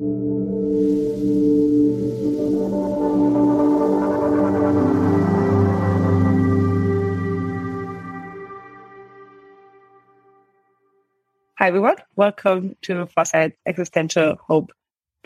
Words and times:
Hi, 0.00 0.06
everyone. 11.66 11.96
Welcome 12.16 12.76
to 12.80 13.06
Foresight 13.08 13.58
Existential 13.66 14.36
Hope 14.36 14.72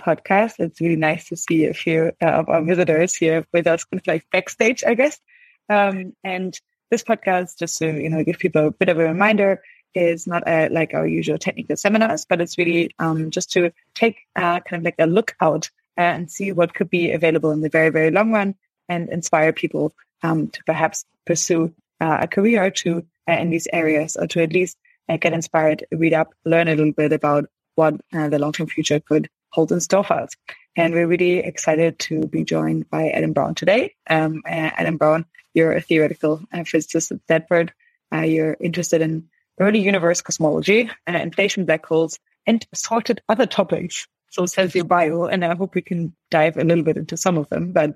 podcast. 0.00 0.54
It's 0.58 0.80
really 0.80 0.96
nice 0.96 1.28
to 1.28 1.36
see 1.36 1.66
a 1.66 1.72
few 1.72 2.10
uh, 2.20 2.26
of 2.26 2.48
our 2.48 2.64
visitors 2.64 3.14
here 3.14 3.46
with 3.52 3.68
us, 3.68 3.84
kind 3.84 4.00
of 4.00 4.06
like 4.08 4.26
backstage, 4.32 4.82
I 4.82 4.94
guess. 4.94 5.20
Um, 5.68 6.16
and 6.24 6.58
this 6.90 7.04
podcast, 7.04 7.58
just 7.60 7.78
to 7.78 7.92
you 7.92 8.10
know, 8.10 8.24
give 8.24 8.40
people 8.40 8.66
a 8.66 8.72
bit 8.72 8.88
of 8.88 8.98
a 8.98 9.04
reminder, 9.04 9.62
is 9.94 10.26
not 10.26 10.42
a, 10.46 10.68
like 10.68 10.94
our 10.94 11.06
usual 11.06 11.38
technical 11.38 11.76
seminars, 11.76 12.24
but 12.24 12.40
it's 12.40 12.58
really 12.58 12.90
um, 12.98 13.30
just 13.30 13.52
to 13.52 13.72
take 13.94 14.16
uh, 14.36 14.60
kind 14.60 14.80
of 14.80 14.84
like 14.84 14.96
a 14.98 15.06
look 15.06 15.34
out 15.40 15.70
uh, 15.98 16.02
and 16.02 16.30
see 16.30 16.52
what 16.52 16.74
could 16.74 16.90
be 16.90 17.12
available 17.12 17.50
in 17.50 17.60
the 17.60 17.68
very, 17.68 17.90
very 17.90 18.10
long 18.10 18.32
run 18.32 18.54
and 18.88 19.08
inspire 19.08 19.52
people 19.52 19.92
um, 20.22 20.48
to 20.48 20.62
perhaps 20.64 21.04
pursue 21.26 21.72
uh, 22.00 22.18
a 22.22 22.26
career 22.26 22.64
or 22.64 22.70
two 22.70 23.06
uh, 23.28 23.32
in 23.32 23.50
these 23.50 23.68
areas 23.72 24.16
or 24.16 24.26
to 24.26 24.42
at 24.42 24.52
least 24.52 24.76
and 25.08 25.20
get 25.20 25.32
inspired, 25.32 25.84
read 25.92 26.14
up, 26.14 26.34
learn 26.44 26.68
a 26.68 26.74
little 26.74 26.92
bit 26.92 27.12
about 27.12 27.46
what 27.74 27.94
uh, 28.12 28.28
the 28.28 28.38
long-term 28.38 28.66
future 28.66 29.00
could 29.00 29.28
hold 29.50 29.70
in 29.72 29.80
store 29.80 30.04
for 30.04 30.14
us. 30.14 30.30
And 30.76 30.92
we're 30.92 31.06
really 31.06 31.38
excited 31.38 31.98
to 32.00 32.26
be 32.26 32.44
joined 32.44 32.90
by 32.90 33.08
Adam 33.10 33.32
Brown 33.32 33.54
today. 33.54 33.94
Um, 34.08 34.42
uh, 34.46 34.70
Adam 34.76 34.96
Brown, 34.96 35.26
you're 35.52 35.72
a 35.72 35.80
theoretical 35.80 36.42
uh, 36.52 36.64
physicist 36.64 37.12
at 37.12 37.22
Stanford. 37.22 37.72
Uh, 38.12 38.22
you're 38.22 38.56
interested 38.60 39.00
in 39.00 39.28
early 39.60 39.80
universe 39.80 40.22
cosmology, 40.22 40.90
uh, 41.08 41.12
inflation 41.12 41.64
black 41.64 41.86
holes, 41.86 42.18
and 42.46 42.66
assorted 42.72 43.22
other 43.28 43.46
topics. 43.46 44.06
So 44.30 44.46
says 44.46 44.74
your 44.74 44.84
bio, 44.84 45.26
and 45.26 45.44
I 45.44 45.54
hope 45.54 45.74
we 45.74 45.82
can 45.82 46.14
dive 46.30 46.56
a 46.56 46.64
little 46.64 46.84
bit 46.84 46.96
into 46.96 47.16
some 47.16 47.38
of 47.38 47.48
them. 47.50 47.72
But 47.72 47.94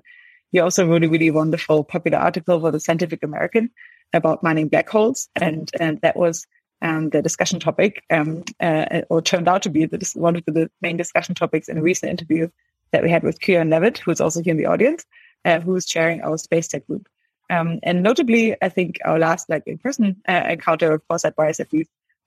you 0.51 0.63
also 0.63 0.87
wrote 0.87 1.03
a 1.03 1.09
really 1.09 1.31
wonderful 1.31 1.83
popular 1.83 2.17
article 2.17 2.59
for 2.59 2.71
the 2.71 2.79
Scientific 2.79 3.23
American 3.23 3.69
about 4.13 4.41
mining 4.41 4.69
black 4.69 4.89
holes, 4.89 5.29
and 5.35 5.69
and 5.79 5.99
that 6.01 6.15
was 6.15 6.47
um, 6.81 7.09
the 7.09 7.21
discussion 7.21 7.59
topic, 7.59 8.03
um, 8.09 8.43
uh, 8.59 9.01
or 9.09 9.21
turned 9.21 9.47
out 9.47 9.61
to 9.63 9.69
be 9.69 9.85
the, 9.85 10.11
one 10.15 10.35
of 10.35 10.45
the 10.45 10.71
main 10.81 10.97
discussion 10.97 11.35
topics 11.35 11.67
in 11.67 11.77
a 11.77 11.81
recent 11.81 12.09
interview 12.09 12.47
that 12.91 13.03
we 13.03 13.09
had 13.09 13.23
with 13.23 13.41
Creon 13.41 13.69
Levit, 13.69 13.97
who's 13.97 14.21
also 14.21 14.41
here 14.41 14.51
in 14.51 14.57
the 14.57 14.65
audience, 14.65 15.05
uh, 15.45 15.59
who's 15.59 15.85
chairing 15.85 16.21
our 16.21 16.37
space 16.37 16.67
tech 16.67 16.87
group. 16.87 17.07
Um, 17.49 17.79
and 17.83 18.03
notably, 18.03 18.55
I 18.61 18.69
think 18.69 18.99
our 19.05 19.19
last 19.19 19.49
like 19.49 19.63
in-person 19.65 20.21
uh, 20.27 20.43
encounter 20.49 20.93
of 20.93 21.03
Foresight 21.07 21.33
at 21.37 21.67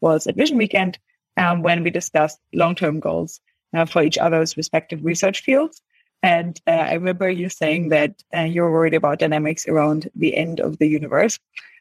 was 0.00 0.26
at 0.26 0.36
Vision 0.36 0.58
Weekend 0.58 0.98
um, 1.36 1.62
when 1.62 1.82
we 1.82 1.90
discussed 1.90 2.40
long-term 2.52 3.00
goals 3.00 3.40
uh, 3.74 3.84
for 3.84 4.02
each 4.02 4.18
other's 4.18 4.56
respective 4.56 5.04
research 5.04 5.42
fields. 5.42 5.80
And 6.22 6.60
uh, 6.66 6.70
I 6.70 6.94
remember 6.94 7.30
you 7.30 7.48
saying 7.48 7.88
that 7.90 8.22
uh, 8.36 8.42
you're 8.42 8.70
worried 8.70 8.94
about 8.94 9.18
dynamics 9.18 9.66
around 9.66 10.08
the 10.14 10.36
end 10.36 10.60
of 10.60 10.78
the 10.78 10.86
universe 10.86 11.38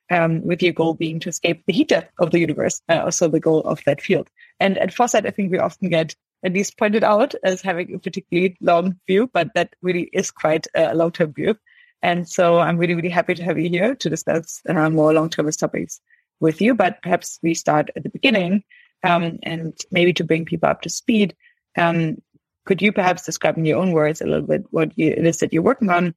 um, 0.09 0.41
with 0.45 0.61
your 0.63 0.73
goal 0.73 0.93
being 0.93 1.19
to 1.21 1.29
escape 1.29 1.63
the 1.65 1.73
heat 1.73 1.89
death 1.89 2.09
of 2.19 2.31
the 2.31 2.39
universe, 2.39 2.81
uh, 2.89 3.01
also 3.03 3.27
the 3.27 3.39
goal 3.39 3.61
of 3.61 3.83
that 3.85 4.01
field. 4.01 4.29
And 4.59 4.77
at 4.77 4.93
Foresight, 4.93 5.25
I 5.25 5.31
think 5.31 5.51
we 5.51 5.59
often 5.59 5.89
get 5.89 6.15
at 6.43 6.53
least 6.53 6.77
pointed 6.77 7.03
out 7.03 7.35
as 7.43 7.61
having 7.61 7.93
a 7.93 7.99
particularly 7.99 8.57
long 8.61 8.99
view, 9.07 9.29
but 9.31 9.49
that 9.53 9.75
really 9.81 10.09
is 10.11 10.31
quite 10.31 10.65
a 10.75 10.95
long-term 10.95 11.33
view. 11.33 11.55
And 12.03 12.27
so 12.27 12.59
I'm 12.59 12.77
really, 12.77 12.95
really 12.95 13.09
happy 13.09 13.35
to 13.35 13.43
have 13.43 13.59
you 13.59 13.69
here 13.69 13.95
to 13.95 14.09
discuss 14.09 14.61
uh, 14.67 14.89
more 14.89 15.13
long-termist 15.13 15.59
topics 15.59 16.01
with 16.39 16.61
you. 16.61 16.73
But 16.73 17.01
perhaps 17.01 17.39
we 17.43 17.53
start 17.53 17.91
at 17.95 18.03
the 18.03 18.09
beginning 18.09 18.63
um, 19.03 19.39
and 19.43 19.77
maybe 19.91 20.13
to 20.13 20.23
bring 20.23 20.45
people 20.45 20.69
up 20.69 20.81
to 20.81 20.89
speed. 20.89 21.35
Um, 21.77 22.17
could 22.65 22.81
you 22.81 22.91
perhaps 22.91 23.25
describe 23.25 23.57
in 23.57 23.65
your 23.65 23.79
own 23.79 23.91
words 23.91 24.21
a 24.21 24.25
little 24.25 24.47
bit 24.47 24.65
what 24.71 24.97
you, 24.97 25.11
it 25.11 25.25
is 25.25 25.37
that 25.39 25.53
you're 25.53 25.63
working 25.63 25.89
on 25.89 26.13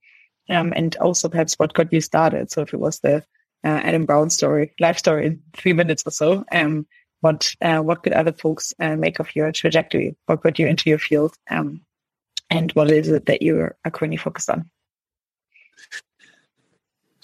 um, 0.50 0.72
and 0.76 0.94
also 0.96 1.28
perhaps 1.28 1.54
what 1.54 1.74
got 1.74 1.92
you 1.92 2.00
started? 2.00 2.50
So 2.50 2.62
if 2.62 2.74
it 2.74 2.80
was 2.80 3.00
the 3.00 3.24
uh, 3.64 3.80
Adam 3.82 4.04
Brown 4.04 4.30
story, 4.30 4.74
life 4.78 4.98
story 4.98 5.26
in 5.26 5.42
three 5.54 5.72
minutes 5.72 6.02
or 6.06 6.10
so. 6.10 6.44
Um, 6.52 6.86
what 7.20 7.54
uh, 7.62 7.78
what 7.78 8.02
could 8.02 8.12
other 8.12 8.32
folks 8.32 8.74
uh, 8.78 8.96
make 8.96 9.18
of 9.18 9.34
your 9.34 9.50
trajectory? 9.50 10.16
What 10.26 10.42
got 10.42 10.58
you 10.58 10.66
into 10.66 10.90
your 10.90 10.98
field? 10.98 11.34
Um, 11.50 11.80
and 12.50 12.70
what 12.72 12.90
is 12.90 13.08
it 13.08 13.24
that 13.26 13.40
you 13.40 13.58
are 13.58 13.90
currently 13.90 14.18
focused 14.18 14.50
on? 14.50 14.70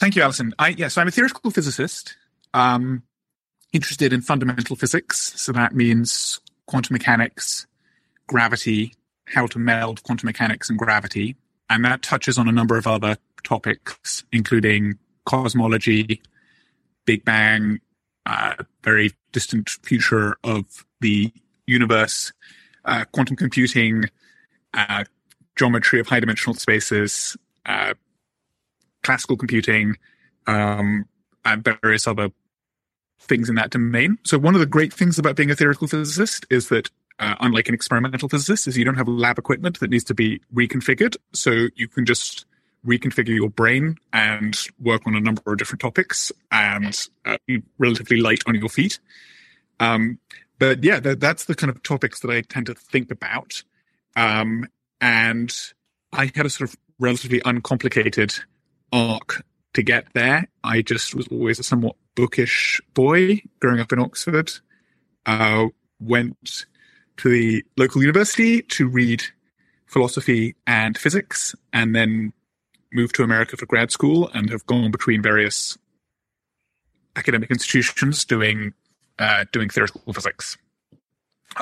Thank 0.00 0.16
you, 0.16 0.22
Alison. 0.22 0.54
I, 0.58 0.68
yes, 0.68 0.96
I'm 0.96 1.08
a 1.08 1.10
theoretical 1.10 1.50
physicist, 1.50 2.16
um, 2.54 3.02
interested 3.70 4.14
in 4.14 4.22
fundamental 4.22 4.74
physics. 4.74 5.34
So 5.36 5.52
that 5.52 5.74
means 5.74 6.40
quantum 6.66 6.94
mechanics, 6.94 7.66
gravity, 8.26 8.94
how 9.26 9.46
to 9.48 9.58
meld 9.58 10.02
quantum 10.02 10.26
mechanics 10.26 10.70
and 10.70 10.78
gravity. 10.78 11.36
And 11.68 11.84
that 11.84 12.00
touches 12.00 12.38
on 12.38 12.48
a 12.48 12.52
number 12.52 12.78
of 12.78 12.86
other 12.86 13.18
topics, 13.44 14.24
including 14.32 14.98
cosmology, 15.26 16.22
Big 17.04 17.22
Bang, 17.26 17.80
uh, 18.24 18.54
very 18.82 19.12
distant 19.32 19.68
future 19.68 20.38
of 20.42 20.86
the 21.02 21.30
universe, 21.66 22.32
uh, 22.86 23.04
quantum 23.12 23.36
computing, 23.36 24.04
uh, 24.72 25.04
geometry 25.56 26.00
of 26.00 26.08
high 26.08 26.20
dimensional 26.20 26.54
spaces, 26.54 27.36
uh, 27.66 27.92
classical 29.02 29.36
computing, 29.36 29.96
um, 30.46 31.06
and 31.44 31.64
various 31.82 32.06
other 32.06 32.30
things 33.20 33.48
in 33.48 33.54
that 33.54 33.70
domain. 33.70 34.18
So 34.24 34.38
one 34.38 34.54
of 34.54 34.60
the 34.60 34.66
great 34.66 34.92
things 34.92 35.18
about 35.18 35.36
being 35.36 35.50
a 35.50 35.56
theoretical 35.56 35.88
physicist 35.88 36.46
is 36.50 36.68
that 36.68 36.90
uh, 37.20 37.34
unlike 37.40 37.68
an 37.68 37.74
experimental 37.74 38.28
physicist, 38.28 38.66
is 38.66 38.78
you 38.78 38.84
don't 38.84 38.96
have 38.96 39.06
lab 39.06 39.38
equipment 39.38 39.78
that 39.80 39.90
needs 39.90 40.04
to 40.04 40.14
be 40.14 40.40
reconfigured. 40.54 41.16
So 41.34 41.68
you 41.76 41.86
can 41.86 42.06
just 42.06 42.46
reconfigure 42.84 43.34
your 43.34 43.50
brain 43.50 43.96
and 44.12 44.58
work 44.80 45.02
on 45.06 45.14
a 45.14 45.20
number 45.20 45.42
of 45.46 45.58
different 45.58 45.80
topics 45.80 46.32
and 46.50 47.08
uh, 47.26 47.36
be 47.46 47.62
relatively 47.78 48.20
light 48.20 48.42
on 48.46 48.54
your 48.54 48.70
feet. 48.70 48.98
Um, 49.80 50.18
but 50.58 50.82
yeah, 50.82 50.98
that, 51.00 51.20
that's 51.20 51.44
the 51.44 51.54
kind 51.54 51.70
of 51.70 51.82
topics 51.82 52.20
that 52.20 52.30
I 52.30 52.40
tend 52.40 52.66
to 52.66 52.74
think 52.74 53.10
about. 53.10 53.62
Um, 54.16 54.66
and 55.00 55.54
I 56.12 56.30
had 56.34 56.46
a 56.46 56.50
sort 56.50 56.70
of 56.70 56.76
relatively 56.98 57.42
uncomplicated 57.44 58.32
arc 58.92 59.44
to 59.74 59.82
get 59.82 60.06
there. 60.14 60.48
I 60.64 60.82
just 60.82 61.14
was 61.14 61.28
always 61.28 61.58
a 61.58 61.62
somewhat 61.62 61.96
bookish 62.14 62.80
boy 62.94 63.42
growing 63.60 63.80
up 63.80 63.92
in 63.92 63.98
Oxford. 63.98 64.52
Uh, 65.26 65.66
went 66.00 66.66
to 67.18 67.28
the 67.28 67.64
local 67.76 68.02
university 68.02 68.62
to 68.62 68.88
read 68.88 69.22
philosophy 69.86 70.56
and 70.66 70.96
physics, 70.96 71.54
and 71.72 71.94
then 71.94 72.32
moved 72.92 73.14
to 73.16 73.22
America 73.22 73.56
for 73.56 73.66
grad 73.66 73.90
school 73.90 74.30
and 74.34 74.50
have 74.50 74.66
gone 74.66 74.90
between 74.90 75.22
various 75.22 75.76
academic 77.16 77.50
institutions 77.50 78.24
doing 78.24 78.72
uh, 79.18 79.44
doing 79.52 79.68
theoretical 79.68 80.12
physics 80.12 80.56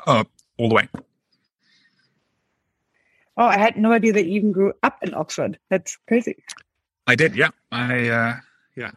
uh, 0.06 0.24
all 0.58 0.68
the 0.68 0.74
way. 0.74 0.88
Oh, 3.36 3.46
I 3.46 3.58
had 3.58 3.76
no 3.76 3.92
idea 3.92 4.12
that 4.12 4.26
you 4.26 4.32
even 4.32 4.52
grew 4.52 4.72
up 4.82 4.98
in 5.02 5.14
Oxford. 5.14 5.58
That's 5.70 5.96
crazy. 6.08 6.42
I 7.08 7.14
did, 7.14 7.34
yeah. 7.34 7.48
I 7.72 8.08
uh, 8.08 8.36
yeah. 8.76 8.90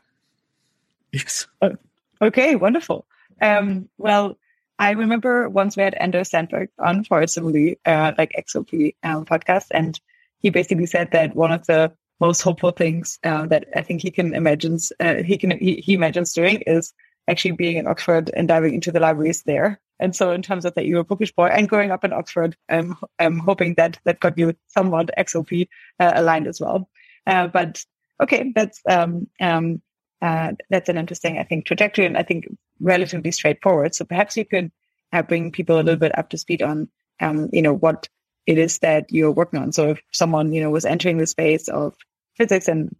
Yes. 1.13 1.47
Oh, 1.61 1.77
okay, 2.21 2.55
wonderful. 2.57 3.05
Um, 3.41 3.87
well, 3.97 4.37
I 4.77 4.91
remember 4.91 5.47
once 5.47 5.77
we 5.77 5.83
had 5.83 5.93
Anders 5.93 6.29
Sandberg 6.29 6.69
on 6.77 7.05
for 7.05 7.21
a 7.21 7.77
uh, 7.85 8.11
like 8.17 8.33
XHope 8.37 8.95
um, 9.03 9.23
podcast, 9.23 9.67
and 9.71 9.97
he 10.39 10.49
basically 10.49 10.87
said 10.87 11.11
that 11.11 11.35
one 11.35 11.53
of 11.53 11.65
the 11.67 11.93
most 12.19 12.41
hopeful 12.41 12.71
things 12.71 13.17
uh, 13.23 13.45
that 13.47 13.65
I 13.75 13.81
think 13.81 14.01
he 14.01 14.11
can 14.11 14.35
imagine 14.35 14.77
uh, 14.99 15.23
he 15.23 15.37
can 15.37 15.51
he, 15.51 15.75
he, 15.75 15.93
imagines 15.93 16.33
doing 16.33 16.61
is 16.67 16.93
actually 17.29 17.53
being 17.53 17.77
in 17.77 17.87
Oxford 17.87 18.29
and 18.35 18.45
diving 18.45 18.73
into 18.73 18.91
the 18.91 18.99
libraries 18.99 19.43
there. 19.43 19.79
And 20.01 20.13
so, 20.13 20.31
in 20.31 20.41
terms 20.41 20.65
of 20.65 20.73
that, 20.75 20.85
you 20.85 20.95
were 20.95 21.01
a 21.01 21.05
bookish 21.05 21.31
boy 21.31 21.47
and 21.47 21.69
growing 21.69 21.91
up 21.91 22.03
in 22.03 22.11
Oxford, 22.11 22.57
I'm 22.67 22.97
I'm 23.19 23.39
hoping 23.39 23.75
that 23.75 23.99
that 24.03 24.19
got 24.19 24.37
you 24.37 24.53
somewhat 24.67 25.11
XHope 25.17 25.69
uh, 26.01 26.11
aligned 26.15 26.47
as 26.47 26.59
well. 26.59 26.89
Uh, 27.25 27.47
but 27.47 27.85
okay, 28.21 28.51
that's 28.55 28.81
um, 28.87 29.27
um, 29.39 29.81
uh, 30.21 30.53
that's 30.69 30.89
an 30.89 30.97
interesting, 30.97 31.37
I 31.37 31.43
think, 31.43 31.65
trajectory, 31.65 32.05
and 32.05 32.17
I 32.17 32.23
think 32.23 32.47
relatively 32.79 33.31
straightforward. 33.31 33.95
So 33.95 34.05
perhaps 34.05 34.37
you 34.37 34.45
could 34.45 34.71
uh, 35.11 35.23
bring 35.23 35.51
people 35.51 35.75
a 35.75 35.83
little 35.83 35.99
bit 35.99 36.17
up 36.17 36.29
to 36.29 36.37
speed 36.37 36.61
on, 36.61 36.89
um, 37.19 37.49
you 37.51 37.61
know, 37.61 37.73
what 37.73 38.07
it 38.45 38.57
is 38.57 38.79
that 38.79 39.11
you're 39.11 39.31
working 39.31 39.59
on. 39.59 39.71
So 39.71 39.91
if 39.91 40.01
someone, 40.11 40.53
you 40.53 40.61
know, 40.61 40.69
was 40.69 40.85
entering 40.85 41.17
the 41.17 41.27
space 41.27 41.67
of 41.67 41.95
physics 42.35 42.67
and 42.67 42.95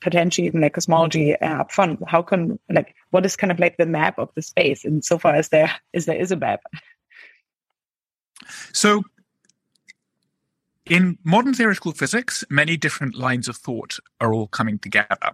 potentially 0.00 0.46
even 0.46 0.60
like 0.60 0.74
cosmology 0.74 1.34
uh, 1.34 1.60
up 1.60 1.72
front 1.72 1.98
how 2.06 2.22
can 2.22 2.58
like 2.70 2.94
what 3.10 3.26
is 3.26 3.34
kind 3.34 3.50
of 3.50 3.58
like 3.58 3.76
the 3.76 3.86
map 3.86 4.18
of 4.18 4.30
the 4.36 4.42
space 4.42 4.84
and 4.84 5.04
so 5.04 5.18
far 5.18 5.34
as 5.34 5.48
there 5.48 5.68
is 5.92 6.06
there 6.06 6.16
is 6.16 6.30
a 6.30 6.36
map 6.36 6.60
so 8.72 9.02
in 10.86 11.18
modern 11.24 11.54
theoretical 11.54 11.92
physics 11.92 12.44
many 12.50 12.76
different 12.76 13.14
lines 13.14 13.48
of 13.48 13.56
thought 13.56 13.98
are 14.20 14.32
all 14.32 14.46
coming 14.46 14.78
together 14.78 15.32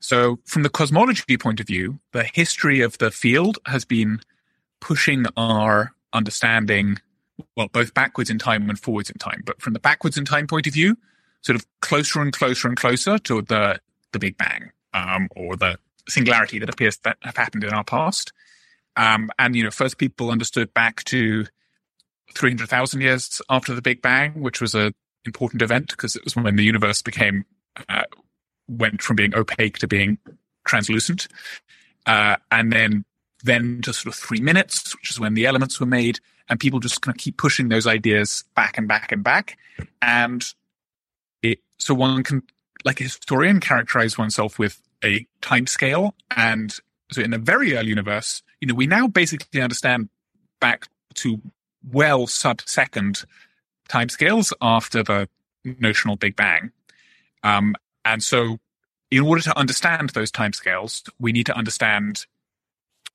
so 0.00 0.38
from 0.44 0.62
the 0.62 0.68
cosmology 0.68 1.36
point 1.36 1.60
of 1.60 1.66
view 1.66 1.98
the 2.12 2.24
history 2.24 2.80
of 2.80 2.98
the 2.98 3.10
field 3.10 3.58
has 3.66 3.84
been 3.84 4.20
pushing 4.80 5.24
our 5.36 5.92
understanding 6.12 6.98
well, 7.56 7.68
both 7.68 7.94
backwards 7.94 8.30
in 8.30 8.38
time 8.38 8.68
and 8.68 8.78
forwards 8.78 9.10
in 9.10 9.18
time. 9.18 9.42
But 9.44 9.60
from 9.60 9.72
the 9.72 9.80
backwards 9.80 10.16
in 10.16 10.24
time 10.24 10.46
point 10.46 10.66
of 10.66 10.74
view, 10.74 10.96
sort 11.42 11.56
of 11.56 11.66
closer 11.80 12.20
and 12.20 12.32
closer 12.32 12.68
and 12.68 12.76
closer 12.76 13.18
to 13.18 13.42
the 13.42 13.80
the 14.12 14.18
Big 14.18 14.36
Bang 14.36 14.70
um, 14.92 15.28
or 15.34 15.56
the 15.56 15.78
singularity 16.08 16.58
that 16.58 16.68
appears 16.68 16.98
that 16.98 17.16
have 17.22 17.36
happened 17.36 17.64
in 17.64 17.72
our 17.72 17.84
past. 17.84 18.32
Um, 18.96 19.30
and 19.38 19.56
you 19.56 19.64
know, 19.64 19.70
first 19.70 19.98
people 19.98 20.30
understood 20.30 20.74
back 20.74 21.02
to 21.04 21.46
300,000 22.32 23.00
years 23.00 23.40
after 23.48 23.74
the 23.74 23.82
Big 23.82 24.02
Bang, 24.02 24.40
which 24.40 24.60
was 24.60 24.74
a 24.74 24.92
important 25.24 25.62
event 25.62 25.88
because 25.88 26.16
it 26.16 26.24
was 26.24 26.34
when 26.34 26.56
the 26.56 26.64
universe 26.64 27.00
became 27.00 27.44
uh, 27.88 28.02
went 28.68 29.02
from 29.02 29.16
being 29.16 29.34
opaque 29.34 29.78
to 29.78 29.86
being 29.86 30.18
translucent, 30.66 31.28
uh, 32.06 32.36
and 32.50 32.72
then 32.72 33.04
then 33.44 33.80
to 33.82 33.92
sort 33.92 34.14
of 34.14 34.20
three 34.20 34.40
minutes, 34.40 34.94
which 34.96 35.10
is 35.10 35.18
when 35.18 35.34
the 35.34 35.46
elements 35.46 35.80
were 35.80 35.86
made, 35.86 36.20
and 36.48 36.60
people 36.60 36.80
just 36.80 37.02
kind 37.02 37.14
of 37.14 37.20
keep 37.20 37.36
pushing 37.36 37.68
those 37.68 37.86
ideas 37.86 38.44
back 38.54 38.78
and 38.78 38.88
back 38.88 39.12
and 39.12 39.22
back, 39.24 39.56
and 40.00 40.54
it 41.42 41.60
so 41.78 41.94
one 41.94 42.22
can 42.22 42.42
like 42.84 43.00
a 43.00 43.04
historian 43.04 43.60
characterize 43.60 44.18
oneself 44.18 44.58
with 44.58 44.80
a 45.04 45.26
time 45.40 45.66
scale 45.66 46.14
and 46.36 46.78
so 47.10 47.20
in 47.20 47.30
the 47.30 47.38
very 47.38 47.76
early 47.76 47.88
universe 47.88 48.42
you 48.60 48.68
know 48.68 48.74
we 48.74 48.86
now 48.86 49.06
basically 49.06 49.60
understand 49.60 50.08
back 50.60 50.88
to 51.14 51.40
well 51.90 52.26
sub 52.26 52.60
second 52.66 53.24
timescales 53.88 54.52
after 54.60 55.02
the 55.02 55.28
notional 55.64 56.16
big 56.16 56.36
bang 56.36 56.70
um, 57.42 57.74
and 58.04 58.22
so 58.22 58.58
in 59.10 59.20
order 59.20 59.42
to 59.42 59.56
understand 59.58 60.10
those 60.10 60.30
timescales 60.30 61.08
we 61.18 61.32
need 61.32 61.46
to 61.46 61.56
understand 61.56 62.26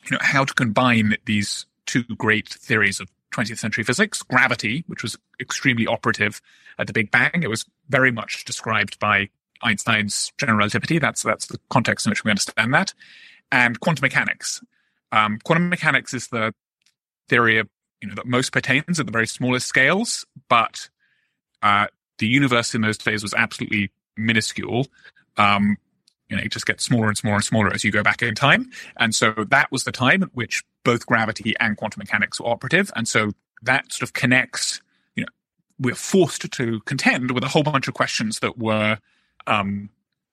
you 0.06 0.12
know 0.12 0.20
how 0.22 0.44
to 0.44 0.54
combine 0.54 1.16
these 1.26 1.66
two 1.86 2.04
great 2.18 2.50
theories 2.50 3.00
of 3.00 3.10
20th 3.34 3.58
century 3.58 3.84
physics 3.84 4.22
gravity 4.24 4.84
which 4.88 5.04
was 5.04 5.18
extremely 5.40 5.88
operative 5.88 6.42
at 6.80 6.88
the 6.88 6.94
big 6.94 7.12
bang 7.12 7.42
it 7.44 7.50
was 7.50 7.66
very 7.90 8.12
much 8.12 8.46
described 8.46 9.00
by 9.00 9.30
Einstein's 9.62 10.32
general 10.38 10.58
relativity. 10.58 11.00
That's 11.00 11.24
that's 11.24 11.48
the 11.48 11.60
context 11.70 12.06
in 12.06 12.12
which 12.12 12.24
we 12.24 12.32
understand 12.32 12.74
that, 12.74 12.94
and 13.52 13.80
quantum 13.80 14.04
mechanics. 14.04 14.62
Um, 15.12 15.40
quantum 15.44 15.70
mechanics 15.70 16.14
is 16.14 16.28
the 16.28 16.54
theory 17.30 17.58
of 17.60 17.68
you 18.02 18.08
know 18.08 18.16
that 18.16 18.26
most 18.26 18.52
pertains 18.52 19.00
at 19.00 19.06
the 19.06 19.12
very 19.12 19.28
smallest 19.28 19.68
scales, 19.68 20.26
but 20.50 20.90
uh, 21.62 21.88
the 22.18 22.28
universe 22.28 22.76
in 22.76 22.82
those 22.82 22.98
days 22.98 23.24
was 23.24 23.34
absolutely 23.34 23.92
minuscule. 24.16 24.88
Um, 25.38 25.78
you 26.30 26.36
know, 26.36 26.44
it 26.44 26.52
just 26.52 26.66
gets 26.66 26.84
smaller 26.84 27.08
and 27.08 27.18
smaller 27.18 27.36
and 27.36 27.46
smaller 27.46 27.74
as 27.74 27.84
you 27.84 27.92
go 27.92 28.04
back 28.04 28.22
in 28.22 28.36
time, 28.36 28.70
and 28.98 29.16
so 29.16 29.34
that 29.50 29.72
was 29.72 29.84
the 29.84 29.92
time 29.92 30.24
at 30.24 30.34
which 30.34 30.64
both 30.84 31.06
gravity 31.06 31.54
and 31.60 31.78
quantum 31.78 32.00
mechanics 32.00 32.40
were 32.40 32.48
operative, 32.48 32.92
and 32.96 33.08
so 33.08 33.32
that 33.64 33.92
sort 33.92 34.04
of 34.04 34.14
connects. 34.14 34.82
You 35.16 35.24
know, 35.24 35.30
we're 35.80 35.96
forced 35.96 36.52
to 36.52 36.80
contend 36.82 37.32
with 37.32 37.44
a 37.44 37.48
whole 37.48 37.64
bunch 37.64 37.88
of 37.88 37.94
questions 37.94 38.40
that 38.40 38.58
were 38.58 39.00
um, 39.48 39.90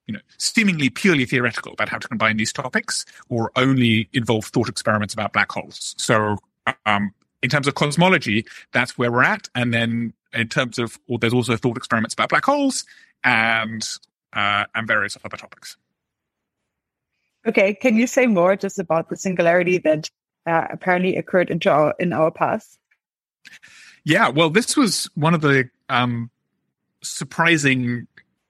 you 0.06 0.12
know, 0.14 0.20
seemingly 0.38 0.90
purely 0.90 1.24
theoretical 1.24 1.72
about 1.72 1.88
how 1.88 1.98
to 1.98 2.08
combine 2.08 2.36
these 2.36 2.52
topics, 2.52 3.04
or 3.28 3.50
only 3.56 4.08
involve 4.12 4.44
thought 4.46 4.68
experiments 4.68 5.14
about 5.14 5.32
black 5.32 5.50
holes. 5.50 5.94
So, 5.96 6.36
um, 6.84 7.12
in 7.44 7.50
terms 7.50 7.68
of 7.68 7.74
cosmology, 7.74 8.44
that's 8.72 8.98
where 8.98 9.12
we're 9.12 9.22
at. 9.22 9.48
And 9.54 9.72
then 9.72 10.12
in 10.32 10.48
terms 10.48 10.80
of, 10.80 10.98
well, 11.06 11.18
there's 11.18 11.34
also 11.34 11.56
thought 11.56 11.76
experiments 11.76 12.14
about 12.14 12.30
black 12.30 12.44
holes 12.44 12.84
and 13.22 13.88
uh, 14.32 14.64
and 14.74 14.88
various 14.88 15.16
other 15.24 15.36
topics. 15.36 15.76
Okay, 17.46 17.74
can 17.74 17.96
you 17.96 18.08
say 18.08 18.26
more 18.26 18.56
just 18.56 18.78
about 18.80 19.08
the 19.10 19.16
singularity 19.16 19.78
that 19.78 20.10
uh, 20.46 20.66
apparently 20.70 21.16
occurred 21.16 21.50
into 21.50 21.70
our 21.70 21.94
in 22.00 22.12
our 22.12 22.32
past? 22.32 22.78
Yeah, 24.02 24.28
well, 24.28 24.50
this 24.50 24.76
was 24.76 25.08
one 25.14 25.34
of 25.34 25.40
the 25.40 25.70
um, 25.88 26.30
surprising 27.02 28.06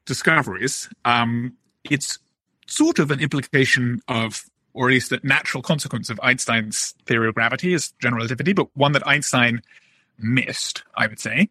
discoveries, 0.06 0.88
um, 1.04 1.56
it's 1.84 2.18
sort 2.66 2.98
of 2.98 3.10
an 3.10 3.20
implication 3.20 4.00
of, 4.08 4.44
or 4.74 4.88
at 4.88 4.92
least 4.92 5.12
a 5.12 5.20
natural 5.22 5.62
consequence 5.62 6.10
of 6.10 6.20
Einstein's 6.22 6.94
theory 7.06 7.28
of 7.28 7.34
gravity 7.34 7.72
is 7.72 7.92
general 8.02 8.18
relativity, 8.18 8.52
but 8.52 8.68
one 8.74 8.92
that 8.92 9.06
Einstein 9.06 9.62
missed, 10.18 10.82
I 10.96 11.06
would 11.06 11.20
say. 11.20 11.48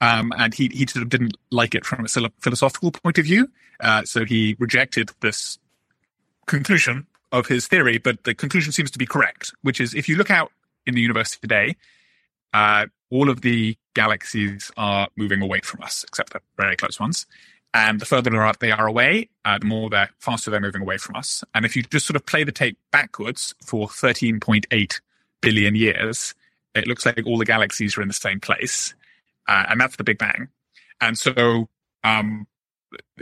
Um, 0.00 0.32
and 0.36 0.52
he, 0.52 0.68
he 0.68 0.86
sort 0.86 1.02
of 1.02 1.08
didn't 1.08 1.36
like 1.50 1.74
it 1.74 1.86
from 1.86 2.04
a 2.04 2.08
philosophical 2.40 2.90
point 2.90 3.18
of 3.18 3.24
view. 3.24 3.48
Uh, 3.80 4.02
so 4.04 4.24
he 4.24 4.56
rejected 4.58 5.10
this 5.20 5.58
conclusion 6.46 7.06
of 7.32 7.46
his 7.46 7.66
theory, 7.66 7.98
but 7.98 8.24
the 8.24 8.34
conclusion 8.34 8.72
seems 8.72 8.90
to 8.90 8.98
be 8.98 9.06
correct, 9.06 9.52
which 9.62 9.80
is 9.80 9.94
if 9.94 10.08
you 10.08 10.16
look 10.16 10.30
out 10.30 10.52
in 10.86 10.94
the 10.94 11.00
universe 11.00 11.36
today, 11.36 11.76
uh, 12.52 12.86
all 13.10 13.30
of 13.30 13.40
the 13.40 13.76
galaxies 13.94 14.70
are 14.76 15.08
moving 15.16 15.40
away 15.42 15.60
from 15.60 15.82
us, 15.82 16.04
except 16.06 16.32
the 16.32 16.40
very 16.56 16.76
close 16.76 17.00
ones. 17.00 17.26
And 17.74 17.98
the 17.98 18.06
further 18.06 18.30
they 18.60 18.70
are 18.70 18.86
away, 18.86 19.28
uh, 19.44 19.58
the 19.58 19.66
more 19.66 19.90
they're 19.90 20.10
faster 20.20 20.48
they're 20.48 20.60
moving 20.60 20.82
away 20.82 20.96
from 20.96 21.16
us. 21.16 21.42
And 21.54 21.64
if 21.64 21.74
you 21.74 21.82
just 21.82 22.06
sort 22.06 22.14
of 22.14 22.24
play 22.24 22.44
the 22.44 22.52
tape 22.52 22.78
backwards 22.92 23.52
for 23.64 23.88
13.8 23.88 25.00
billion 25.42 25.74
years, 25.74 26.36
it 26.76 26.86
looks 26.86 27.04
like 27.04 27.26
all 27.26 27.36
the 27.36 27.44
galaxies 27.44 27.98
are 27.98 28.02
in 28.02 28.08
the 28.08 28.14
same 28.14 28.38
place. 28.38 28.94
Uh, 29.48 29.64
and 29.68 29.80
that's 29.80 29.96
the 29.96 30.04
Big 30.04 30.18
Bang. 30.18 30.48
And 31.00 31.18
so, 31.18 31.68
um, 32.04 32.46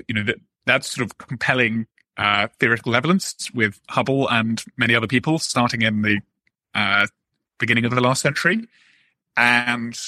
you 0.06 0.14
know, 0.14 0.24
that, 0.24 0.36
that's 0.66 0.90
sort 0.90 1.06
of 1.06 1.16
compelling 1.16 1.86
uh, 2.18 2.48
theoretical 2.60 2.94
evidence 2.94 3.50
with 3.54 3.80
Hubble 3.88 4.28
and 4.28 4.62
many 4.76 4.94
other 4.94 5.06
people 5.06 5.38
starting 5.38 5.80
in 5.80 6.02
the 6.02 6.20
uh, 6.74 7.06
beginning 7.58 7.86
of 7.86 7.94
the 7.94 8.02
last 8.02 8.20
century. 8.20 8.68
And 9.34 9.98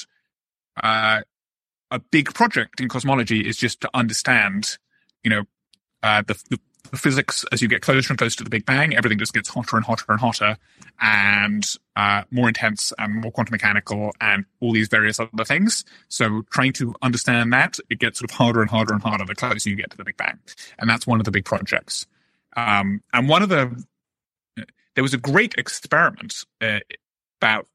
uh, 0.82 1.22
a 1.94 2.00
big 2.00 2.34
project 2.34 2.80
in 2.80 2.88
cosmology 2.88 3.46
is 3.46 3.56
just 3.56 3.80
to 3.80 3.90
understand, 3.94 4.78
you 5.22 5.30
know, 5.30 5.44
uh, 6.02 6.22
the, 6.26 6.34
the, 6.50 6.58
the, 6.90 6.98
physics 6.98 7.44
as 7.52 7.62
you 7.62 7.68
get 7.68 7.82
closer 7.82 8.12
and 8.12 8.18
closer 8.18 8.38
to 8.38 8.44
the 8.44 8.50
Big 8.50 8.66
Bang. 8.66 8.94
Everything 8.96 9.16
just 9.18 9.32
gets 9.32 9.48
hotter 9.48 9.76
and 9.76 9.86
hotter 9.86 10.04
and 10.08 10.20
hotter, 10.20 10.58
and 11.00 11.64
uh, 11.94 12.22
more 12.32 12.48
intense 12.48 12.92
and 12.98 13.22
more 13.22 13.30
quantum 13.30 13.52
mechanical, 13.52 14.12
and 14.20 14.44
all 14.60 14.72
these 14.72 14.88
various 14.88 15.20
other 15.20 15.44
things. 15.44 15.84
So, 16.08 16.42
trying 16.50 16.72
to 16.74 16.94
understand 17.00 17.52
that 17.52 17.78
it 17.88 18.00
gets 18.00 18.18
sort 18.18 18.30
of 18.30 18.36
harder 18.36 18.60
and 18.60 18.68
harder 18.68 18.92
and 18.92 19.02
harder 19.02 19.24
the 19.24 19.36
closer 19.36 19.70
you 19.70 19.76
get 19.76 19.90
to 19.92 19.96
the 19.96 20.04
Big 20.04 20.16
Bang, 20.16 20.38
and 20.78 20.90
that's 20.90 21.06
one 21.06 21.20
of 21.20 21.24
the 21.24 21.30
big 21.30 21.44
projects. 21.44 22.06
Um, 22.56 23.02
and 23.12 23.28
one 23.28 23.42
of 23.42 23.48
the 23.48 23.84
there 24.94 25.02
was 25.02 25.14
a 25.14 25.18
great 25.18 25.54
experiment 25.56 26.44
uh, 26.60 26.80
about 27.40 27.66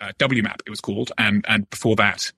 uh, 0.00 0.12
WMAP, 0.18 0.60
it 0.66 0.70
was 0.70 0.80
called, 0.80 1.12
and 1.16 1.44
and 1.48 1.68
before 1.70 1.96
that, 1.96 2.30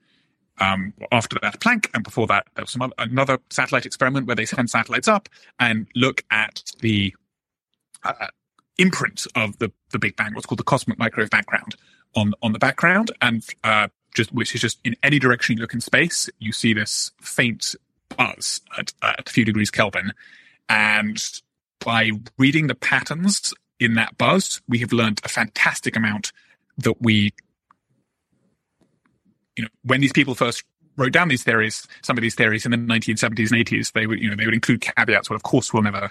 um, 0.58 0.92
after 1.12 1.38
that 1.42 1.60
Planck, 1.60 1.88
and 1.94 2.02
before 2.02 2.26
that, 2.28 2.46
there 2.54 2.62
was 2.62 2.70
some 2.70 2.82
other, 2.82 2.94
another 2.98 3.38
satellite 3.50 3.86
experiment 3.86 4.26
where 4.26 4.36
they 4.36 4.46
send 4.46 4.70
satellites 4.70 5.08
up 5.08 5.28
and 5.58 5.86
look 5.94 6.24
at 6.30 6.62
the 6.80 7.14
uh, 8.04 8.28
imprint 8.78 9.26
of 9.34 9.58
the, 9.58 9.72
the 9.90 9.98
Big 9.98 10.16
Bang, 10.16 10.34
what's 10.34 10.46
called 10.46 10.58
the 10.58 10.64
cosmic 10.64 10.98
microwave 10.98 11.30
background 11.30 11.76
on, 12.14 12.32
on 12.42 12.52
the 12.52 12.58
background, 12.58 13.10
and 13.20 13.44
uh, 13.64 13.88
just 14.14 14.32
which 14.32 14.54
is 14.54 14.60
just 14.60 14.78
in 14.84 14.96
any 15.02 15.18
direction 15.18 15.56
you 15.56 15.60
look 15.60 15.74
in 15.74 15.80
space, 15.80 16.30
you 16.38 16.52
see 16.52 16.72
this 16.72 17.12
faint 17.20 17.74
buzz 18.16 18.60
at, 18.78 18.92
at 19.02 19.28
a 19.28 19.32
few 19.32 19.44
degrees 19.44 19.70
Kelvin, 19.70 20.12
and 20.68 21.22
by 21.80 22.10
reading 22.38 22.66
the 22.66 22.74
patterns 22.74 23.52
in 23.78 23.94
that 23.94 24.16
buzz, 24.16 24.60
we 24.68 24.78
have 24.78 24.92
learned 24.92 25.20
a 25.24 25.28
fantastic 25.28 25.96
amount 25.96 26.32
that 26.78 27.00
we 27.00 27.32
you 29.56 29.64
know, 29.64 29.68
when 29.82 30.00
these 30.00 30.12
people 30.12 30.34
first 30.34 30.64
wrote 30.96 31.12
down 31.12 31.28
these 31.28 31.42
theories, 31.42 31.86
some 32.02 32.16
of 32.16 32.22
these 32.22 32.34
theories 32.34 32.64
in 32.64 32.70
the 32.70 32.76
1970s 32.76 33.52
and 33.52 33.66
80s, 33.66 33.92
they 33.92 34.06
would, 34.06 34.20
you 34.20 34.30
know, 34.30 34.36
they 34.36 34.44
would 34.44 34.54
include 34.54 34.80
caveats. 34.80 35.28
Well, 35.28 35.36
of 35.36 35.42
course, 35.42 35.72
we'll 35.72 35.82
never 35.82 36.10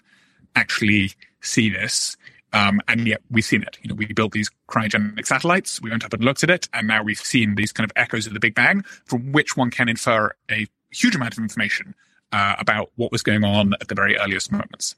actually 0.55 1.11
see 1.41 1.69
this. 1.69 2.17
Um, 2.53 2.79
and 2.87 3.05
yet 3.05 3.21
we've 3.29 3.43
seen 3.43 3.63
it. 3.63 3.77
You 3.81 3.89
know, 3.89 3.95
we 3.95 4.05
built 4.05 4.31
these 4.31 4.49
cryogenic 4.69 5.25
satellites. 5.25 5.81
We 5.81 5.89
went 5.89 6.05
up 6.05 6.13
and 6.13 6.23
looked 6.23 6.43
at 6.43 6.49
it, 6.49 6.69
and 6.73 6.87
now 6.87 7.03
we've 7.03 7.19
seen 7.19 7.55
these 7.55 7.73
kind 7.73 7.89
of 7.89 7.91
echoes 7.97 8.27
of 8.27 8.33
the 8.33 8.39
Big 8.39 8.55
Bang, 8.55 8.83
from 9.05 9.33
which 9.33 9.57
one 9.57 9.71
can 9.71 9.89
infer 9.89 10.31
a 10.49 10.67
huge 10.89 11.15
amount 11.15 11.33
of 11.33 11.39
information 11.39 11.95
uh, 12.31 12.55
about 12.57 12.91
what 12.95 13.11
was 13.11 13.23
going 13.23 13.43
on 13.43 13.73
at 13.81 13.89
the 13.89 13.95
very 13.95 14.17
earliest 14.17 14.51
moments. 14.51 14.95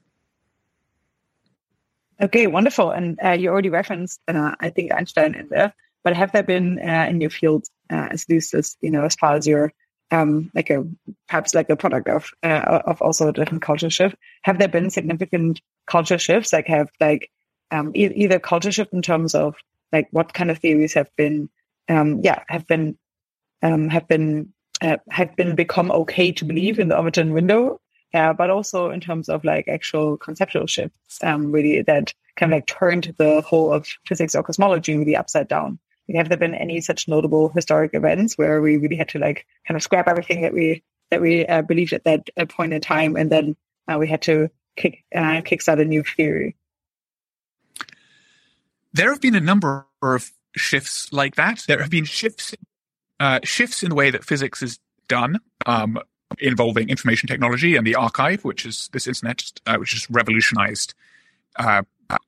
Okay, 2.20 2.46
wonderful. 2.46 2.90
And 2.90 3.18
uh, 3.24 3.30
you 3.30 3.48
already 3.48 3.70
referenced, 3.70 4.20
uh, 4.28 4.54
I 4.60 4.70
think, 4.70 4.92
Einstein 4.92 5.34
in 5.34 5.48
there. 5.48 5.74
But 6.08 6.16
have 6.16 6.32
there 6.32 6.42
been 6.42 6.78
uh, 6.78 7.06
in 7.10 7.20
your 7.20 7.28
field 7.28 7.66
uh, 7.92 8.08
as 8.12 8.26
least 8.30 8.54
as 8.54 8.78
you 8.80 8.90
know 8.90 9.04
as 9.04 9.14
far 9.14 9.34
as 9.34 9.46
your 9.46 9.74
um, 10.10 10.50
like 10.54 10.70
a 10.70 10.82
perhaps 11.28 11.54
like 11.54 11.68
a 11.68 11.76
product 11.76 12.08
of 12.08 12.30
uh, 12.42 12.80
of 12.86 13.02
also 13.02 13.28
a 13.28 13.32
different 13.34 13.62
culture 13.62 13.90
shift. 13.90 14.16
Have 14.40 14.58
there 14.58 14.68
been 14.68 14.88
significant 14.88 15.60
culture 15.86 16.16
shifts? 16.16 16.50
Like 16.50 16.66
have 16.68 16.88
like 16.98 17.30
um, 17.70 17.92
e- 17.94 18.14
either 18.22 18.38
culture 18.38 18.72
shift 18.72 18.94
in 18.94 19.02
terms 19.02 19.34
of 19.34 19.56
like 19.92 20.08
what 20.10 20.32
kind 20.32 20.50
of 20.50 20.60
theories 20.60 20.94
have 20.94 21.14
been 21.18 21.50
um, 21.90 22.22
yeah 22.24 22.42
have 22.48 22.66
been 22.66 22.96
um, 23.62 23.90
have 23.90 24.08
been 24.08 24.54
uh, 24.80 24.96
have 25.10 25.36
been 25.36 25.56
become 25.56 25.90
okay 25.90 26.32
to 26.32 26.46
believe 26.46 26.78
in 26.78 26.88
the 26.88 26.96
Overton 26.96 27.34
window, 27.34 27.82
uh, 28.14 28.32
but 28.32 28.48
also 28.48 28.88
in 28.88 29.00
terms 29.00 29.28
of 29.28 29.44
like 29.44 29.68
actual 29.68 30.16
conceptual 30.16 30.66
shifts, 30.66 31.22
um, 31.22 31.52
really 31.52 31.82
that 31.82 32.14
kind 32.36 32.50
of 32.50 32.56
like 32.56 32.66
turned 32.66 33.14
the 33.18 33.42
whole 33.42 33.74
of 33.74 33.86
physics 34.06 34.34
or 34.34 34.42
cosmology 34.42 34.96
really 34.96 35.14
upside 35.14 35.48
down 35.48 35.78
have 36.16 36.28
there 36.28 36.38
been 36.38 36.54
any 36.54 36.80
such 36.80 37.08
notable 37.08 37.50
historic 37.50 37.92
events 37.94 38.38
where 38.38 38.60
we 38.60 38.76
really 38.76 38.96
had 38.96 39.10
to 39.10 39.18
like 39.18 39.46
kind 39.66 39.76
of 39.76 39.82
scrap 39.82 40.08
everything 40.08 40.42
that 40.42 40.52
we 40.52 40.82
that 41.10 41.20
we 41.20 41.46
uh, 41.46 41.62
believed 41.62 41.92
at 41.92 42.04
that 42.04 42.28
uh, 42.36 42.46
point 42.46 42.72
in 42.72 42.80
time, 42.80 43.16
and 43.16 43.30
then 43.30 43.56
uh, 43.90 43.96
we 43.98 44.08
had 44.08 44.22
to 44.22 44.50
kick 44.76 45.04
uh, 45.14 45.42
kickstart 45.42 45.80
a 45.80 45.84
new 45.84 46.02
theory? 46.02 46.56
There 48.92 49.10
have 49.10 49.20
been 49.20 49.34
a 49.34 49.40
number 49.40 49.86
of 50.02 50.32
shifts 50.56 51.12
like 51.12 51.34
that. 51.36 51.64
There 51.68 51.80
have 51.80 51.90
been 51.90 52.04
shifts 52.04 52.54
uh, 53.20 53.40
shifts 53.44 53.82
in 53.82 53.90
the 53.90 53.94
way 53.94 54.10
that 54.10 54.24
physics 54.24 54.62
is 54.62 54.78
done. 55.08 55.38
Um, 55.66 55.98
involving 56.40 56.90
information 56.90 57.26
technology 57.26 57.74
and 57.74 57.86
the 57.86 57.94
arXiv, 57.94 58.44
which 58.44 58.66
is 58.66 58.90
this 58.92 59.06
internet, 59.06 59.50
uh, 59.66 59.76
which 59.76 59.92
has 59.92 60.08
revolutionized 60.10 60.94
uh, 61.56 61.82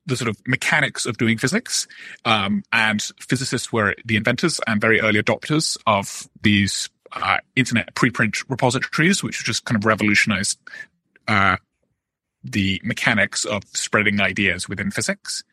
the 0.05 0.15
sort 0.15 0.29
of 0.29 0.37
mechanics 0.47 1.05
of 1.05 1.17
doing 1.17 1.37
physics. 1.37 1.87
Um, 2.25 2.63
and 2.71 3.01
physicists 3.19 3.71
were 3.71 3.95
the 4.05 4.15
inventors 4.15 4.59
and 4.67 4.79
very 4.79 5.01
early 5.01 5.21
adopters 5.21 5.77
of 5.87 6.27
these 6.41 6.89
uh, 7.13 7.37
internet 7.55 7.93
preprint 7.95 8.43
repositories, 8.47 9.23
which 9.23 9.43
just 9.43 9.65
kind 9.65 9.77
of 9.77 9.85
revolutionized 9.85 10.59
uh, 11.27 11.57
the 12.43 12.81
mechanics 12.83 13.45
of 13.45 13.63
spreading 13.73 14.21
ideas 14.21 14.67
within 14.67 14.91
physics. 14.91 15.43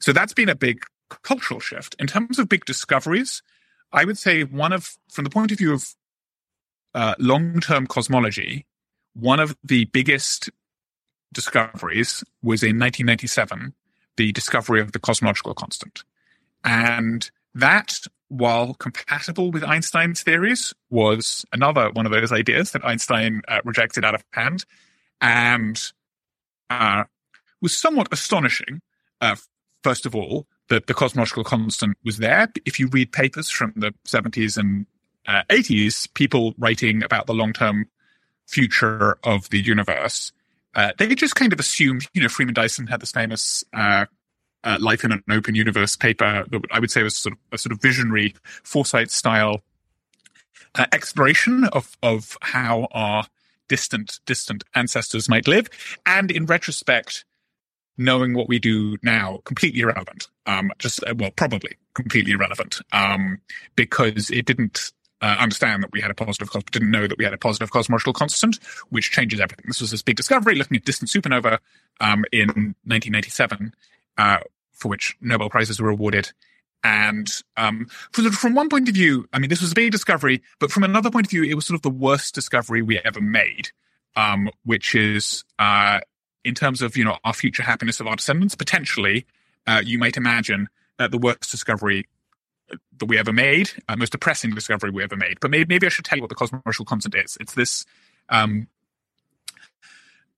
So 0.00 0.12
that's 0.12 0.34
been 0.34 0.48
a 0.48 0.54
big 0.54 0.84
cultural 1.22 1.60
shift. 1.60 1.94
In 1.98 2.06
terms 2.06 2.38
of 2.38 2.48
big 2.48 2.64
discoveries, 2.64 3.42
I 3.92 4.04
would 4.04 4.18
say 4.18 4.42
one 4.44 4.72
of, 4.72 4.96
from 5.10 5.24
the 5.24 5.30
point 5.30 5.52
of 5.52 5.58
view 5.58 5.72
of 5.72 5.94
uh, 6.94 7.14
long-term 7.18 7.86
cosmology, 7.86 8.66
one 9.14 9.40
of 9.40 9.56
the 9.62 9.84
biggest 9.86 10.50
discoveries 11.34 12.24
was 12.42 12.62
in 12.62 12.78
1997, 12.78 13.74
the 14.16 14.32
discovery 14.32 14.80
of 14.80 14.92
the 14.92 14.98
cosmological 14.98 15.54
constant. 15.54 16.04
And 16.64 17.30
that, 17.54 17.98
while 18.28 18.74
compatible 18.74 19.50
with 19.50 19.62
Einstein's 19.62 20.22
theories, 20.22 20.72
was 20.88 21.44
another 21.52 21.90
one 21.90 22.06
of 22.06 22.12
those 22.12 22.32
ideas 22.32 22.72
that 22.72 22.84
Einstein 22.84 23.42
uh, 23.48 23.60
rejected 23.64 24.04
out 24.04 24.14
of 24.14 24.24
hand 24.32 24.64
and 25.20 25.80
uh, 26.70 27.04
was 27.60 27.76
somewhat 27.76 28.08
astonishing. 28.12 28.80
Uh, 29.20 29.36
first 29.82 30.06
of 30.06 30.14
all, 30.14 30.46
that 30.68 30.86
the 30.86 30.94
cosmological 30.94 31.44
constant 31.44 31.96
was 32.04 32.18
there. 32.18 32.48
If 32.64 32.80
you 32.80 32.88
read 32.88 33.12
papers 33.12 33.50
from 33.50 33.72
the 33.76 33.92
70s 34.06 34.56
and 34.56 34.86
uh, 35.26 35.42
80s, 35.50 36.12
people 36.14 36.54
writing 36.58 37.02
about 37.02 37.26
the 37.26 37.34
long 37.34 37.52
term 37.52 37.86
future 38.46 39.18
of 39.24 39.50
the 39.50 39.60
universe, 39.60 40.32
uh, 40.74 40.92
they 40.98 41.14
just 41.14 41.36
kind 41.36 41.52
of 41.52 41.60
assumed, 41.60 42.08
you 42.14 42.22
know, 42.22 42.28
Freeman 42.28 42.54
Dyson 42.54 42.86
had 42.86 43.00
this 43.00 43.12
famous 43.12 43.64
uh, 43.72 44.06
uh, 44.64 44.78
Life 44.80 45.04
in 45.04 45.12
an 45.12 45.22
Open 45.30 45.54
Universe 45.54 45.96
paper 45.96 46.44
that 46.50 46.62
I 46.72 46.80
would 46.80 46.90
say 46.90 47.02
was 47.02 47.16
sort 47.16 47.34
of 47.34 47.38
a 47.52 47.58
sort 47.58 47.72
of 47.72 47.80
visionary 47.80 48.34
foresight 48.62 49.10
style 49.10 49.62
uh, 50.74 50.86
exploration 50.92 51.64
of, 51.64 51.96
of 52.02 52.36
how 52.42 52.88
our 52.92 53.26
distant, 53.68 54.20
distant 54.26 54.64
ancestors 54.74 55.28
might 55.28 55.46
live. 55.46 55.68
And 56.04 56.30
in 56.30 56.46
retrospect, 56.46 57.24
knowing 57.96 58.34
what 58.34 58.48
we 58.48 58.58
do 58.58 58.96
now 59.02 59.40
completely 59.44 59.80
irrelevant. 59.80 60.28
Um, 60.46 60.72
just 60.78 61.02
uh, 61.04 61.14
well, 61.16 61.30
probably 61.30 61.76
completely 61.94 62.32
irrelevant 62.32 62.80
um, 62.92 63.38
because 63.76 64.30
it 64.30 64.46
didn't 64.46 64.92
uh, 65.24 65.36
understand 65.38 65.82
that 65.82 65.90
we 65.90 66.02
had 66.02 66.10
a 66.10 66.14
positive, 66.14 66.50
cos- 66.50 66.62
didn't 66.70 66.90
know 66.90 67.06
that 67.06 67.16
we 67.16 67.24
had 67.24 67.32
a 67.32 67.38
positive 67.38 67.70
cosmological 67.70 68.12
constant, 68.12 68.56
which 68.90 69.10
changes 69.10 69.40
everything. 69.40 69.64
This 69.66 69.80
was 69.80 69.90
this 69.90 70.02
big 70.02 70.16
discovery 70.16 70.54
looking 70.54 70.76
at 70.76 70.84
distant 70.84 71.10
supernova 71.10 71.58
um, 71.98 72.26
in 72.30 72.48
1997, 72.84 73.74
uh, 74.18 74.40
for 74.72 74.88
which 74.88 75.16
Nobel 75.22 75.48
prizes 75.48 75.80
were 75.80 75.88
awarded. 75.88 76.30
And 76.82 77.26
um, 77.56 77.86
from, 78.12 78.30
from 78.32 78.54
one 78.54 78.68
point 78.68 78.90
of 78.90 78.94
view, 78.94 79.26
I 79.32 79.38
mean, 79.38 79.48
this 79.48 79.62
was 79.62 79.72
a 79.72 79.74
big 79.74 79.92
discovery, 79.92 80.42
but 80.58 80.70
from 80.70 80.84
another 80.84 81.10
point 81.10 81.26
of 81.26 81.30
view, 81.30 81.42
it 81.42 81.54
was 81.54 81.64
sort 81.64 81.76
of 81.76 81.82
the 81.82 81.88
worst 81.88 82.34
discovery 82.34 82.82
we 82.82 82.98
ever 82.98 83.22
made, 83.22 83.70
um, 84.16 84.50
which 84.64 84.94
is 84.94 85.42
uh, 85.58 86.00
in 86.44 86.54
terms 86.54 86.82
of 86.82 86.98
you 86.98 87.04
know 87.04 87.16
our 87.24 87.32
future 87.32 87.62
happiness 87.62 87.98
of 87.98 88.06
our 88.06 88.16
descendants. 88.16 88.54
Potentially, 88.54 89.24
uh, 89.66 89.80
you 89.82 89.98
might 89.98 90.18
imagine 90.18 90.68
that 90.98 91.10
the 91.10 91.18
worst 91.18 91.50
discovery 91.50 92.06
that 92.98 93.06
we 93.06 93.18
ever 93.18 93.32
made, 93.32 93.70
uh, 93.88 93.96
most 93.96 94.12
depressing 94.12 94.54
discovery 94.54 94.90
we 94.90 95.02
ever 95.02 95.16
made. 95.16 95.38
But 95.40 95.50
maybe, 95.50 95.66
maybe 95.68 95.86
I 95.86 95.90
should 95.90 96.04
tell 96.04 96.16
you 96.16 96.22
what 96.22 96.28
the 96.28 96.34
cosmological 96.34 96.84
constant 96.84 97.14
is. 97.14 97.36
It's 97.40 97.54
this 97.54 97.84
um, 98.28 98.68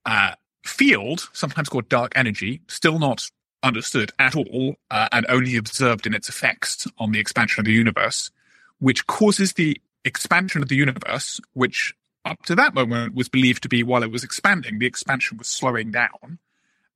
uh, 0.05 0.33
field, 0.65 1.29
sometimes 1.33 1.69
called 1.69 1.89
dark 1.89 2.13
energy, 2.17 2.61
still 2.69 2.99
not 2.99 3.31
understood 3.63 4.13
at 4.19 4.37
all, 4.37 4.77
uh, 4.91 5.09
and 5.13 5.27
only 5.29 5.57
observed 5.57 6.07
in 6.07 6.15
its 6.15 6.29
effects 6.29 6.87
on 6.99 7.13
the 7.13 7.19
expansion 7.19 7.61
of 7.61 7.67
the 7.67 7.73
universe, 7.73 8.31
which 8.79 9.07
causes 9.07 9.55
the 9.55 9.81
expansion 10.05 10.63
of 10.63 10.69
the 10.69 10.77
universe, 10.77 11.41
which 11.55 11.95
up 12.25 12.43
to 12.43 12.55
that 12.55 12.75
moment 12.75 13.15
was 13.15 13.29
believed 13.29 13.63
to 13.63 13.69
be 13.69 13.83
while 13.83 14.03
it 14.03 14.11
was 14.11 14.25
expanding, 14.25 14.79
the 14.79 14.87
expansion 14.87 15.39
was 15.39 15.49
slowing 15.49 15.91
down. 15.91 16.39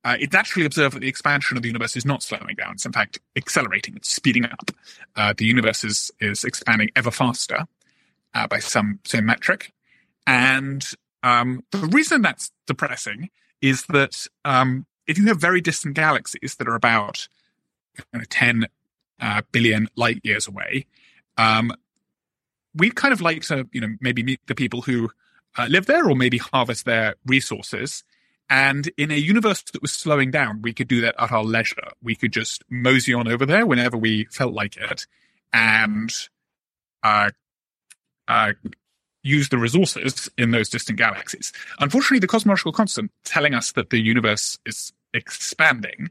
Uh, 0.03 0.17
it's 0.19 0.35
actually 0.35 0.65
observed 0.65 0.95
that 0.95 1.01
the 1.01 1.07
expansion 1.07 1.57
of 1.57 1.63
the 1.63 1.69
universe 1.69 1.95
is 1.95 2.05
not 2.05 2.23
slowing 2.23 2.55
down. 2.55 2.73
It's 2.73 2.85
in 2.85 2.91
fact 2.91 3.19
accelerating. 3.35 3.95
It's 3.95 4.09
speeding 4.09 4.45
up. 4.45 4.71
Uh, 5.15 5.33
the 5.37 5.45
universe 5.45 5.83
is, 5.83 6.11
is 6.19 6.43
expanding 6.43 6.89
ever 6.95 7.11
faster 7.11 7.65
uh, 8.33 8.47
by 8.47 8.59
some, 8.59 8.99
some 9.03 9.25
metric. 9.25 9.71
And 10.25 10.83
um, 11.23 11.63
the 11.71 11.79
reason 11.79 12.21
that's 12.21 12.51
depressing 12.65 13.29
is 13.61 13.85
that 13.89 14.27
um, 14.43 14.85
if 15.07 15.17
you 15.17 15.27
have 15.27 15.39
very 15.39 15.61
distant 15.61 15.95
galaxies 15.95 16.55
that 16.55 16.67
are 16.67 16.75
about 16.75 17.27
you 17.97 18.03
know, 18.13 18.23
10 18.27 18.67
uh, 19.19 19.41
billion 19.51 19.87
light 19.95 20.19
years 20.23 20.47
away, 20.47 20.87
um, 21.37 21.71
we'd 22.75 22.95
kind 22.95 23.13
of 23.13 23.21
like 23.21 23.43
to, 23.43 23.67
you 23.71 23.81
know, 23.81 23.95
maybe 23.99 24.23
meet 24.23 24.39
the 24.47 24.55
people 24.55 24.81
who 24.81 25.11
uh, 25.57 25.67
live 25.69 25.85
there 25.85 26.09
or 26.09 26.15
maybe 26.15 26.37
harvest 26.37 26.85
their 26.85 27.15
resources. 27.25 28.03
And 28.51 28.91
in 28.97 29.11
a 29.11 29.15
universe 29.15 29.63
that 29.71 29.81
was 29.81 29.93
slowing 29.93 30.29
down, 30.29 30.61
we 30.61 30.73
could 30.73 30.89
do 30.89 30.99
that 31.01 31.15
at 31.17 31.31
our 31.31 31.43
leisure. 31.43 31.93
We 32.03 32.15
could 32.15 32.33
just 32.33 32.65
mosey 32.69 33.13
on 33.13 33.29
over 33.29 33.45
there 33.45 33.65
whenever 33.65 33.95
we 33.95 34.25
felt 34.25 34.53
like 34.53 34.75
it 34.75 35.07
and 35.53 36.11
uh, 37.01 37.29
uh, 38.27 38.51
use 39.23 39.47
the 39.47 39.57
resources 39.57 40.29
in 40.37 40.51
those 40.51 40.67
distant 40.67 40.97
galaxies. 40.97 41.53
Unfortunately, 41.79 42.19
the 42.19 42.27
cosmological 42.27 42.73
constant 42.73 43.09
telling 43.23 43.53
us 43.53 43.71
that 43.71 43.89
the 43.89 43.99
universe 43.99 44.57
is 44.65 44.91
expanding 45.13 46.09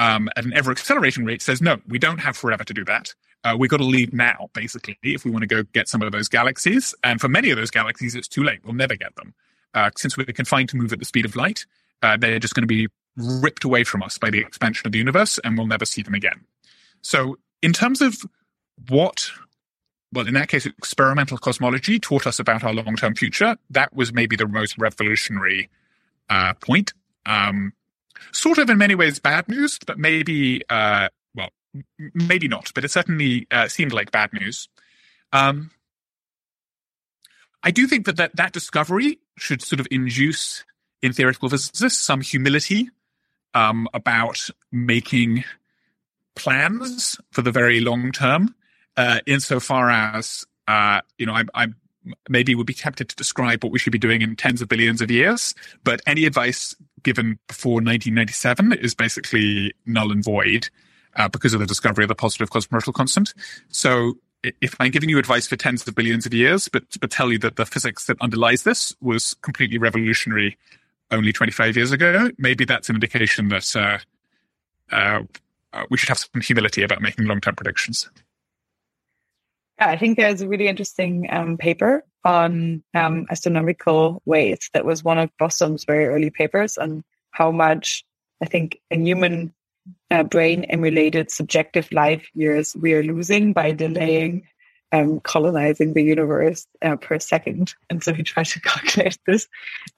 um, 0.00 0.28
at 0.36 0.44
an 0.44 0.54
ever 0.54 0.72
accelerating 0.72 1.24
rate 1.24 1.40
says, 1.40 1.62
no, 1.62 1.78
we 1.86 2.00
don't 2.00 2.18
have 2.18 2.36
forever 2.36 2.64
to 2.64 2.74
do 2.74 2.84
that. 2.84 3.14
Uh, 3.44 3.54
we've 3.56 3.70
got 3.70 3.76
to 3.76 3.84
leave 3.84 4.12
now, 4.12 4.50
basically, 4.54 4.98
if 5.04 5.24
we 5.24 5.30
want 5.30 5.42
to 5.42 5.46
go 5.46 5.62
get 5.72 5.86
some 5.88 6.02
of 6.02 6.10
those 6.10 6.28
galaxies. 6.28 6.96
And 7.04 7.20
for 7.20 7.28
many 7.28 7.50
of 7.50 7.56
those 7.56 7.70
galaxies, 7.70 8.16
it's 8.16 8.26
too 8.26 8.42
late. 8.42 8.58
We'll 8.64 8.74
never 8.74 8.96
get 8.96 9.14
them. 9.14 9.34
Uh, 9.76 9.90
since 9.96 10.16
we're 10.16 10.24
confined 10.24 10.70
to 10.70 10.76
move 10.76 10.92
at 10.92 10.98
the 10.98 11.04
speed 11.04 11.26
of 11.26 11.36
light, 11.36 11.66
uh, 12.02 12.16
they're 12.16 12.38
just 12.38 12.54
going 12.54 12.62
to 12.62 12.66
be 12.66 12.88
ripped 13.16 13.62
away 13.62 13.84
from 13.84 14.02
us 14.02 14.16
by 14.18 14.30
the 14.30 14.40
expansion 14.40 14.86
of 14.86 14.92
the 14.92 14.98
universe, 14.98 15.38
and 15.44 15.56
we'll 15.56 15.66
never 15.66 15.84
see 15.84 16.02
them 16.02 16.14
again. 16.14 16.44
So, 17.02 17.38
in 17.62 17.72
terms 17.72 18.00
of 18.00 18.24
what, 18.88 19.30
well, 20.12 20.26
in 20.26 20.34
that 20.34 20.48
case, 20.48 20.64
experimental 20.64 21.36
cosmology 21.36 21.98
taught 21.98 22.26
us 22.26 22.38
about 22.38 22.64
our 22.64 22.72
long 22.72 22.96
term 22.96 23.14
future, 23.14 23.56
that 23.70 23.94
was 23.94 24.12
maybe 24.12 24.34
the 24.34 24.46
most 24.46 24.78
revolutionary 24.78 25.68
uh, 26.30 26.54
point. 26.54 26.94
Um, 27.26 27.74
sort 28.32 28.58
of 28.58 28.70
in 28.70 28.78
many 28.78 28.94
ways 28.94 29.18
bad 29.18 29.46
news, 29.48 29.78
but 29.86 29.98
maybe 29.98 30.62
uh, 30.70 31.08
well, 31.34 31.50
maybe 32.14 32.48
not, 32.48 32.72
but 32.74 32.84
it 32.84 32.90
certainly 32.90 33.46
uh, 33.50 33.68
seemed 33.68 33.92
like 33.92 34.10
bad 34.10 34.32
news. 34.32 34.68
Um, 35.32 35.70
I 37.62 37.70
do 37.70 37.86
think 37.86 38.06
that, 38.06 38.16
that 38.16 38.36
that 38.36 38.52
discovery 38.52 39.18
should 39.36 39.62
sort 39.62 39.80
of 39.80 39.86
induce 39.90 40.64
in 41.02 41.12
theoretical 41.12 41.48
physicists 41.48 42.02
some 42.02 42.20
humility 42.20 42.90
um, 43.54 43.88
about 43.94 44.48
making 44.72 45.44
plans 46.34 47.18
for 47.32 47.42
the 47.42 47.50
very 47.50 47.80
long 47.80 48.12
term, 48.12 48.54
uh, 48.96 49.20
insofar 49.26 49.90
as 49.90 50.46
uh, 50.68 51.00
you 51.18 51.26
know, 51.26 51.32
I, 51.32 51.44
I 51.54 51.66
maybe 52.28 52.54
would 52.54 52.66
be 52.66 52.74
tempted 52.74 53.08
to 53.08 53.16
describe 53.16 53.64
what 53.64 53.72
we 53.72 53.78
should 53.78 53.92
be 53.92 53.98
doing 53.98 54.22
in 54.22 54.36
tens 54.36 54.62
of 54.62 54.68
billions 54.68 55.00
of 55.00 55.10
years, 55.10 55.54
but 55.84 56.00
any 56.06 56.24
advice 56.24 56.74
given 57.02 57.38
before 57.48 57.74
1997 57.74 58.72
is 58.74 58.94
basically 58.94 59.74
null 59.86 60.12
and 60.12 60.24
void 60.24 60.68
uh, 61.16 61.28
because 61.28 61.54
of 61.54 61.60
the 61.60 61.66
discovery 61.66 62.04
of 62.04 62.08
the 62.08 62.14
positive 62.14 62.50
cosmological 62.50 62.92
constant. 62.92 63.34
So 63.68 64.14
if 64.60 64.74
I'm 64.80 64.90
giving 64.90 65.08
you 65.08 65.18
advice 65.18 65.46
for 65.46 65.56
tens 65.56 65.86
of 65.86 65.94
billions 65.94 66.26
of 66.26 66.34
years, 66.34 66.68
but, 66.68 66.84
but 67.00 67.10
tell 67.10 67.32
you 67.32 67.38
that 67.38 67.56
the 67.56 67.66
physics 67.66 68.06
that 68.06 68.20
underlies 68.20 68.62
this 68.62 68.94
was 69.00 69.34
completely 69.42 69.78
revolutionary 69.78 70.56
only 71.10 71.32
25 71.32 71.76
years 71.76 71.92
ago, 71.92 72.30
maybe 72.38 72.64
that's 72.64 72.88
an 72.88 72.96
indication 72.96 73.48
that 73.48 73.76
uh, 73.76 73.98
uh, 74.92 75.22
we 75.90 75.96
should 75.96 76.08
have 76.08 76.18
some 76.18 76.40
humility 76.40 76.82
about 76.82 77.02
making 77.02 77.26
long-term 77.26 77.54
predictions. 77.54 78.08
Yeah, 79.78 79.88
I 79.88 79.96
think 79.96 80.16
there's 80.16 80.40
a 80.40 80.48
really 80.48 80.68
interesting 80.68 81.26
um, 81.30 81.58
paper 81.58 82.02
on 82.24 82.82
um, 82.94 83.26
astronomical 83.30 84.22
waste 84.24 84.72
that 84.72 84.84
was 84.84 85.04
one 85.04 85.18
of 85.18 85.30
Bostrom's 85.38 85.84
very 85.84 86.06
early 86.06 86.30
papers 86.30 86.78
on 86.78 87.04
how 87.30 87.50
much 87.50 88.04
I 88.42 88.46
think 88.46 88.80
a 88.90 88.96
human 88.96 89.52
uh, 90.10 90.22
brain 90.22 90.64
emulated 90.64 91.30
subjective 91.30 91.90
life 91.92 92.26
years 92.34 92.76
we 92.80 92.92
are 92.94 93.02
losing 93.02 93.52
by 93.52 93.72
delaying 93.72 94.46
um, 94.92 95.20
colonizing 95.20 95.94
the 95.94 96.02
universe 96.02 96.66
uh, 96.82 96.96
per 96.96 97.18
second. 97.18 97.74
And 97.90 98.02
so 98.02 98.14
he 98.14 98.22
tried 98.22 98.46
to 98.46 98.60
calculate 98.72 99.18
this. 99.26 99.48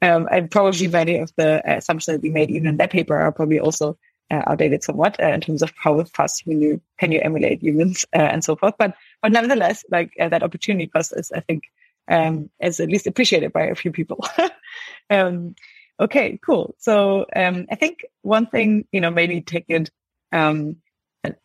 Um, 0.03 0.29
and 0.31 0.51
probably 0.51 0.89
many 0.89 1.19
of 1.19 1.33
the 1.37 1.63
assumptions 1.65 2.17
that 2.17 2.23
we 2.23 2.31
made, 2.31 2.51
even 2.51 2.69
in 2.69 2.77
that 2.79 2.91
paper, 2.91 3.17
are 3.17 3.33
probably 3.33 3.61
also 3.61 3.99
uh, 4.31 4.43
outdated 4.47 4.83
somewhat 4.83 5.21
uh, 5.23 5.29
in 5.29 5.41
terms 5.41 5.63
of 5.63 5.73
how 5.77 6.03
fast 6.05 6.45
can 6.45 6.61
you 6.61 6.81
can 6.99 7.13
you 7.13 7.21
emulate 7.23 7.63
humans 7.63 8.05
uh, 8.15 8.19
and 8.19 8.45
so 8.45 8.57
forth. 8.57 8.75
But 8.79 8.95
but 9.23 9.33
nevertheless, 9.33 9.85
like 9.91 10.13
uh, 10.21 10.29
that 10.29 10.43
opportunity 10.43 10.87
cost 10.87 11.13
is, 11.17 11.33
I 11.33 11.41
think, 11.41 11.65
um, 12.09 12.51
is 12.61 12.81
at 12.81 12.89
least 12.89 13.07
appreciated 13.07 13.53
by 13.53 13.65
a 13.65 13.75
few 13.75 13.91
people. 13.91 14.25
um, 15.11 15.55
okay, 16.01 16.39
cool. 16.45 16.75
So 16.79 17.27
um, 17.35 17.67
I 17.71 17.75
think 17.75 18.05
one 18.23 18.47
thing 18.47 18.87
you 18.93 19.01
know 19.01 19.11
maybe 19.11 19.41
take 19.41 19.67
it 19.69 19.91
um, 20.33 20.77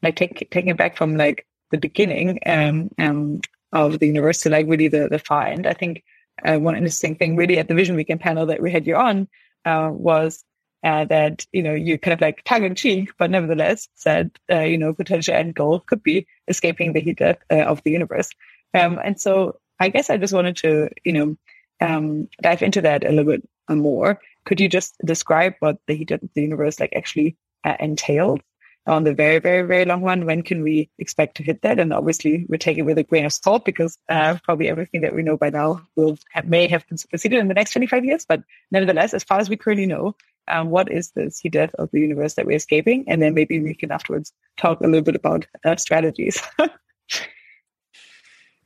like 0.01 0.15
take 0.15 0.49
taking 0.51 0.69
it 0.69 0.77
back 0.77 0.97
from 0.97 1.17
like 1.17 1.45
the 1.71 1.77
beginning 1.77 2.39
um, 2.45 2.89
um, 2.99 3.41
of 3.71 3.99
the 3.99 4.07
university, 4.07 4.49
like 4.49 4.67
really 4.67 4.87
the 4.87 5.07
the 5.09 5.19
find. 5.19 5.67
I 5.67 5.73
think 5.73 6.03
uh, 6.45 6.57
one 6.57 6.75
interesting 6.75 7.15
thing 7.15 7.35
really 7.35 7.59
at 7.59 7.67
the 7.67 7.75
Vision 7.75 7.95
Weekend 7.95 8.21
panel 8.21 8.45
that 8.47 8.61
we 8.61 8.71
had 8.71 8.87
you 8.87 8.95
on 8.95 9.27
uh, 9.65 9.89
was 9.91 10.43
uh, 10.83 11.05
that 11.05 11.45
you 11.51 11.63
know 11.63 11.73
you 11.73 11.97
kind 11.97 12.13
of 12.13 12.21
like 12.21 12.43
tongue 12.43 12.63
in 12.63 12.75
cheek, 12.75 13.11
but 13.17 13.31
nevertheless 13.31 13.87
said 13.95 14.31
uh, 14.51 14.61
you 14.61 14.77
know 14.77 14.93
potential 14.93 15.33
end 15.33 15.55
goal 15.55 15.79
could 15.79 16.03
be 16.03 16.27
escaping 16.47 16.93
the 16.93 16.99
heat 16.99 17.17
death 17.17 17.39
uh, 17.51 17.63
of 17.63 17.81
the 17.83 17.91
universe. 17.91 18.29
Um, 18.73 18.99
and 19.03 19.19
so 19.19 19.59
I 19.79 19.89
guess 19.89 20.09
I 20.09 20.17
just 20.17 20.33
wanted 20.33 20.57
to 20.57 20.89
you 21.03 21.13
know 21.13 21.37
um, 21.81 22.27
dive 22.41 22.61
into 22.61 22.81
that 22.81 23.03
a 23.03 23.09
little 23.09 23.31
bit 23.31 23.49
more. 23.69 24.19
Could 24.45 24.59
you 24.59 24.69
just 24.69 24.95
describe 25.03 25.53
what 25.59 25.77
the 25.87 25.95
heat 25.95 26.11
of 26.11 26.21
the 26.33 26.41
universe 26.41 26.79
like 26.79 26.93
actually 26.95 27.37
uh, 27.63 27.75
entailed? 27.79 28.41
on 28.85 29.03
the 29.03 29.13
very, 29.13 29.39
very, 29.39 29.65
very 29.65 29.85
long 29.85 30.03
run, 30.03 30.25
when 30.25 30.41
can 30.41 30.61
we 30.61 30.89
expect 30.99 31.37
to 31.37 31.43
hit 31.43 31.61
that? 31.61 31.79
And 31.79 31.93
obviously, 31.93 32.45
we 32.49 32.57
take 32.57 32.77
it 32.77 32.83
with 32.83 32.97
a 32.97 33.03
grain 33.03 33.25
of 33.25 33.33
salt 33.33 33.63
because 33.63 33.97
uh, 34.09 34.37
probably 34.43 34.67
everything 34.67 35.01
that 35.01 35.15
we 35.15 35.23
know 35.23 35.37
by 35.37 35.49
now 35.49 35.81
will 35.95 36.17
have, 36.31 36.47
may 36.47 36.67
have 36.67 36.87
been 36.87 36.97
superseded 36.97 37.39
in 37.39 37.47
the 37.47 37.53
next 37.53 37.71
25 37.71 38.03
years. 38.03 38.25
But 38.25 38.43
nevertheless, 38.71 39.13
as 39.13 39.23
far 39.23 39.39
as 39.39 39.49
we 39.49 39.55
currently 39.55 39.85
know, 39.85 40.15
um, 40.49 40.69
what 40.69 40.91
is 40.91 41.11
the 41.11 41.33
heat 41.41 41.53
death 41.53 41.73
of 41.75 41.91
the 41.91 42.01
universe 42.01 42.33
that 42.33 42.45
we're 42.45 42.57
escaping? 42.57 43.05
And 43.07 43.21
then 43.21 43.33
maybe 43.33 43.61
we 43.61 43.73
can 43.73 43.91
afterwards 43.91 44.33
talk 44.57 44.81
a 44.81 44.87
little 44.87 45.01
bit 45.01 45.15
about 45.15 45.47
uh, 45.63 45.77
strategies. 45.77 46.41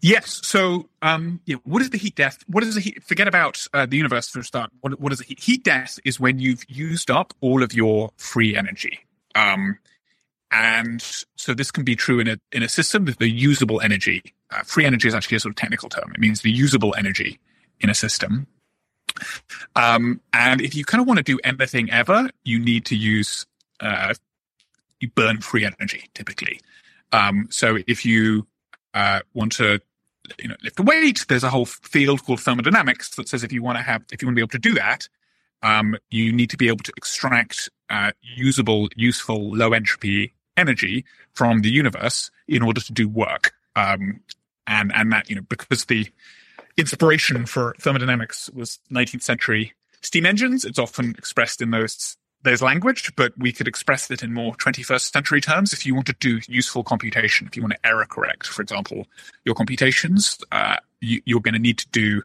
Yes. 0.07 0.39
So, 0.43 0.87
um, 1.01 1.41
yeah, 1.45 1.57
what 1.65 1.81
is 1.81 1.89
the 1.89 1.97
heat 1.97 2.15
death? 2.15 2.41
What 2.47 2.63
is 2.63 2.75
the 2.75 2.81
heat? 2.81 3.03
Forget 3.03 3.27
about 3.27 3.67
uh, 3.73 3.85
the 3.85 3.97
universe 3.97 4.29
for 4.29 4.39
a 4.39 4.43
start. 4.43 4.71
What, 4.79 5.01
what 5.01 5.11
is 5.11 5.19
the 5.19 5.25
heat? 5.25 5.39
Heat 5.41 5.63
death 5.65 5.99
is 6.05 6.17
when 6.17 6.39
you've 6.39 6.63
used 6.69 7.11
up 7.11 7.33
all 7.41 7.61
of 7.61 7.73
your 7.73 8.11
free 8.15 8.55
energy. 8.55 8.99
Um, 9.35 9.79
and 10.49 11.01
so 11.35 11.53
this 11.53 11.71
can 11.71 11.83
be 11.83 11.97
true 11.97 12.21
in 12.21 12.29
a 12.29 12.37
in 12.53 12.63
a 12.63 12.69
system 12.69 13.03
the 13.19 13.29
usable 13.29 13.81
energy. 13.81 14.23
Uh, 14.49 14.61
free 14.63 14.85
energy 14.85 15.09
is 15.09 15.13
actually 15.13 15.35
a 15.35 15.39
sort 15.41 15.51
of 15.51 15.57
technical 15.57 15.89
term. 15.89 16.09
It 16.15 16.21
means 16.21 16.39
the 16.39 16.51
usable 16.51 16.95
energy 16.97 17.37
in 17.81 17.89
a 17.89 17.93
system. 17.93 18.47
Um, 19.75 20.21
and 20.31 20.61
if 20.61 20.73
you 20.73 20.85
kind 20.85 21.01
of 21.01 21.07
want 21.07 21.17
to 21.17 21.23
do 21.23 21.37
anything 21.43 21.91
ever, 21.91 22.29
you 22.45 22.59
need 22.59 22.85
to 22.85 22.95
use 22.95 23.45
uh, 23.81 24.13
you 25.01 25.09
burn 25.09 25.41
free 25.41 25.65
energy 25.65 26.05
typically. 26.13 26.61
Um, 27.11 27.47
so 27.49 27.77
if 27.87 28.05
you 28.05 28.47
uh, 28.93 29.19
want 29.33 29.51
to 29.53 29.81
you 30.39 30.47
know 30.47 30.55
lift 30.63 30.79
a 30.79 30.83
weight, 30.83 31.25
there's 31.27 31.43
a 31.43 31.49
whole 31.49 31.65
field 31.65 32.23
called 32.23 32.41
thermodynamics 32.41 33.15
that 33.15 33.27
says 33.27 33.43
if 33.43 33.51
you 33.51 33.61
want 33.61 33.77
to 33.77 33.83
have 33.83 34.03
if 34.11 34.21
you 34.21 34.27
want 34.27 34.33
to 34.33 34.39
be 34.39 34.41
able 34.41 34.49
to 34.49 34.59
do 34.59 34.73
that, 34.73 35.07
um, 35.63 35.95
you 36.09 36.31
need 36.31 36.49
to 36.49 36.57
be 36.57 36.67
able 36.67 36.83
to 36.83 36.93
extract 36.97 37.69
uh, 37.89 38.11
usable, 38.21 38.89
useful, 38.95 39.55
low 39.55 39.73
entropy 39.73 40.33
energy 40.55 41.05
from 41.33 41.61
the 41.61 41.69
universe 41.69 42.31
in 42.47 42.61
order 42.63 42.81
to 42.81 42.93
do 42.93 43.07
work. 43.07 43.53
Um, 43.75 44.21
and 44.65 44.91
and 44.93 45.11
that 45.11 45.29
you 45.29 45.35
know 45.35 45.43
because 45.47 45.85
the 45.85 46.07
inspiration 46.77 47.45
for 47.45 47.75
thermodynamics 47.79 48.49
was 48.51 48.79
19th 48.91 49.23
century 49.23 49.73
steam 50.01 50.25
engines, 50.25 50.65
it's 50.65 50.79
often 50.79 51.11
expressed 51.17 51.61
in 51.61 51.71
those 51.71 52.17
there's 52.43 52.61
language, 52.61 53.13
but 53.15 53.33
we 53.37 53.51
could 53.51 53.67
express 53.67 54.09
it 54.11 54.23
in 54.23 54.33
more 54.33 54.53
21st 54.55 55.11
century 55.11 55.41
terms. 55.41 55.73
If 55.73 55.85
you 55.85 55.95
want 55.95 56.07
to 56.07 56.15
do 56.19 56.39
useful 56.47 56.83
computation, 56.83 57.47
if 57.47 57.55
you 57.55 57.63
want 57.63 57.73
to 57.73 57.87
error 57.87 58.05
correct, 58.05 58.47
for 58.47 58.61
example, 58.61 59.07
your 59.43 59.55
computations, 59.55 60.37
uh, 60.51 60.77
you, 61.01 61.37
are 61.37 61.41
going 61.41 61.53
to 61.53 61.59
need 61.59 61.79
to 61.79 61.87
do 61.89 62.21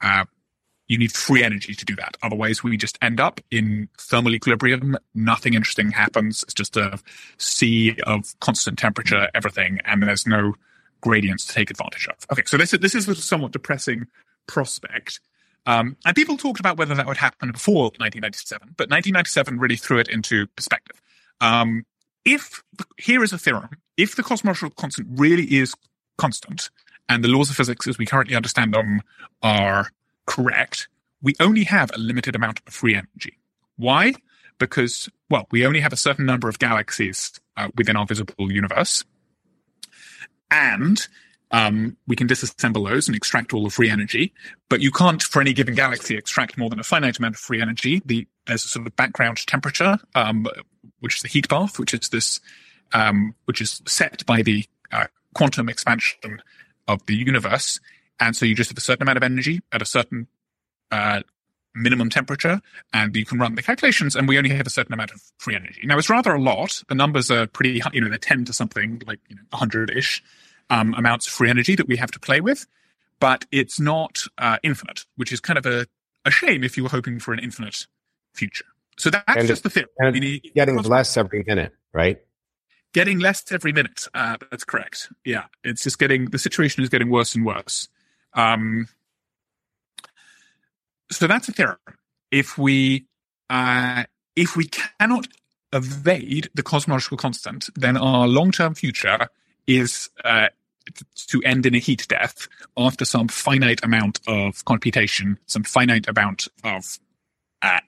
uh, 0.00 0.24
you 0.88 0.96
need 0.96 1.12
free 1.12 1.44
energy 1.44 1.74
to 1.74 1.84
do 1.84 1.94
that. 1.96 2.16
Otherwise, 2.22 2.62
we 2.62 2.76
just 2.76 2.98
end 3.02 3.20
up 3.20 3.40
in 3.50 3.88
thermal 3.98 4.34
equilibrium. 4.34 4.96
Nothing 5.14 5.54
interesting 5.54 5.90
happens. 5.90 6.42
It's 6.42 6.54
just 6.54 6.76
a 6.76 6.98
sea 7.36 7.96
of 8.06 8.34
constant 8.40 8.78
temperature, 8.78 9.28
everything, 9.34 9.80
and 9.84 10.02
there's 10.02 10.26
no 10.26 10.54
gradients 11.02 11.44
to 11.46 11.52
take 11.52 11.70
advantage 11.70 12.08
of. 12.08 12.16
Okay, 12.32 12.42
so 12.46 12.56
this 12.56 12.72
is, 12.72 12.80
this 12.80 12.94
is 12.94 13.06
a 13.06 13.14
somewhat 13.14 13.52
depressing 13.52 14.06
prospect. 14.46 15.20
Um, 15.66 15.96
and 16.06 16.16
people 16.16 16.36
talked 16.36 16.60
about 16.60 16.78
whether 16.78 16.94
that 16.94 17.06
would 17.06 17.16
happen 17.18 17.52
before 17.52 17.84
1997, 17.98 18.74
but 18.76 18.88
1997 18.90 19.58
really 19.58 19.76
threw 19.76 19.98
it 19.98 20.08
into 20.08 20.46
perspective. 20.48 21.00
Um, 21.40 21.84
if 22.24 22.62
here 22.96 23.22
is 23.22 23.32
a 23.32 23.38
theorem, 23.38 23.70
if 23.96 24.16
the 24.16 24.22
cosmological 24.22 24.70
constant 24.70 25.08
really 25.10 25.44
is 25.44 25.74
constant, 26.16 26.70
and 27.08 27.24
the 27.24 27.28
laws 27.28 27.50
of 27.50 27.56
physics 27.56 27.86
as 27.86 27.98
we 27.98 28.06
currently 28.06 28.36
understand 28.36 28.74
them 28.74 29.00
are 29.42 29.90
correct, 30.26 30.88
we 31.22 31.34
only 31.40 31.64
have 31.64 31.90
a 31.94 31.98
limited 31.98 32.36
amount 32.36 32.60
of 32.66 32.72
free 32.72 32.94
energy. 32.94 33.38
Why? 33.76 34.14
Because, 34.58 35.08
well, 35.30 35.46
we 35.50 35.64
only 35.64 35.80
have 35.80 35.92
a 35.92 35.96
certain 35.96 36.26
number 36.26 36.48
of 36.48 36.58
galaxies 36.58 37.40
uh, 37.56 37.68
within 37.76 37.96
our 37.96 38.06
visible 38.06 38.52
universe. 38.52 39.04
And 40.50 41.06
um, 41.50 41.96
we 42.06 42.16
can 42.16 42.28
disassemble 42.28 42.88
those 42.88 43.08
and 43.08 43.16
extract 43.16 43.54
all 43.54 43.64
the 43.64 43.70
free 43.70 43.90
energy. 43.90 44.32
But 44.68 44.80
you 44.80 44.90
can't, 44.90 45.22
for 45.22 45.40
any 45.40 45.52
given 45.52 45.74
galaxy, 45.74 46.16
extract 46.16 46.58
more 46.58 46.68
than 46.68 46.78
a 46.78 46.84
finite 46.84 47.18
amount 47.18 47.36
of 47.36 47.40
free 47.40 47.62
energy. 47.62 48.02
The, 48.04 48.26
there's 48.46 48.64
a 48.64 48.68
sort 48.68 48.86
of 48.86 48.96
background 48.96 49.46
temperature, 49.46 49.98
um, 50.14 50.46
which 51.00 51.16
is 51.16 51.22
the 51.22 51.28
heat 51.28 51.48
bath, 51.48 51.78
which 51.78 51.94
is 51.94 52.08
this, 52.10 52.40
um, 52.92 53.34
which 53.46 53.60
is 53.60 53.82
set 53.86 54.26
by 54.26 54.42
the 54.42 54.66
uh, 54.92 55.06
quantum 55.34 55.68
expansion 55.68 56.42
of 56.86 57.04
the 57.06 57.14
universe. 57.14 57.80
And 58.20 58.36
so 58.36 58.44
you 58.44 58.54
just 58.54 58.70
have 58.70 58.78
a 58.78 58.82
certain 58.82 59.02
amount 59.02 59.16
of 59.16 59.22
energy 59.22 59.60
at 59.72 59.80
a 59.80 59.86
certain 59.86 60.26
uh, 60.90 61.22
minimum 61.74 62.10
temperature, 62.10 62.60
and 62.92 63.14
you 63.14 63.24
can 63.24 63.38
run 63.38 63.54
the 63.54 63.62
calculations, 63.62 64.16
and 64.16 64.28
we 64.28 64.36
only 64.36 64.50
have 64.50 64.66
a 64.66 64.70
certain 64.70 64.92
amount 64.92 65.12
of 65.12 65.22
free 65.38 65.54
energy. 65.54 65.82
Now, 65.84 65.96
it's 65.96 66.10
rather 66.10 66.34
a 66.34 66.40
lot. 66.40 66.82
The 66.88 66.94
numbers 66.94 67.30
are 67.30 67.46
pretty, 67.46 67.80
you 67.92 68.00
know, 68.00 68.08
they're 68.08 68.18
10 68.18 68.46
to 68.46 68.52
something, 68.52 69.02
like 69.06 69.20
you 69.28 69.36
know, 69.36 69.42
100 69.50 69.96
ish 69.96 70.22
um, 70.70 70.94
amounts 70.94 71.26
of 71.26 71.32
free 71.32 71.50
energy 71.50 71.74
that 71.76 71.88
we 71.88 71.96
have 71.96 72.10
to 72.12 72.20
play 72.20 72.40
with, 72.40 72.66
but 73.20 73.44
it's 73.50 73.80
not 73.80 74.22
uh, 74.38 74.58
infinite, 74.62 75.04
which 75.16 75.32
is 75.32 75.40
kind 75.40 75.58
of 75.58 75.66
a, 75.66 75.86
a 76.24 76.30
shame 76.30 76.64
if 76.64 76.76
you 76.76 76.82
were 76.82 76.88
hoping 76.88 77.18
for 77.18 77.32
an 77.32 77.38
infinite 77.40 77.86
future. 78.34 78.66
So 78.96 79.10
that's 79.10 79.24
and 79.28 79.46
just 79.46 79.62
the 79.62 79.70
thing. 79.70 79.84
Getting 80.54 80.82
less 80.82 81.16
every 81.16 81.44
minute, 81.46 81.72
right? 81.92 82.18
Getting 82.92 83.18
less 83.20 83.44
every 83.52 83.72
minute. 83.72 84.06
Uh, 84.14 84.36
that's 84.50 84.64
correct. 84.64 85.10
Yeah. 85.24 85.44
It's 85.62 85.84
just 85.84 85.98
getting, 85.98 86.26
the 86.26 86.38
situation 86.38 86.82
is 86.82 86.88
getting 86.88 87.10
worse 87.10 87.34
and 87.34 87.44
worse. 87.44 87.88
Um, 88.34 88.88
so 91.10 91.26
that's 91.26 91.48
a 91.48 91.52
theorem. 91.52 91.78
If 92.30 92.58
we 92.58 93.06
uh, 93.50 94.04
if 94.36 94.56
we 94.56 94.66
cannot 94.66 95.26
evade 95.72 96.48
the 96.54 96.62
cosmological 96.62 97.16
constant, 97.16 97.68
then 97.74 97.96
our 97.96 98.28
long 98.28 98.52
term 98.52 98.74
future 98.74 99.28
is 99.66 100.10
uh, 100.24 100.48
to 101.28 101.42
end 101.42 101.66
in 101.66 101.74
a 101.74 101.78
heat 101.78 102.06
death 102.08 102.48
after 102.76 103.04
some 103.04 103.28
finite 103.28 103.84
amount 103.84 104.20
of 104.26 104.64
computation, 104.64 105.38
some 105.46 105.62
finite 105.62 106.08
amount 106.08 106.48
of 106.64 106.98
uh, 107.62 107.80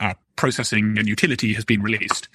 uh, 0.00 0.14
processing 0.36 0.96
and 0.98 1.08
utility 1.08 1.52
has 1.54 1.64
been 1.64 1.82
released. 1.82 2.28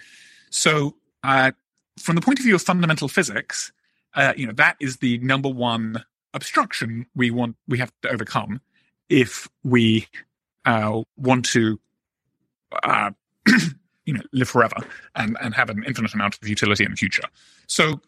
So, 0.49 0.95
uh, 1.23 1.51
from 1.97 2.15
the 2.15 2.21
point 2.21 2.39
of 2.39 2.45
view 2.45 2.55
of 2.55 2.61
fundamental 2.61 3.07
physics, 3.07 3.71
uh, 4.15 4.33
you 4.35 4.47
know 4.47 4.53
that 4.53 4.75
is 4.79 4.97
the 4.97 5.17
number 5.19 5.49
one 5.49 6.03
obstruction 6.33 7.05
we 7.15 7.31
want 7.31 7.55
we 7.67 7.77
have 7.77 7.91
to 8.01 8.09
overcome 8.09 8.61
if 9.09 9.47
we 9.63 10.07
uh, 10.65 11.01
want 11.17 11.45
to 11.45 11.79
uh, 12.83 13.11
you 14.05 14.13
know 14.13 14.21
live 14.31 14.49
forever 14.49 14.77
and 15.15 15.37
and 15.41 15.53
have 15.53 15.69
an 15.69 15.83
infinite 15.85 16.13
amount 16.13 16.37
of 16.41 16.47
utility 16.47 16.83
in 16.83 16.91
the 16.91 16.97
future 16.97 17.23
so 17.67 17.99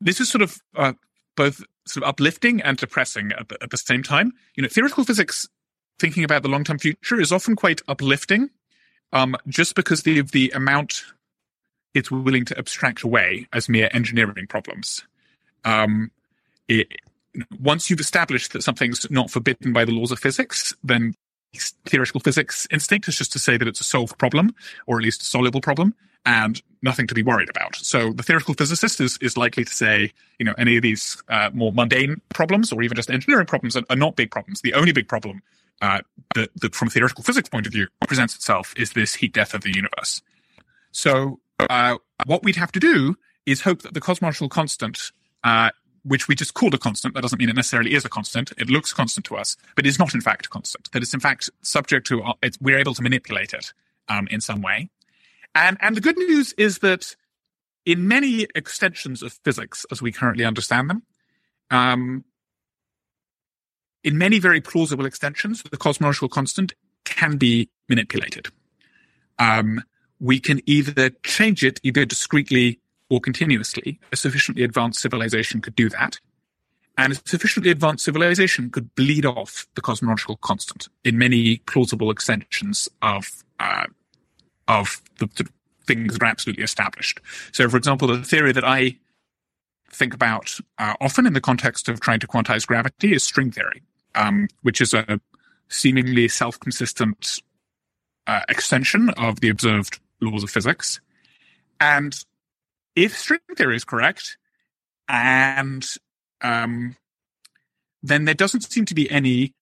this 0.00 0.20
is 0.20 0.28
sort 0.28 0.42
of 0.42 0.60
uh, 0.76 0.92
both 1.36 1.62
sort 1.86 2.04
of 2.04 2.08
uplifting 2.08 2.60
and 2.60 2.76
depressing 2.76 3.32
at 3.32 3.48
the, 3.48 3.62
at 3.62 3.70
the 3.70 3.76
same 3.76 4.02
time. 4.02 4.32
You 4.56 4.62
know 4.62 4.68
theoretical 4.68 5.04
physics 5.04 5.48
thinking 5.98 6.24
about 6.24 6.42
the 6.42 6.48
long-term 6.48 6.78
future 6.78 7.20
is 7.20 7.30
often 7.30 7.56
quite 7.56 7.82
uplifting 7.86 8.50
um, 9.12 9.36
just 9.48 9.74
because 9.74 10.02
the 10.02 10.22
the 10.22 10.50
amount 10.54 11.04
it's 11.94 12.10
willing 12.10 12.44
to 12.44 12.58
abstract 12.58 13.02
away 13.02 13.48
as 13.52 13.68
mere 13.68 13.90
engineering 13.92 14.46
problems. 14.46 15.04
Um, 15.64 16.10
it, 16.68 16.86
once 17.60 17.90
you've 17.90 18.00
established 18.00 18.52
that 18.52 18.62
something's 18.62 19.10
not 19.10 19.30
forbidden 19.30 19.72
by 19.72 19.84
the 19.84 19.92
laws 19.92 20.12
of 20.12 20.18
physics, 20.18 20.74
then 20.82 21.14
theoretical 21.86 22.20
physics 22.20 22.66
instinct 22.70 23.08
is 23.08 23.18
just 23.18 23.32
to 23.32 23.38
say 23.38 23.56
that 23.56 23.68
it's 23.68 23.80
a 23.80 23.84
solved 23.84 24.18
problem, 24.18 24.54
or 24.86 24.98
at 24.98 25.04
least 25.04 25.22
a 25.22 25.24
soluble 25.24 25.60
problem, 25.60 25.94
and 26.24 26.62
nothing 26.82 27.06
to 27.06 27.14
be 27.14 27.22
worried 27.22 27.50
about. 27.50 27.76
So 27.76 28.12
the 28.12 28.22
theoretical 28.22 28.54
physicist 28.54 29.00
is, 29.00 29.18
is 29.20 29.36
likely 29.36 29.64
to 29.64 29.72
say, 29.72 30.12
you 30.38 30.44
know, 30.44 30.54
any 30.56 30.76
of 30.76 30.82
these 30.82 31.22
uh, 31.28 31.50
more 31.52 31.72
mundane 31.72 32.20
problems 32.30 32.72
or 32.72 32.82
even 32.82 32.96
just 32.96 33.10
engineering 33.10 33.46
problems 33.46 33.76
are, 33.76 33.82
are 33.90 33.96
not 33.96 34.16
big 34.16 34.30
problems. 34.30 34.60
The 34.62 34.74
only 34.74 34.92
big 34.92 35.08
problem 35.08 35.42
uh, 35.82 36.00
that, 36.34 36.50
that, 36.56 36.74
from 36.74 36.88
a 36.88 36.90
theoretical 36.90 37.24
physics 37.24 37.48
point 37.48 37.66
of 37.66 37.72
view, 37.72 37.88
presents 38.06 38.34
itself 38.34 38.74
is 38.76 38.92
this 38.92 39.14
heat 39.14 39.32
death 39.32 39.54
of 39.54 39.62
the 39.62 39.74
universe. 39.74 40.22
So 40.92 41.40
uh, 41.58 41.96
what 42.26 42.42
we'd 42.42 42.56
have 42.56 42.72
to 42.72 42.80
do 42.80 43.16
is 43.46 43.62
hope 43.62 43.82
that 43.82 43.94
the 43.94 44.00
cosmological 44.00 44.48
constant 44.48 45.12
uh, 45.44 45.70
which 46.02 46.28
we 46.28 46.34
just 46.34 46.54
called 46.54 46.74
a 46.74 46.78
constant. 46.78 47.14
That 47.14 47.20
doesn't 47.22 47.38
mean 47.38 47.48
it 47.48 47.56
necessarily 47.56 47.94
is 47.94 48.04
a 48.04 48.08
constant. 48.08 48.52
It 48.58 48.70
looks 48.70 48.92
constant 48.92 49.26
to 49.26 49.36
us, 49.36 49.56
but 49.76 49.86
is 49.86 49.98
not 49.98 50.14
in 50.14 50.20
fact 50.20 50.46
a 50.46 50.48
constant. 50.48 50.90
That 50.92 51.02
it's 51.02 51.14
in 51.14 51.20
fact 51.20 51.50
subject 51.62 52.06
to, 52.08 52.22
uh, 52.22 52.32
we're 52.60 52.78
able 52.78 52.94
to 52.94 53.02
manipulate 53.02 53.52
it 53.52 53.72
um, 54.08 54.26
in 54.30 54.40
some 54.40 54.62
way. 54.62 54.90
And, 55.54 55.76
and 55.80 55.96
the 55.96 56.00
good 56.00 56.16
news 56.16 56.52
is 56.54 56.78
that 56.78 57.16
in 57.84 58.06
many 58.06 58.46
extensions 58.54 59.22
of 59.22 59.32
physics 59.44 59.84
as 59.90 60.00
we 60.00 60.12
currently 60.12 60.44
understand 60.44 60.90
them, 60.90 61.02
um, 61.70 62.24
in 64.02 64.16
many 64.16 64.38
very 64.38 64.60
plausible 64.60 65.06
extensions, 65.06 65.62
the 65.70 65.76
cosmological 65.76 66.28
constant 66.28 66.74
can 67.04 67.36
be 67.36 67.68
manipulated. 67.88 68.48
Um, 69.38 69.82
we 70.18 70.38
can 70.38 70.60
either 70.66 71.10
change 71.24 71.64
it 71.64 71.80
either 71.82 72.04
discretely 72.04 72.80
or 73.08 73.20
continuously, 73.20 73.98
a 74.12 74.16
sufficiently 74.16 74.62
advanced 74.62 75.00
civilization 75.00 75.60
could 75.60 75.74
do 75.74 75.88
that. 75.88 76.18
And 76.96 77.14
a 77.14 77.16
sufficiently 77.24 77.70
advanced 77.70 78.04
civilization 78.04 78.70
could 78.70 78.94
bleed 78.94 79.24
off 79.24 79.66
the 79.74 79.80
cosmological 79.80 80.36
constant 80.36 80.88
in 81.04 81.18
many 81.18 81.58
plausible 81.58 82.10
extensions 82.10 82.88
of 83.02 83.44
uh, 83.58 83.86
of 84.68 85.00
the, 85.18 85.26
the, 85.36 85.48
things 85.86 86.12
that 86.12 86.22
are 86.22 86.26
absolutely 86.26 86.62
established. 86.62 87.20
So, 87.52 87.68
for 87.68 87.76
example, 87.76 88.08
the 88.08 88.22
theory 88.22 88.52
that 88.52 88.64
I 88.64 88.98
think 89.90 90.14
about 90.14 90.56
uh, 90.78 90.94
often 91.00 91.26
in 91.26 91.32
the 91.32 91.40
context 91.40 91.88
of 91.88 92.00
trying 92.00 92.20
to 92.20 92.28
quantize 92.28 92.66
gravity 92.66 93.12
is 93.12 93.24
string 93.24 93.50
theory, 93.50 93.82
um, 94.14 94.48
which 94.62 94.80
is 94.80 94.94
a 94.94 95.20
seemingly 95.68 96.28
self-consistent 96.28 97.40
uh, 98.26 98.42
extension 98.48 99.10
of 99.10 99.40
the 99.40 99.48
observed 99.48 99.98
laws 100.20 100.44
of 100.44 100.50
physics. 100.50 101.00
And 101.80 102.16
if 102.94 103.16
string 103.16 103.40
theory 103.56 103.76
is 103.76 103.84
correct, 103.84 104.36
and 105.08 105.84
um, 106.42 106.96
then 108.02 108.24
there 108.24 108.34
doesn't 108.34 108.62
seem 108.62 108.84
to 108.86 108.94
be 108.94 109.10
any 109.10 109.54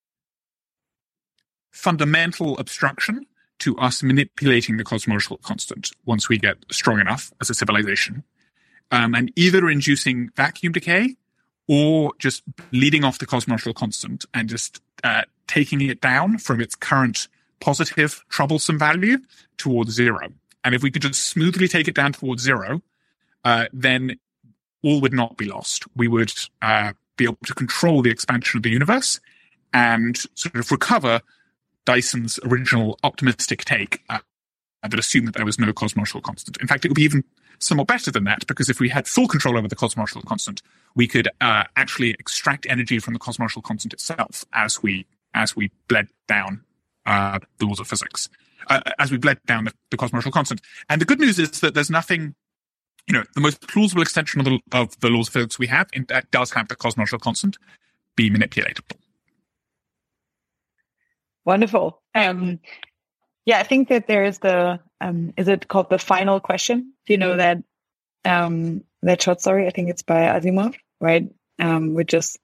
fundamental 1.70 2.58
obstruction 2.58 3.26
to 3.60 3.76
us 3.78 4.02
manipulating 4.02 4.76
the 4.76 4.84
cosmological 4.84 5.38
constant 5.38 5.90
once 6.04 6.28
we 6.28 6.38
get 6.38 6.56
strong 6.70 7.00
enough 7.00 7.32
as 7.40 7.50
a 7.50 7.54
civilization, 7.54 8.22
um, 8.90 9.14
and 9.14 9.32
either 9.36 9.68
inducing 9.68 10.30
vacuum 10.36 10.72
decay 10.72 11.16
or 11.66 12.12
just 12.18 12.42
leading 12.72 13.04
off 13.04 13.18
the 13.18 13.26
cosmological 13.26 13.74
constant 13.74 14.24
and 14.32 14.48
just 14.48 14.80
uh, 15.04 15.22
taking 15.46 15.80
it 15.82 16.00
down 16.00 16.38
from 16.38 16.60
its 16.60 16.74
current 16.74 17.28
positive 17.60 18.24
troublesome 18.28 18.78
value 18.78 19.18
towards 19.56 19.90
zero. 19.90 20.28
And 20.64 20.74
if 20.74 20.82
we 20.82 20.90
could 20.90 21.02
just 21.02 21.26
smoothly 21.26 21.68
take 21.68 21.88
it 21.88 21.94
down 21.94 22.12
towards 22.12 22.42
zero, 22.42 22.82
uh, 23.44 23.66
then 23.72 24.18
all 24.82 25.00
would 25.00 25.12
not 25.12 25.36
be 25.36 25.46
lost. 25.46 25.84
We 25.96 26.08
would 26.08 26.32
uh, 26.62 26.92
be 27.16 27.24
able 27.24 27.38
to 27.46 27.54
control 27.54 28.02
the 28.02 28.10
expansion 28.10 28.58
of 28.58 28.62
the 28.62 28.70
universe 28.70 29.20
and 29.72 30.16
sort 30.34 30.54
of 30.54 30.70
recover 30.70 31.20
Dyson's 31.88 32.38
original 32.44 32.98
optimistic 33.02 33.64
take 33.64 34.02
uh, 34.10 34.18
that 34.82 34.98
assumed 34.98 35.26
that 35.26 35.34
there 35.36 35.46
was 35.46 35.58
no 35.58 35.72
cosmological 35.72 36.20
constant. 36.20 36.58
In 36.60 36.66
fact, 36.66 36.84
it 36.84 36.88
would 36.88 36.96
be 36.96 37.02
even 37.02 37.24
somewhat 37.60 37.86
better 37.86 38.10
than 38.10 38.24
that 38.24 38.46
because 38.46 38.68
if 38.68 38.78
we 38.78 38.90
had 38.90 39.08
full 39.08 39.26
control 39.26 39.56
over 39.56 39.68
the 39.68 39.74
cosmological 39.74 40.20
constant, 40.20 40.60
we 40.94 41.08
could 41.08 41.28
uh, 41.40 41.64
actually 41.76 42.10
extract 42.10 42.66
energy 42.68 42.98
from 42.98 43.14
the 43.14 43.18
cosmological 43.18 43.62
constant 43.62 43.94
itself 43.94 44.44
as 44.52 44.82
we 44.82 45.06
as 45.32 45.56
we 45.56 45.70
bled 45.88 46.08
down 46.26 46.62
uh, 47.06 47.38
the 47.58 47.64
laws 47.64 47.80
of 47.80 47.86
physics, 47.86 48.28
uh, 48.66 48.80
as 48.98 49.10
we 49.10 49.16
bled 49.16 49.38
down 49.46 49.64
the, 49.64 49.72
the 49.90 49.96
cosmological 49.96 50.32
constant. 50.32 50.60
And 50.90 51.00
the 51.00 51.06
good 51.06 51.20
news 51.20 51.38
is 51.38 51.60
that 51.60 51.72
there's 51.72 51.90
nothing 51.90 52.34
you 53.06 53.14
know, 53.14 53.24
the 53.34 53.40
most 53.40 53.66
plausible 53.66 54.02
extension 54.02 54.40
of 54.40 54.44
the, 54.44 54.60
of 54.72 55.00
the 55.00 55.08
laws 55.08 55.28
of 55.28 55.32
physics 55.32 55.58
we 55.58 55.68
have 55.68 55.88
in, 55.94 56.04
that 56.10 56.30
does 56.30 56.52
have 56.52 56.68
the 56.68 56.76
cosmological 56.76 57.18
constant 57.18 57.56
be 58.14 58.28
manipulatable. 58.28 58.96
Wonderful. 61.44 62.02
Um, 62.14 62.60
yeah, 63.44 63.58
I 63.58 63.62
think 63.62 63.88
that 63.88 64.06
there 64.06 64.24
is 64.24 64.38
the, 64.38 64.80
um, 65.00 65.32
is 65.36 65.48
it 65.48 65.68
called 65.68 65.90
the 65.90 65.98
final 65.98 66.40
question? 66.40 66.92
Do 67.06 67.12
you 67.12 67.18
know 67.18 67.36
that, 67.36 67.58
um, 68.24 68.84
that 69.02 69.22
short 69.22 69.40
story? 69.40 69.66
I 69.66 69.70
think 69.70 69.88
it's 69.88 70.02
by 70.02 70.22
Asimov, 70.22 70.74
right? 71.00 71.30
Um, 71.58 71.94
we're 71.94 72.04
just 72.04 72.38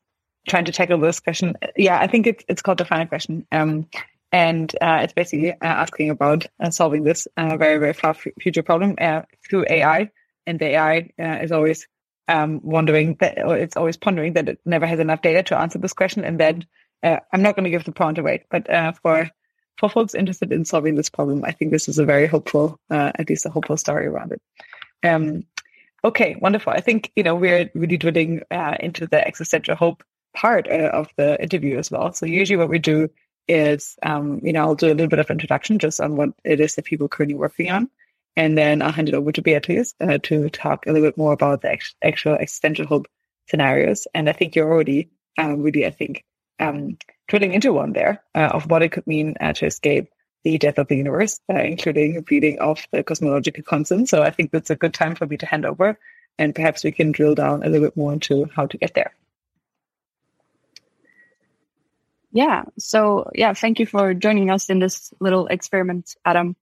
trying 0.49 0.67
to 0.67 0.73
tackle 0.73 0.99
this 0.99 1.21
question. 1.21 1.57
Yeah, 1.77 1.99
I 1.99 2.07
think 2.07 2.27
it's, 2.27 2.45
it's 2.49 2.63
called 2.63 2.79
the 2.79 2.85
final 2.85 3.07
question. 3.07 3.47
Um, 3.53 3.89
and 4.33 4.75
uh, 4.81 5.01
it's 5.03 5.13
basically 5.13 5.53
uh, 5.53 5.57
asking 5.61 6.11
about 6.11 6.47
uh, 6.59 6.71
solving 6.71 7.05
this 7.05 7.29
uh, 7.37 7.57
very, 7.57 7.79
very 7.79 7.93
far 7.93 8.11
f- 8.11 8.27
future 8.41 8.63
problem 8.63 8.97
uh, 9.01 9.23
through 9.49 9.67
AI 9.69 10.11
and 10.47 10.59
the 10.59 10.67
AI 10.67 11.11
uh, 11.21 11.39
is 11.43 11.53
always 11.53 11.87
um, 12.29 12.61
wondering 12.63 13.17
that, 13.21 13.45
or 13.45 13.57
it's 13.57 13.77
always 13.77 13.97
pondering 13.97 14.33
that 14.35 14.49
it 14.49 14.59
never 14.65 14.87
has 14.87 14.99
enough 14.99 15.23
data 15.23 15.43
to 15.45 15.59
answer 15.59 15.79
this 15.79 15.93
question. 15.93 16.25
And 16.25 16.39
then 16.41 16.67
uh, 17.03 17.19
I'm 17.33 17.43
not 17.43 17.57
going 17.57 17.65
to 17.65 17.71
give 17.71 17.85
the 17.85 17.93
prompt 17.93 18.19
away, 18.19 18.45
but 18.51 18.69
uh, 18.71 18.93
for 18.93 19.31
for 19.79 19.89
folks 19.89 20.15
interested 20.15 20.53
in 20.53 20.65
solving 20.65 20.95
this 20.95 21.11
problem, 21.11 21.45
I 21.45 21.51
think 21.51 21.73
this 21.73 21.89
is 21.89 21.99
a 21.99 22.05
very 22.05 22.27
hopeful, 22.27 22.79
uh, 22.91 23.11
at 23.17 23.29
least 23.29 23.47
a 23.47 23.51
hopeful 23.51 23.77
story 23.77 24.07
around 24.07 24.33
it. 24.33 24.43
Um, 25.03 25.45
okay, 26.05 26.37
wonderful. 26.41 26.73
I 26.73 26.81
think 26.81 27.11
you 27.17 27.23
know 27.23 27.35
we're 27.35 27.71
really 27.75 27.97
drilling 27.97 28.43
uh, 28.51 28.77
into 28.81 29.07
the 29.07 29.27
existential 29.27 29.75
hope 29.75 30.05
part 30.35 30.69
uh, 30.69 30.91
of 30.93 31.09
the 31.17 31.41
interview 31.43 31.79
as 31.79 31.91
well. 31.91 32.13
So 32.13 32.27
usually 32.27 32.57
what 32.57 32.69
we 32.69 32.79
do 32.79 33.09
is, 33.49 33.97
um, 34.03 34.41
you 34.43 34.53
know, 34.53 34.61
I'll 34.61 34.75
do 34.75 34.89
a 34.89 34.95
little 34.95 35.09
bit 35.09 35.19
of 35.19 35.31
introduction 35.31 35.79
just 35.79 36.01
on 36.01 36.17
what 36.17 36.31
it 36.45 36.61
is 36.61 36.75
that 36.75 36.85
people 36.85 37.07
are 37.07 37.11
currently 37.11 37.37
working 37.37 37.71
on. 37.71 37.91
And 38.37 38.59
then 38.59 38.83
I'll 38.83 38.93
hand 38.93 39.09
it 39.09 39.15
over 39.15 39.31
to 39.33 39.43
Beatrice 39.43 39.95
uh, 40.01 40.19
to 40.25 40.49
talk 40.51 40.87
a 40.87 40.93
little 40.93 41.07
bit 41.07 41.17
more 41.17 41.33
about 41.33 41.63
the 41.63 41.79
actual 42.03 42.35
existential 42.35 42.87
hope 42.87 43.07
scenarios. 43.49 44.09
And 44.13 44.29
I 44.29 44.33
think 44.33 44.57
you're 44.57 44.71
already 44.71 45.11
um, 45.39 45.63
really, 45.63 45.87
I 45.87 45.91
think, 45.91 46.25
um, 46.61 46.99
drilling 47.29 47.55
into 47.55 47.73
one 47.73 47.93
there 47.93 48.23
uh, 48.35 48.51
of 48.53 48.71
what 48.71 48.83
it 48.83 48.93
could 48.93 49.07
mean 49.07 49.37
uh, 49.41 49.53
to 49.55 49.67
escape 49.67 50.11
the 50.45 50.59
death 50.59 50.79
of 50.79 50.89
the 50.89 50.97
universe, 50.97 51.41
uh, 51.51 51.59
including 51.59 52.21
bleeding 52.23 52.59
off 52.61 52.87
the 52.93 53.03
cosmological 53.03 53.63
constant. 53.65 54.09
So 54.09 54.23
I 54.23 54.31
think 54.31 54.51
that's 54.51 54.71
a 54.71 54.77
good 54.77 54.93
time 54.93 55.15
for 55.15 55.27
me 55.27 55.37
to 55.39 55.47
hand 55.47 55.65
over, 55.65 55.99
and 56.39 56.55
perhaps 56.55 56.85
we 56.85 56.93
can 56.93 57.13
drill 57.13 57.35
down 57.35 57.63
a 57.63 57.69
little 57.69 57.87
bit 57.87 57.97
more 57.97 58.13
into 58.13 58.49
how 58.55 58.67
to 58.67 58.77
get 58.77 58.95
there. 58.95 59.15
Yeah. 62.33 62.65
So 62.79 63.31
yeah, 63.35 63.55
thank 63.55 63.79
you 63.79 63.87
for 63.87 64.13
joining 64.13 64.51
us 64.51 64.69
in 64.69 64.81
this 64.81 65.15
little 65.21 65.47
experiment, 65.47 66.17
Adam 66.25 66.57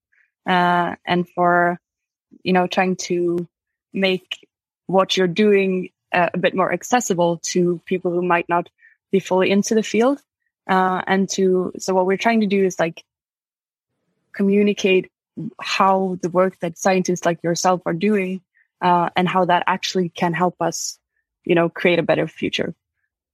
uh, 0.46 0.96
and 1.05 1.28
for 1.28 1.81
you 2.42 2.52
know 2.52 2.66
trying 2.66 2.96
to 2.96 3.46
make 3.92 4.48
what 4.87 5.16
you're 5.16 5.28
doing 5.28 5.90
uh, 6.12 6.31
a 6.35 6.38
bit 6.38 6.55
more 6.55 6.72
accessible 6.72 7.38
to 7.38 7.81
people 7.85 8.11
who 8.11 8.22
might 8.22 8.48
not 8.48 8.68
be 9.12 9.20
fully 9.20 9.51
into 9.51 9.75
the 9.75 9.83
field. 9.83 10.20
Uh, 10.68 11.03
and 11.07 11.29
to 11.29 11.72
so 11.79 11.94
what 11.94 12.07
we're 12.07 12.16
trying 12.16 12.40
to 12.40 12.46
do 12.46 12.64
is 12.64 12.79
like 12.79 13.05
communicate 14.33 15.11
how 15.61 16.18
the 16.22 16.31
work 16.31 16.59
that 16.61 16.79
scientists 16.79 17.25
like 17.25 17.42
yourself 17.42 17.83
are 17.85 17.94
doing 17.94 18.40
uh, 18.81 19.11
and 19.16 19.29
how 19.29 19.44
that 19.44 19.64
actually 19.66 20.09
can 20.09 20.33
help 20.33 20.57
us 20.61 20.98
you 21.44 21.55
know 21.55 21.68
create 21.68 21.98
a 21.98 22.03
better 22.03 22.27
future. 22.27 22.75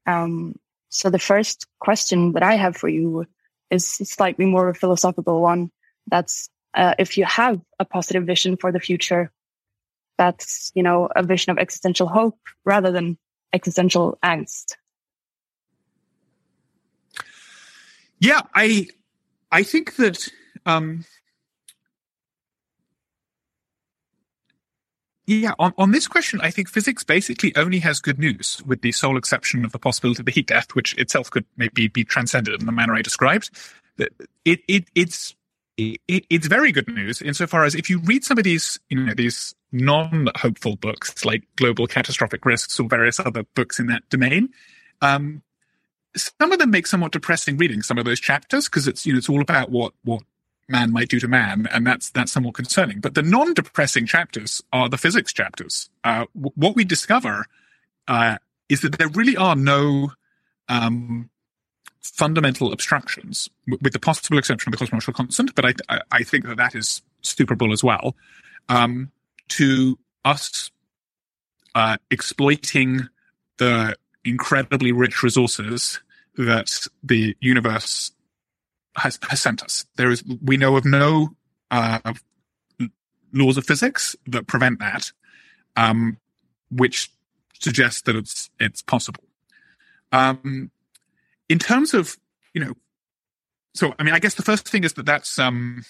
Um, 0.06 0.58
so 0.88 1.10
the 1.10 1.18
first 1.18 1.66
question 1.80 2.32
that 2.32 2.42
i 2.42 2.54
have 2.54 2.76
for 2.76 2.88
you 2.88 3.26
is 3.70 3.86
slightly 3.86 4.46
more 4.46 4.68
a 4.68 4.74
philosophical 4.74 5.40
one. 5.40 5.70
That's 6.06 6.48
uh, 6.74 6.94
if 6.98 7.18
you 7.18 7.24
have 7.24 7.60
a 7.78 7.84
positive 7.84 8.24
vision 8.24 8.56
for 8.56 8.72
the 8.72 8.80
future, 8.80 9.30
that's, 10.16 10.70
you 10.74 10.82
know, 10.82 11.08
a 11.14 11.22
vision 11.22 11.50
of 11.50 11.58
existential 11.58 12.08
hope 12.08 12.38
rather 12.64 12.90
than 12.90 13.18
existential 13.52 14.18
angst. 14.24 14.74
Yeah, 18.20 18.40
I, 18.54 18.88
I 19.50 19.62
think 19.62 19.96
that, 19.96 20.28
um, 20.66 21.04
Yeah, 25.28 25.52
on, 25.58 25.74
on 25.76 25.90
this 25.90 26.08
question, 26.08 26.40
I 26.42 26.50
think 26.50 26.70
physics 26.70 27.04
basically 27.04 27.54
only 27.54 27.80
has 27.80 28.00
good 28.00 28.18
news, 28.18 28.62
with 28.64 28.80
the 28.80 28.92
sole 28.92 29.18
exception 29.18 29.62
of 29.62 29.72
the 29.72 29.78
possibility 29.78 30.22
of 30.22 30.24
the 30.24 30.32
heat 30.32 30.46
death, 30.46 30.74
which 30.74 30.96
itself 30.96 31.30
could 31.30 31.44
maybe 31.58 31.86
be 31.86 32.02
transcended 32.02 32.58
in 32.58 32.64
the 32.64 32.72
manner 32.72 32.94
I 32.94 33.02
described. 33.02 33.50
It, 34.46 34.60
it, 34.66 34.84
it's 34.94 35.36
it, 35.76 36.00
it's 36.08 36.46
very 36.46 36.72
good 36.72 36.88
news 36.88 37.20
insofar 37.20 37.64
as 37.64 37.74
if 37.74 37.90
you 37.90 37.98
read 38.00 38.24
some 38.24 38.38
of 38.38 38.44
these, 38.44 38.80
you 38.88 39.04
know, 39.04 39.12
these 39.14 39.54
non-hopeful 39.70 40.76
books 40.76 41.26
like 41.26 41.44
Global 41.56 41.86
Catastrophic 41.86 42.46
Risks 42.46 42.80
or 42.80 42.88
various 42.88 43.20
other 43.20 43.44
books 43.54 43.78
in 43.78 43.86
that 43.88 44.08
domain, 44.08 44.48
um, 45.02 45.42
some 46.18 46.52
of 46.52 46.58
them 46.58 46.70
make 46.70 46.86
somewhat 46.86 47.12
depressing 47.12 47.56
reading. 47.56 47.82
Some 47.82 47.98
of 47.98 48.04
those 48.04 48.20
chapters 48.20 48.66
because 48.66 48.88
it's 48.88 49.06
you 49.06 49.12
know 49.12 49.18
it's 49.18 49.28
all 49.28 49.40
about 49.40 49.70
what 49.70 49.92
what 50.04 50.22
man 50.68 50.92
might 50.92 51.08
do 51.08 51.18
to 51.20 51.28
man, 51.28 51.66
and 51.72 51.86
that's 51.86 52.10
that's 52.10 52.32
somewhat 52.32 52.54
concerning. 52.54 53.00
But 53.00 53.14
the 53.14 53.22
non-depressing 53.22 54.06
chapters 54.06 54.62
are 54.72 54.88
the 54.88 54.98
physics 54.98 55.32
chapters. 55.32 55.90
Uh, 56.04 56.26
w- 56.34 56.52
what 56.54 56.76
we 56.76 56.84
discover 56.84 57.46
uh, 58.06 58.36
is 58.68 58.82
that 58.82 58.98
there 58.98 59.08
really 59.08 59.36
are 59.36 59.56
no 59.56 60.12
um, 60.68 61.30
fundamental 62.02 62.72
obstructions, 62.72 63.48
w- 63.66 63.78
with 63.82 63.92
the 63.92 63.98
possible 63.98 64.38
exception 64.38 64.68
of 64.68 64.72
the 64.72 64.78
cosmological 64.78 65.14
constant. 65.14 65.54
But 65.54 65.64
I, 65.64 65.74
I, 65.88 66.00
I 66.12 66.22
think 66.22 66.46
that 66.46 66.56
that 66.58 66.74
is 66.74 67.02
superable 67.22 67.72
as 67.72 67.82
well 67.82 68.14
um, 68.68 69.10
to 69.48 69.98
us 70.24 70.70
uh, 71.74 71.96
exploiting 72.10 73.08
the 73.58 73.96
incredibly 74.24 74.92
rich 74.92 75.22
resources 75.22 76.00
that 76.38 76.86
the 77.02 77.36
universe 77.40 78.12
has, 78.96 79.18
has 79.28 79.40
sent 79.40 79.62
us. 79.62 79.84
There 79.96 80.10
is, 80.10 80.24
we 80.42 80.56
know 80.56 80.76
of 80.76 80.84
no 80.84 81.36
uh, 81.70 82.14
laws 83.32 83.56
of 83.56 83.66
physics 83.66 84.16
that 84.26 84.46
prevent 84.46 84.78
that, 84.78 85.12
um, 85.76 86.16
which 86.70 87.10
suggests 87.60 88.02
that 88.02 88.16
it's 88.16 88.50
it's 88.60 88.82
possible. 88.82 89.24
Um, 90.12 90.70
in 91.48 91.58
terms 91.58 91.94
of 91.94 92.16
you 92.54 92.64
know, 92.64 92.74
so 93.74 93.94
I 93.98 94.02
mean, 94.02 94.14
I 94.14 94.18
guess 94.18 94.34
the 94.34 94.42
first 94.42 94.68
thing 94.68 94.84
is 94.84 94.94
that 94.94 95.06
that's 95.06 95.38
um, 95.38 95.84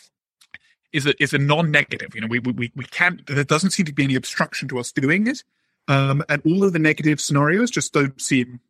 is 0.93 1.07
a 1.07 1.23
is 1.23 1.33
a 1.33 1.39
non-negative. 1.39 2.15
You 2.15 2.23
know, 2.23 2.27
we 2.29 2.39
we 2.39 2.73
we 2.75 2.85
can't. 2.85 3.25
There 3.27 3.45
doesn't 3.45 3.71
seem 3.71 3.87
to 3.87 3.93
be 3.93 4.05
any 4.05 4.15
obstruction 4.15 4.69
to 4.69 4.79
us 4.79 4.93
doing 4.93 5.27
it, 5.27 5.43
um, 5.87 6.25
and 6.29 6.43
all 6.45 6.65
of 6.65 6.73
the 6.73 6.79
negative 6.79 7.21
scenarios 7.21 7.71
just 7.71 7.93
don't 7.93 8.21
seem 8.21 8.61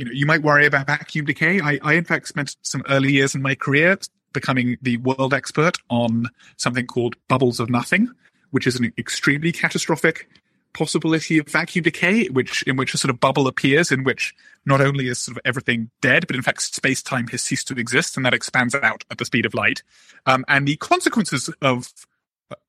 you 0.00 0.06
know, 0.06 0.12
you 0.12 0.24
might 0.24 0.40
worry 0.40 0.64
about 0.64 0.86
vacuum 0.86 1.26
decay. 1.26 1.60
I, 1.60 1.78
I 1.82 1.92
in 1.92 2.04
fact 2.04 2.26
spent 2.26 2.56
some 2.62 2.82
early 2.88 3.12
years 3.12 3.34
in 3.34 3.42
my 3.42 3.54
career 3.54 3.98
becoming 4.32 4.78
the 4.80 4.96
world 4.96 5.34
expert 5.34 5.76
on 5.90 6.24
something 6.56 6.86
called 6.86 7.16
bubbles 7.28 7.60
of 7.60 7.68
nothing, 7.68 8.08
which 8.50 8.66
is 8.66 8.76
an 8.76 8.94
extremely 8.96 9.52
catastrophic 9.52 10.26
possibility 10.72 11.36
of 11.36 11.48
vacuum 11.48 11.82
decay, 11.82 12.28
which 12.28 12.62
in 12.62 12.76
which 12.76 12.94
a 12.94 12.96
sort 12.96 13.10
of 13.10 13.20
bubble 13.20 13.46
appears 13.46 13.92
in 13.92 14.02
which 14.02 14.34
not 14.64 14.80
only 14.80 15.06
is 15.06 15.18
sort 15.18 15.36
of 15.36 15.42
everything 15.44 15.90
dead, 16.00 16.26
but 16.26 16.34
in 16.34 16.40
fact 16.40 16.62
space 16.62 17.02
time 17.02 17.26
has 17.26 17.42
ceased 17.42 17.68
to 17.68 17.74
exist, 17.74 18.16
and 18.16 18.24
that 18.24 18.32
expands 18.32 18.74
out 18.74 19.04
at 19.10 19.18
the 19.18 19.26
speed 19.26 19.44
of 19.44 19.52
light. 19.52 19.82
Um, 20.24 20.46
and 20.48 20.66
the 20.66 20.76
consequences 20.76 21.50
of 21.60 21.92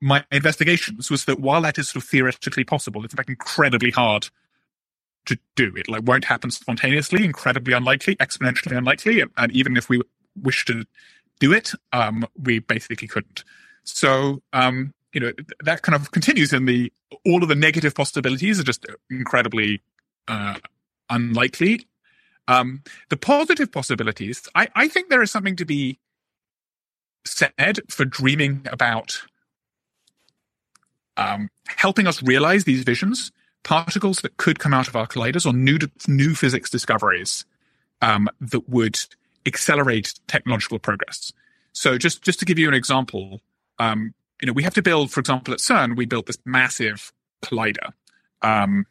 my 0.01 0.25
investigations 0.33 1.09
was 1.09 1.23
that 1.25 1.39
while 1.39 1.61
that 1.61 1.77
is 1.77 1.87
sort 1.87 2.03
of 2.03 2.09
theoretically 2.09 2.65
possible, 2.65 3.05
it's 3.05 3.13
in 3.13 3.17
fact 3.17 3.29
incredibly 3.29 3.91
hard 3.91 4.27
to 5.25 5.37
do. 5.55 5.73
It 5.75 5.87
like 5.87 6.03
won't 6.03 6.25
happen 6.25 6.51
spontaneously, 6.51 7.23
incredibly 7.23 7.73
unlikely, 7.73 8.15
exponentially 8.17 8.77
unlikely, 8.77 9.21
and, 9.21 9.31
and 9.37 9.51
even 9.51 9.77
if 9.77 9.89
we 9.89 10.01
wish 10.41 10.65
to 10.65 10.85
do 11.39 11.53
it, 11.53 11.71
um, 11.93 12.25
we 12.41 12.59
basically 12.59 13.07
couldn't. 13.07 13.43
So, 13.83 14.41
um, 14.53 14.93
you 15.13 15.19
know, 15.19 15.31
that 15.63 15.81
kind 15.81 15.95
of 15.95 16.11
continues 16.11 16.53
in 16.53 16.65
the 16.65 16.91
all 17.25 17.43
of 17.43 17.49
the 17.49 17.55
negative 17.55 17.93
possibilities 17.93 18.59
are 18.59 18.63
just 18.63 18.85
incredibly 19.09 19.81
uh, 20.27 20.57
unlikely. 21.09 21.87
Um, 22.47 22.83
the 23.09 23.17
positive 23.17 23.71
possibilities, 23.71 24.47
I, 24.55 24.67
I 24.75 24.87
think 24.87 25.09
there 25.09 25.21
is 25.21 25.31
something 25.31 25.55
to 25.57 25.65
be 25.65 25.99
said 27.25 27.79
for 27.89 28.05
dreaming 28.05 28.65
about 28.71 29.21
um, 31.17 31.49
helping 31.67 32.07
us 32.07 32.23
realize 32.23 32.63
these 32.63 32.83
visions 32.83 33.31
particles 33.63 34.21
that 34.21 34.37
could 34.37 34.59
come 34.59 34.73
out 34.73 34.87
of 34.87 34.95
our 34.95 35.07
colliders 35.07 35.45
or 35.45 35.53
new 35.53 35.77
new 36.07 36.35
physics 36.35 36.69
discoveries 36.69 37.45
um, 38.01 38.29
that 38.39 38.67
would 38.69 38.99
accelerate 39.45 40.13
technological 40.27 40.79
progress. 40.79 41.31
So 41.73 41.97
just 41.97 42.21
just 42.21 42.39
to 42.39 42.45
give 42.45 42.59
you 42.59 42.67
an 42.67 42.73
example, 42.73 43.41
um, 43.79 44.13
you 44.41 44.47
know, 44.47 44.53
we 44.53 44.63
have 44.63 44.73
to 44.73 44.81
build, 44.81 45.11
for 45.11 45.19
example, 45.19 45.53
at 45.53 45.59
CERN, 45.59 45.95
we 45.95 46.05
built 46.05 46.25
this 46.25 46.37
massive 46.45 47.13
collider, 47.43 47.93
um, 48.41 48.85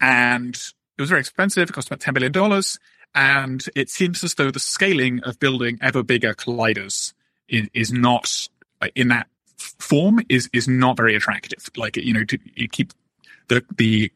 and 0.00 0.54
it 0.54 1.00
was 1.00 1.10
very 1.10 1.20
expensive. 1.20 1.68
It 1.68 1.72
cost 1.72 1.88
about 1.88 2.00
ten 2.00 2.14
billion 2.14 2.32
dollars, 2.32 2.78
and 3.14 3.64
it 3.74 3.90
seems 3.90 4.22
as 4.24 4.34
though 4.34 4.50
the 4.50 4.60
scaling 4.60 5.20
of 5.24 5.38
building 5.38 5.78
ever 5.82 6.02
bigger 6.02 6.34
colliders 6.34 7.12
is, 7.48 7.68
is 7.74 7.92
not 7.92 8.48
in 8.94 9.08
that 9.08 9.26
form 9.78 10.20
is 10.28 10.48
is 10.52 10.68
not 10.68 10.96
very 10.96 11.14
attractive. 11.14 11.68
Like 11.76 11.96
you 11.96 12.14
know, 12.14 12.24
to, 12.24 12.38
you 12.54 12.68
keep 12.68 12.92
the 13.48 13.64
the 13.76 14.12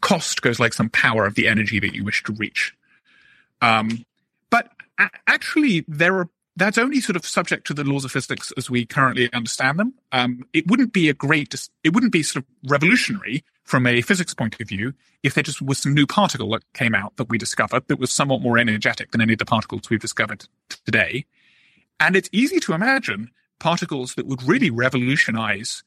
cost 0.00 0.42
goes 0.42 0.60
like 0.60 0.72
some 0.72 0.90
power 0.90 1.26
of 1.26 1.34
the 1.34 1.48
energy 1.48 1.80
that 1.80 1.94
you 1.94 2.04
wish 2.04 2.22
to 2.24 2.32
reach. 2.32 2.74
Um, 3.60 4.04
but 4.50 4.70
a- 4.98 5.10
actually, 5.26 5.84
there 5.88 6.16
are 6.18 6.28
that's 6.58 6.76
only 6.76 7.00
sort 7.00 7.14
of 7.14 7.24
subject 7.24 7.68
to 7.68 7.74
the 7.74 7.84
laws 7.84 8.04
of 8.04 8.10
physics 8.10 8.52
as 8.56 8.68
we 8.68 8.84
currently 8.84 9.32
understand 9.32 9.78
them. 9.78 9.94
Um, 10.10 10.42
it 10.52 10.66
wouldn't 10.66 10.92
be 10.92 11.08
a 11.08 11.14
great, 11.14 11.54
it 11.84 11.94
wouldn't 11.94 12.12
be 12.12 12.24
sort 12.24 12.44
of 12.44 12.70
revolutionary 12.70 13.44
from 13.62 13.86
a 13.86 14.02
physics 14.02 14.34
point 14.34 14.60
of 14.60 14.68
view 14.68 14.92
if 15.22 15.34
there 15.34 15.44
just 15.44 15.62
was 15.62 15.78
some 15.78 15.94
new 15.94 16.06
particle 16.06 16.50
that 16.50 16.64
came 16.72 16.96
out 16.96 17.16
that 17.16 17.28
we 17.28 17.38
discovered 17.38 17.86
that 17.86 18.00
was 18.00 18.10
somewhat 18.10 18.42
more 18.42 18.58
energetic 18.58 19.12
than 19.12 19.20
any 19.20 19.34
of 19.34 19.38
the 19.38 19.44
particles 19.44 19.88
we've 19.88 20.00
discovered 20.00 20.46
today. 20.84 21.26
And 22.00 22.16
it's 22.16 22.28
easy 22.32 22.58
to 22.60 22.72
imagine 22.72 23.30
particles 23.60 24.16
that 24.16 24.26
would 24.26 24.42
really 24.42 24.70
revolutionize 24.70 25.84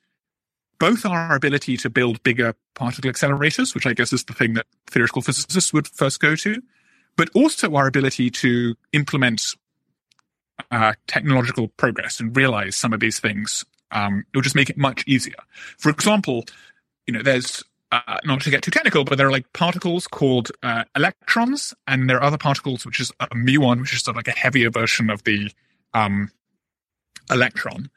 both 0.82 1.06
our 1.06 1.36
ability 1.36 1.78
to 1.78 1.92
build 1.92 2.24
bigger 2.24 2.56
particle 2.74 3.12
accelerators, 3.12 3.76
which 3.76 3.86
I 3.86 3.94
guess 3.94 4.12
is 4.12 4.24
the 4.24 4.34
thing 4.34 4.56
that 4.56 4.66
theoretical 4.88 5.22
physicists 5.22 5.72
would 5.72 5.88
first 5.88 6.20
go 6.20 6.36
to, 6.38 6.60
but 7.16 7.30
also 7.36 7.76
our 7.76 7.86
ability 7.86 8.32
to 8.32 8.74
implement 8.92 9.56
uh, 10.72 10.94
technological 11.06 11.68
progress 11.68 12.20
and 12.20 12.36
realize 12.36 12.76
some 12.76 12.94
of 12.94 13.00
these 13.00 13.20
things. 13.20 13.64
Um, 13.92 14.26
it 14.34 14.38
will 14.38 14.42
just 14.42 14.56
make 14.56 14.72
it 14.72 14.78
much 14.78 15.04
easier. 15.06 15.36
For 15.78 15.92
example, 15.92 16.46
you 17.06 17.14
know, 17.14 17.22
there's 17.22 17.64
uh, 17.92 18.18
not 18.24 18.42
to 18.42 18.50
get 18.50 18.64
too 18.64 18.72
technical, 18.72 19.04
but 19.04 19.20
there 19.20 19.28
are 19.28 19.32
like 19.32 19.54
particles 19.54 20.08
called 20.08 20.50
uh, 20.64 20.86
electrons, 20.96 21.76
and 21.86 22.10
there 22.10 22.18
are 22.18 22.24
other 22.24 22.40
particles 22.40 22.88
which 22.88 23.00
is 23.00 23.12
a 23.20 23.28
muon, 23.36 23.82
which 23.82 23.94
is 23.94 24.02
sort 24.02 24.14
of 24.14 24.18
like 24.18 24.36
a 24.36 24.40
heavier 24.40 24.72
version 24.72 25.12
of 25.12 25.24
the 25.26 25.52
um, 25.94 26.32
electron. 27.30 27.92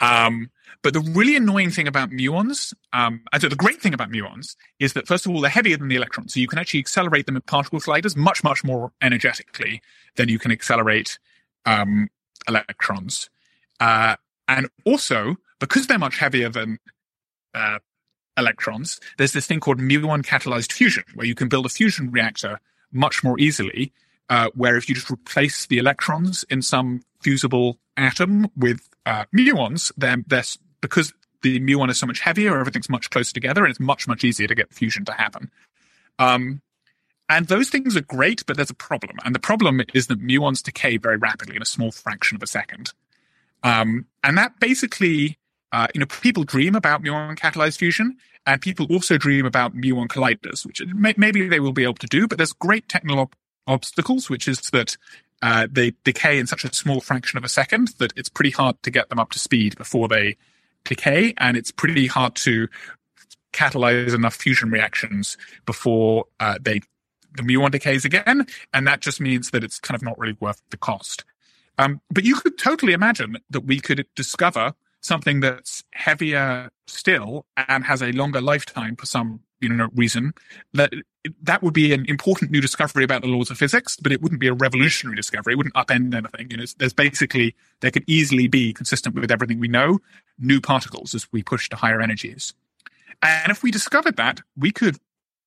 Um, 0.00 0.50
but 0.82 0.92
the 0.92 1.00
really 1.00 1.36
annoying 1.36 1.70
thing 1.70 1.88
about 1.88 2.10
muons, 2.10 2.74
um, 2.92 3.22
and 3.32 3.42
so 3.42 3.48
the 3.48 3.56
great 3.56 3.80
thing 3.80 3.94
about 3.94 4.10
muons 4.10 4.56
is 4.78 4.92
that 4.92 5.06
first 5.06 5.26
of 5.26 5.32
all, 5.32 5.40
they're 5.40 5.50
heavier 5.50 5.76
than 5.76 5.88
the 5.88 5.96
electrons. 5.96 6.34
So 6.34 6.40
you 6.40 6.46
can 6.46 6.58
actually 6.58 6.80
accelerate 6.80 7.26
them 7.26 7.36
in 7.36 7.42
particle 7.42 7.80
colliders 7.80 8.16
much, 8.16 8.44
much 8.44 8.62
more 8.62 8.92
energetically 9.02 9.82
than 10.16 10.28
you 10.28 10.38
can 10.38 10.52
accelerate, 10.52 11.18
um, 11.64 12.08
electrons. 12.46 13.30
Uh, 13.80 14.16
and 14.48 14.68
also, 14.84 15.36
because 15.58 15.86
they're 15.86 15.98
much 15.98 16.18
heavier 16.18 16.48
than, 16.48 16.78
uh, 17.54 17.78
electrons, 18.36 19.00
there's 19.16 19.32
this 19.32 19.46
thing 19.46 19.60
called 19.60 19.78
muon 19.78 20.22
catalyzed 20.24 20.72
fusion, 20.72 21.04
where 21.14 21.26
you 21.26 21.34
can 21.34 21.48
build 21.48 21.66
a 21.66 21.70
fusion 21.70 22.10
reactor 22.10 22.60
much 22.92 23.24
more 23.24 23.38
easily, 23.40 23.92
uh, 24.28 24.50
where 24.54 24.76
if 24.76 24.88
you 24.88 24.94
just 24.94 25.10
replace 25.10 25.66
the 25.66 25.78
electrons 25.78 26.44
in 26.50 26.62
some 26.62 27.02
fusible 27.26 27.76
atom 27.96 28.48
with 28.56 28.88
uh, 29.04 29.24
muons, 29.36 29.90
then 29.96 30.24
they're 30.28 30.44
because 30.80 31.12
the 31.42 31.58
muon 31.58 31.90
is 31.90 31.98
so 31.98 32.06
much 32.06 32.20
heavier, 32.20 32.56
everything's 32.60 32.88
much 32.88 33.10
closer 33.10 33.34
together, 33.34 33.64
and 33.64 33.70
it's 33.70 33.80
much 33.80 34.06
much 34.06 34.22
easier 34.22 34.46
to 34.46 34.54
get 34.54 34.72
fusion 34.72 35.04
to 35.04 35.12
happen. 35.12 35.50
Um, 36.20 36.62
and 37.28 37.48
those 37.48 37.68
things 37.68 37.96
are 37.96 38.02
great, 38.02 38.46
but 38.46 38.56
there's 38.56 38.70
a 38.70 38.74
problem, 38.74 39.16
and 39.24 39.34
the 39.34 39.40
problem 39.40 39.82
is 39.92 40.06
that 40.06 40.24
muons 40.24 40.62
decay 40.62 40.98
very 40.98 41.16
rapidly 41.16 41.56
in 41.56 41.62
a 41.62 41.66
small 41.66 41.90
fraction 41.90 42.36
of 42.36 42.44
a 42.44 42.46
second. 42.46 42.92
Um, 43.64 44.06
and 44.22 44.38
that 44.38 44.60
basically, 44.60 45.36
uh, 45.72 45.88
you 45.94 45.98
know, 45.98 46.06
people 46.06 46.44
dream 46.44 46.76
about 46.76 47.02
muon 47.02 47.36
catalyzed 47.36 47.78
fusion, 47.78 48.18
and 48.46 48.62
people 48.62 48.86
also 48.88 49.18
dream 49.18 49.46
about 49.46 49.74
muon 49.74 50.06
colliders, 50.06 50.64
which 50.64 50.80
may, 50.94 51.14
maybe 51.16 51.48
they 51.48 51.58
will 51.58 51.72
be 51.72 51.82
able 51.82 51.94
to 51.94 52.06
do, 52.06 52.28
but 52.28 52.38
there's 52.38 52.52
great 52.52 52.88
technical 52.88 53.32
obstacles, 53.66 54.30
which 54.30 54.46
is 54.46 54.60
that 54.70 54.96
uh, 55.42 55.66
they 55.70 55.92
decay 56.04 56.38
in 56.38 56.46
such 56.46 56.64
a 56.64 56.72
small 56.72 57.00
fraction 57.00 57.36
of 57.36 57.44
a 57.44 57.48
second 57.48 57.88
that 57.98 58.12
it's 58.16 58.28
pretty 58.28 58.50
hard 58.50 58.82
to 58.82 58.90
get 58.90 59.08
them 59.08 59.18
up 59.18 59.30
to 59.30 59.38
speed 59.38 59.76
before 59.76 60.08
they 60.08 60.36
decay, 60.84 61.34
and 61.38 61.56
it's 61.56 61.70
pretty 61.70 62.06
hard 62.06 62.34
to 62.36 62.68
catalyze 63.52 64.14
enough 64.14 64.34
fusion 64.34 64.70
reactions 64.70 65.36
before 65.64 66.26
uh, 66.40 66.58
they 66.60 66.80
the 67.36 67.42
muon 67.42 67.70
decays 67.70 68.04
again, 68.04 68.46
and 68.72 68.86
that 68.86 69.00
just 69.00 69.20
means 69.20 69.50
that 69.50 69.62
it's 69.62 69.78
kind 69.78 69.94
of 69.94 70.02
not 70.02 70.18
really 70.18 70.36
worth 70.40 70.62
the 70.70 70.76
cost. 70.76 71.24
Um, 71.78 72.00
but 72.10 72.24
you 72.24 72.34
could 72.36 72.56
totally 72.56 72.94
imagine 72.94 73.36
that 73.50 73.60
we 73.60 73.80
could 73.80 74.06
discover 74.14 74.72
something 75.02 75.40
that's 75.40 75.84
heavier 75.92 76.70
still 76.86 77.44
and 77.68 77.84
has 77.84 78.02
a 78.02 78.12
longer 78.12 78.40
lifetime 78.40 78.96
for 78.96 79.06
some 79.06 79.40
you 79.60 79.68
know 79.68 79.88
reason 79.94 80.32
that 80.74 80.92
that 81.42 81.62
would 81.62 81.74
be 81.74 81.92
an 81.92 82.04
important 82.08 82.50
new 82.50 82.60
discovery 82.60 83.02
about 83.02 83.22
the 83.22 83.28
laws 83.28 83.50
of 83.50 83.58
physics, 83.58 83.96
but 84.00 84.12
it 84.12 84.22
wouldn't 84.22 84.40
be 84.40 84.46
a 84.48 84.54
revolutionary 84.54 85.16
discovery. 85.16 85.54
It 85.54 85.56
wouldn't 85.56 85.74
upend 85.74 86.14
anything. 86.14 86.50
You 86.50 86.58
know, 86.58 86.64
there's 86.78 86.92
basically 86.92 87.56
there 87.80 87.90
could 87.90 88.04
easily 88.06 88.46
be 88.46 88.72
consistent 88.72 89.14
with 89.14 89.30
everything 89.30 89.58
we 89.58 89.68
know, 89.68 89.98
new 90.38 90.60
particles 90.60 91.14
as 91.14 91.26
we 91.32 91.42
push 91.42 91.68
to 91.70 91.76
higher 91.76 92.00
energies. 92.00 92.54
And 93.22 93.50
if 93.50 93.62
we 93.62 93.70
discovered 93.70 94.16
that, 94.18 94.40
we 94.56 94.70
could 94.70 94.98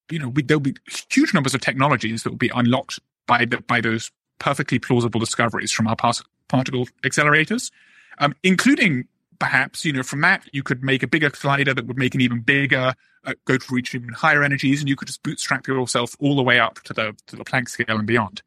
you 0.10 0.20
know, 0.20 0.34
there'll 0.36 0.60
be 0.60 0.76
huge 1.10 1.34
numbers 1.34 1.54
of 1.54 1.62
technologies 1.62 2.24
that 2.24 2.30
will 2.30 2.38
be 2.38 2.52
unlocked 2.54 3.00
by 3.28 3.46
the, 3.46 3.62
by 3.62 3.82
those 3.82 4.12
perfectly 4.40 4.80
plausible 4.80 5.20
discoveries 5.20 5.72
from 5.72 5.88
our 5.88 5.96
particle 5.96 6.88
accelerators, 7.04 7.72
um, 8.20 8.34
including 8.44 9.08
perhaps, 9.40 9.86
you 9.86 9.94
know, 9.94 10.04
from 10.04 10.22
that 10.22 10.44
you 10.52 10.62
could 10.64 10.84
make 10.84 11.02
a 11.02 11.08
bigger 11.08 11.30
collider 11.30 11.74
that 11.74 11.88
would 11.88 11.98
make 11.98 12.14
an 12.14 12.22
even 12.22 12.42
bigger, 12.42 12.94
uh, 13.26 13.34
go 13.46 13.58
to 13.58 13.74
reach 13.74 13.96
even 13.96 14.10
higher 14.10 14.44
energies, 14.44 14.82
and 14.82 14.90
you 14.90 14.96
could 14.96 15.08
just 15.08 15.24
bootstrap 15.24 15.68
yourself 15.68 16.16
all 16.20 16.36
the 16.36 16.44
way 16.44 16.60
up 16.60 16.82
to 16.84 16.94
the 16.94 17.16
to 17.28 17.36
the 17.36 17.46
Planck 17.46 17.70
scale 17.70 17.98
and 17.98 18.06
beyond. 18.06 18.42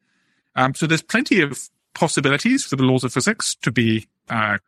Um, 0.55 0.75
so 0.75 0.87
there's 0.87 1.03
plenty 1.03 1.41
of 1.41 1.71
possibilities 1.95 2.65
for 2.65 2.77
the 2.77 2.85
laws 2.85 3.05
of 3.05 3.13
physics 3.13 3.55
to 3.57 3.71
be 3.71 4.07
uh, 4.29 4.59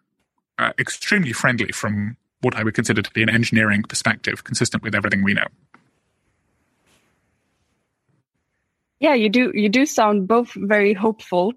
uh, 0.58 0.72
extremely 0.78 1.32
friendly 1.32 1.72
from 1.72 2.16
what 2.40 2.56
I 2.56 2.62
would 2.62 2.74
consider 2.74 3.02
to 3.02 3.10
be 3.12 3.22
an 3.22 3.30
engineering 3.30 3.82
perspective, 3.82 4.44
consistent 4.44 4.82
with 4.82 4.94
everything 4.94 5.22
we 5.22 5.34
know. 5.34 5.46
Yeah, 9.00 9.14
you 9.14 9.28
do. 9.28 9.50
You 9.54 9.68
do 9.68 9.84
sound 9.84 10.28
both 10.28 10.52
very 10.54 10.94
hopeful, 10.94 11.52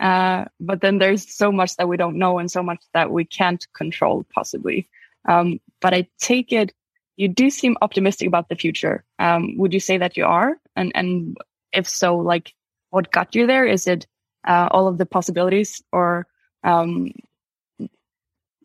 uh, 0.00 0.46
but 0.60 0.80
then 0.80 0.98
there's 0.98 1.32
so 1.34 1.52
much 1.52 1.76
that 1.76 1.88
we 1.88 1.96
don't 1.96 2.18
know 2.18 2.38
and 2.38 2.50
so 2.50 2.62
much 2.62 2.82
that 2.92 3.10
we 3.10 3.24
can't 3.24 3.66
control, 3.72 4.26
possibly. 4.34 4.88
Um, 5.26 5.60
but 5.80 5.94
I 5.94 6.08
take 6.18 6.52
it 6.52 6.72
you 7.16 7.28
do 7.28 7.50
seem 7.50 7.76
optimistic 7.80 8.26
about 8.26 8.48
the 8.48 8.56
future. 8.56 9.04
Um, 9.18 9.56
would 9.58 9.72
you 9.72 9.80
say 9.80 9.98
that 9.98 10.16
you 10.16 10.24
are? 10.24 10.58
And 10.76 10.92
and 10.94 11.36
if 11.72 11.88
so, 11.88 12.16
like, 12.16 12.54
what 12.90 13.10
got 13.10 13.34
you 13.34 13.46
there? 13.46 13.66
Is 13.66 13.86
it 13.86 14.06
uh, 14.46 14.68
all 14.70 14.88
of 14.88 14.98
the 14.98 15.06
possibilities, 15.06 15.82
or 15.92 16.26
um, 16.64 17.12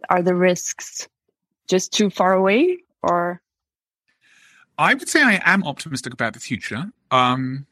are 0.10 0.22
the 0.22 0.36
risks 0.36 1.08
just 1.68 1.94
too 1.94 2.10
far 2.10 2.34
away? 2.34 2.80
Or 3.04 3.42
I 4.78 4.94
would 4.94 5.10
say 5.10 5.22
I 5.22 5.42
am 5.46 5.64
optimistic 5.64 6.14
about 6.14 6.34
the 6.34 6.40
future. 6.40 6.92
Um, 7.12 7.66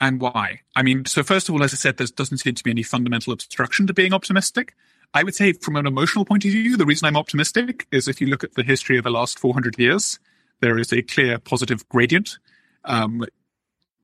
and 0.00 0.20
why? 0.20 0.60
I 0.76 0.82
mean, 0.82 1.04
so 1.04 1.22
first 1.22 1.48
of 1.48 1.54
all, 1.54 1.62
as 1.62 1.72
I 1.72 1.76
said, 1.76 1.96
there 1.96 2.06
doesn't 2.06 2.38
seem 2.38 2.54
to 2.54 2.64
be 2.64 2.70
any 2.70 2.82
fundamental 2.82 3.32
obstruction 3.32 3.86
to 3.86 3.94
being 3.94 4.12
optimistic. 4.12 4.74
I 5.14 5.22
would 5.24 5.34
say, 5.34 5.52
from 5.52 5.76
an 5.76 5.86
emotional 5.86 6.24
point 6.24 6.44
of 6.44 6.50
view, 6.50 6.76
the 6.76 6.84
reason 6.84 7.06
I'm 7.06 7.16
optimistic 7.16 7.86
is 7.90 8.08
if 8.08 8.20
you 8.20 8.26
look 8.26 8.44
at 8.44 8.54
the 8.54 8.62
history 8.62 8.98
of 8.98 9.04
the 9.04 9.10
last 9.10 9.38
400 9.38 9.78
years, 9.78 10.18
there 10.60 10.78
is 10.78 10.92
a 10.92 11.02
clear 11.02 11.38
positive 11.38 11.88
gradient. 11.88 12.38
Um, 12.84 13.24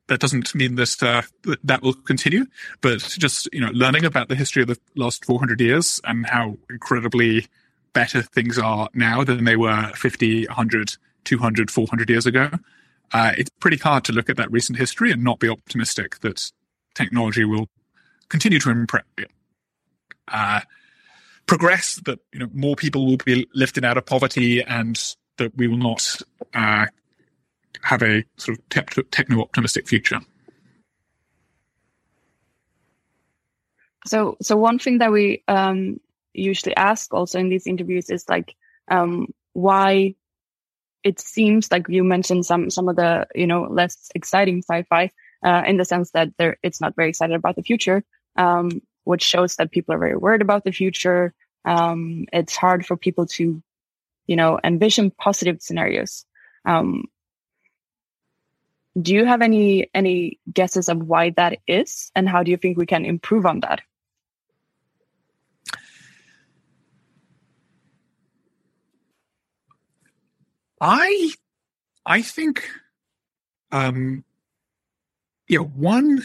that 0.07 0.21
doesn't 0.21 0.55
mean 0.55 0.75
that 0.75 1.03
uh, 1.03 1.23
that 1.63 1.83
will 1.83 1.95
continue, 1.95 2.47
but 2.81 3.01
just 3.01 3.49
you 3.53 3.61
know, 3.61 3.71
learning 3.73 4.05
about 4.05 4.29
the 4.29 4.35
history 4.35 4.63
of 4.63 4.69
the 4.69 4.79
last 4.97 5.25
400 5.25 5.61
years 5.61 6.01
and 6.05 6.27
how 6.27 6.59
incredibly 6.69 7.47
better 7.93 8.21
things 8.21 8.59
are 8.59 8.89
now 8.93 9.25
than 9.25 9.45
they 9.45 9.57
were 9.57 9.93
50, 9.95 10.47
100, 10.47 10.97
200, 11.25 11.71
400 11.71 12.11
years 12.11 12.27
ago. 12.27 12.51
Uh, 13.13 13.33
it's 13.39 13.51
pretty 13.61 13.77
hard 13.77 14.05
to 14.05 14.13
look 14.13 14.29
at 14.29 14.37
that 14.37 14.51
recent 14.51 14.79
history 14.79 15.13
and 15.13 15.23
not 15.23 15.39
be 15.39 15.49
optimistic 15.49 16.19
that 16.21 16.51
technology 16.95 17.45
will 17.45 17.69
continue 18.29 18.59
to 18.59 18.71
improve, 18.71 19.05
uh, 20.29 20.61
progress, 21.47 22.01
that 22.07 22.19
you 22.33 22.41
know 22.41 22.49
more 22.53 22.77
people 22.77 23.07
will 23.07 23.19
be 23.19 23.47
lifted 23.55 23.85
out 23.85 23.97
of 23.97 24.07
poverty, 24.07 24.63
and 24.63 25.15
that 25.37 25.57
we 25.57 25.69
will 25.69 25.77
not 25.77 26.17
uh, 26.55 26.87
have 27.83 28.03
a 28.03 28.25
sort 28.37 28.59
of 28.59 28.69
te- 28.69 29.03
techno 29.11 29.41
optimistic 29.41 29.87
future. 29.87 30.21
So, 34.07 34.37
so 34.43 34.57
one 34.57 34.79
thing 34.79 34.99
that 34.99 35.13
we 35.13 35.43
um, 35.49 35.99
usually 36.35 36.77
ask 36.77 37.13
also 37.15 37.39
in 37.39 37.49
these 37.49 37.67
interviews 37.67 38.11
is 38.11 38.29
like, 38.29 38.55
um, 38.89 39.29
why 39.55 40.15
it 41.05 41.21
seems 41.21 41.71
like 41.71 41.87
you 41.89 42.03
mentioned 42.03 42.47
some 42.47 42.71
some 42.71 42.89
of 42.89 42.97
the 42.97 43.27
you 43.35 43.47
know 43.47 43.65
less 43.65 44.11
exciting 44.15 44.63
sci-fi 44.63 45.11
uh, 45.45 45.63
in 45.67 45.77
the 45.77 45.85
sense 45.85 46.11
that 46.13 46.31
there 46.39 46.57
it's 46.63 46.81
not 46.81 46.97
very 46.97 47.11
excited 47.11 47.37
about 47.37 47.57
the 47.57 47.63
future, 47.63 48.03
um, 48.37 48.81
which 49.05 49.23
shows 49.23 49.57
that 49.57 49.71
people 49.71 49.95
are 49.95 49.99
very 49.99 50.17
worried 50.17 50.43
about 50.43 50.65
the 50.65 50.73
future. 50.73 51.35
Um, 51.67 52.27
it's 52.33 52.57
hard 52.57 52.85
for 52.85 52.97
people 52.97 53.27
to, 53.27 53.63
you 54.27 54.37
know, 54.37 54.59
envision 54.65 55.11
positive 55.11 55.63
scenarios. 55.63 56.25
Um, 56.65 57.05
do 59.01 59.15
you 59.15 59.25
have 59.27 59.43
any 59.43 59.91
any 59.95 60.41
guesses 60.51 60.89
of 60.89 60.99
why 60.99 61.31
that 61.31 61.59
is, 61.67 62.11
and 62.15 62.29
how 62.29 62.43
do 62.43 62.51
you 62.51 62.57
think 62.57 62.79
we 62.79 62.87
can 62.87 63.05
improve 63.05 63.45
on 63.45 63.61
that? 63.61 63.83
I 70.81 71.33
I 72.07 72.23
think 72.23 72.69
um 73.73 74.25
you 75.49 75.59
know 75.59 75.65
one 75.65 76.23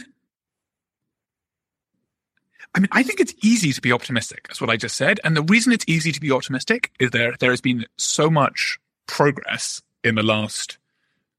I 2.74 2.80
mean 2.80 2.90
I 2.92 3.04
think 3.04 3.20
it's 3.20 3.34
easy 3.42 3.74
to 3.74 3.82
be 3.82 3.92
optimistic 3.92 4.48
that's 4.48 4.62
what 4.62 4.70
I 4.70 4.78
just 4.78 4.96
said. 4.96 5.20
And 5.24 5.36
the 5.36 5.44
reason 5.44 5.74
it's 5.74 5.86
easy 5.88 6.12
to 6.12 6.20
be 6.20 6.32
optimistic 6.32 6.92
is 7.00 7.12
there 7.12 7.36
there 7.40 7.52
has 7.52 7.62
been 7.62 7.86
so 7.98 8.30
much 8.30 8.80
progress 9.08 9.82
in 10.04 10.16
the 10.16 10.24
last 10.24 10.78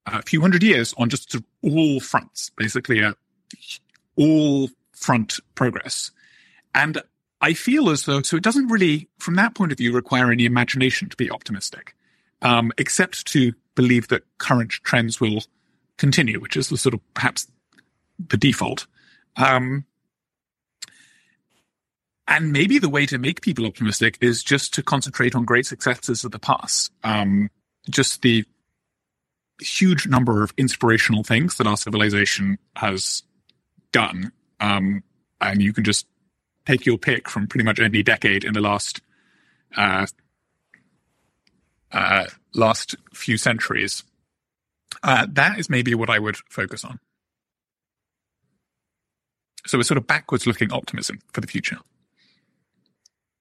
uh, 0.06 0.22
few 0.26 0.40
hundred 0.40 0.62
years 0.62 0.94
on 0.96 1.08
just 1.08 1.36
all 1.62 2.00
fronts 2.00 2.50
basically 2.56 3.02
uh, 3.02 3.12
all 4.16 4.68
front 4.92 5.38
progress. 5.54 6.10
And 6.74 7.02
I 7.40 7.54
feel 7.54 7.90
as 7.90 8.04
though 8.04 8.22
so 8.22 8.36
it 8.36 8.42
doesn't 8.42 8.68
really 8.68 9.08
from 9.18 9.34
that 9.36 9.54
point 9.54 9.72
of 9.72 9.78
view 9.78 9.92
require 9.92 10.30
any 10.30 10.44
imagination 10.44 11.08
to 11.08 11.16
be 11.16 11.30
optimistic 11.30 11.94
um, 12.42 12.72
except 12.78 13.26
to 13.28 13.52
believe 13.74 14.08
that 14.08 14.22
current 14.38 14.70
trends 14.70 15.20
will 15.20 15.42
continue, 15.98 16.40
which 16.40 16.56
is 16.56 16.68
the 16.68 16.78
sort 16.78 16.94
of 16.94 17.00
perhaps 17.14 17.46
the 18.28 18.36
default. 18.36 18.86
Um, 19.36 19.84
and 22.26 22.52
maybe 22.52 22.78
the 22.78 22.88
way 22.88 23.06
to 23.06 23.18
make 23.18 23.40
people 23.40 23.66
optimistic 23.66 24.16
is 24.20 24.42
just 24.42 24.72
to 24.74 24.82
concentrate 24.82 25.34
on 25.34 25.44
great 25.44 25.66
successes 25.66 26.24
of 26.24 26.30
the 26.30 26.38
past. 26.38 26.92
Um, 27.02 27.50
just 27.90 28.22
the 28.22 28.44
huge 29.60 30.06
number 30.06 30.42
of 30.42 30.54
inspirational 30.56 31.24
things 31.24 31.56
that 31.56 31.66
our 31.66 31.76
civilization 31.76 32.58
has 32.76 33.24
done. 33.92 34.32
Um, 34.60 35.02
and 35.40 35.60
you 35.60 35.72
can 35.72 35.84
just 35.84 36.06
take 36.66 36.86
your 36.86 36.98
pick 36.98 37.28
from 37.28 37.46
pretty 37.46 37.64
much 37.64 37.80
any 37.80 38.02
decade 38.02 38.44
in 38.44 38.52
the 38.52 38.60
last 38.60 39.00
uh, 39.76 40.06
uh, 41.92 42.26
last 42.54 42.96
few 43.12 43.36
centuries. 43.36 44.04
Uh, 45.02 45.26
that 45.30 45.58
is 45.58 45.70
maybe 45.70 45.94
what 45.94 46.10
I 46.10 46.18
would 46.18 46.36
focus 46.48 46.84
on. 46.84 46.98
So 49.66 49.78
a 49.78 49.84
sort 49.84 49.98
of 49.98 50.06
backwards 50.06 50.46
looking 50.46 50.72
optimism 50.72 51.20
for 51.32 51.40
the 51.40 51.46
future. 51.46 51.78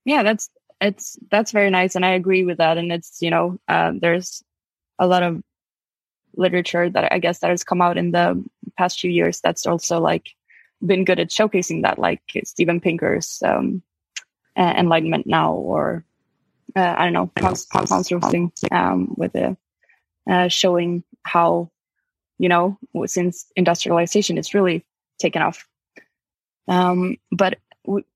Yeah, 0.05 0.23
that's 0.23 0.49
it's 0.81 1.17
that's 1.29 1.51
very 1.51 1.69
nice, 1.69 1.95
and 1.95 2.05
I 2.05 2.11
agree 2.11 2.43
with 2.43 2.57
that. 2.57 2.77
And 2.77 2.91
it's 2.91 3.21
you 3.21 3.29
know 3.29 3.59
uh, 3.67 3.93
there's 3.99 4.43
a 4.97 5.07
lot 5.07 5.23
of 5.23 5.41
literature 6.35 6.89
that 6.89 7.11
I 7.11 7.19
guess 7.19 7.39
that 7.39 7.49
has 7.49 7.63
come 7.63 7.81
out 7.81 7.97
in 7.97 8.11
the 8.11 8.43
past 8.77 8.99
few 8.99 9.11
years 9.11 9.41
that's 9.41 9.65
also 9.65 9.99
like 9.99 10.35
been 10.85 11.05
good 11.05 11.19
at 11.19 11.29
showcasing 11.29 11.83
that, 11.83 11.99
like 11.99 12.21
Steven 12.43 12.79
Pinker's 12.79 13.41
um, 13.45 13.81
Enlightenment 14.57 15.27
Now 15.27 15.53
or 15.53 16.05
uh, 16.75 16.95
I 16.97 17.03
don't 17.05 17.13
know, 17.13 17.31
Rosling, 18.21 18.51
um, 18.71 19.13
with 19.17 19.33
the, 19.33 19.57
uh, 20.29 20.47
showing 20.47 21.03
how, 21.23 21.71
you 22.37 22.49
know, 22.49 22.77
since 23.05 23.47
industrialization 23.55 24.37
is 24.37 24.53
really 24.53 24.85
taken 25.19 25.41
off. 25.41 25.67
Um, 26.67 27.17
but 27.31 27.57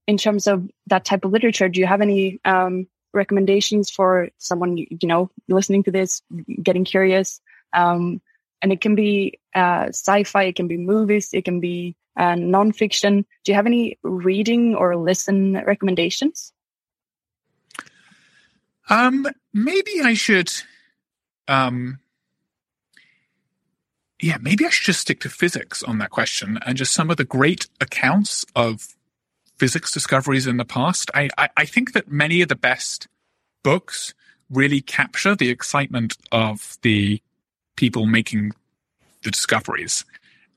in 0.08 0.18
terms 0.18 0.48
of 0.48 0.70
that 0.88 1.06
type 1.06 1.26
of 1.26 1.32
literature, 1.32 1.68
do 1.68 1.80
you 1.80 1.88
have 1.88 2.02
any 2.02 2.39
um, 2.46 2.88
recommendations 3.13 3.89
for 3.89 4.30
someone, 4.38 4.78
you 4.78 4.88
know, 5.04 5.30
listening 5.50 5.84
to 5.84 5.92
this, 5.92 6.22
getting 6.62 6.86
curious? 6.86 7.42
Um, 7.74 8.22
and 8.62 8.72
it 8.72 8.80
can 8.80 8.96
be 8.96 9.39
uh, 9.56 9.88
sci-fi, 9.89 10.44
it 10.44 10.56
can 10.56 10.68
be 10.68 10.78
movies, 10.78 11.30
it 11.34 11.44
can 11.44 11.60
be 11.60 11.96
uh, 12.18 12.36
nonfiction. 12.36 13.26
Do 13.44 13.52
you 13.52 13.56
have 13.56 13.66
any 13.66 13.98
reading 14.04 14.76
or 14.76 14.96
listen 14.96 15.54
recommendations? 15.66 16.53
Um, 18.89 19.28
maybe 19.54 20.02
I 20.04 20.13
should. 20.13 20.52
Um, 21.48 22.00
yeah, 24.21 24.38
maybe 24.40 24.65
I 24.65 24.69
should 24.69 24.86
just 24.86 25.02
stick 25.02 25.19
to 25.21 25.29
physics 25.29 25.84
on 25.84 25.98
that 25.98 26.10
question 26.10 26.58
and 26.65 26.77
just 26.77 26.94
some 26.94 27.10
of 27.10 27.17
the 27.17 27.25
great 27.25 27.67
accounts 27.81 28.46
of 28.56 28.96
physics 29.58 29.92
discoveries 29.92 30.48
in 30.48 30.58
the 30.58 30.65
past. 30.65 31.12
I, 31.13 31.29
I, 31.38 31.50
I 31.58 31.65
think 31.65 31.94
that 31.94 32.10
many 32.10 32.42
of 32.42 32.48
the 32.48 32.56
best 32.56 33.08
books 33.63 34.13
really 34.50 34.81
capture 34.81 35.36
the 35.36 35.50
excitement 35.50 36.17
of 36.31 36.77
the 36.84 37.21
people 37.75 38.06
making 38.06 38.54
the 39.23 39.31
discoveries. 39.31 40.06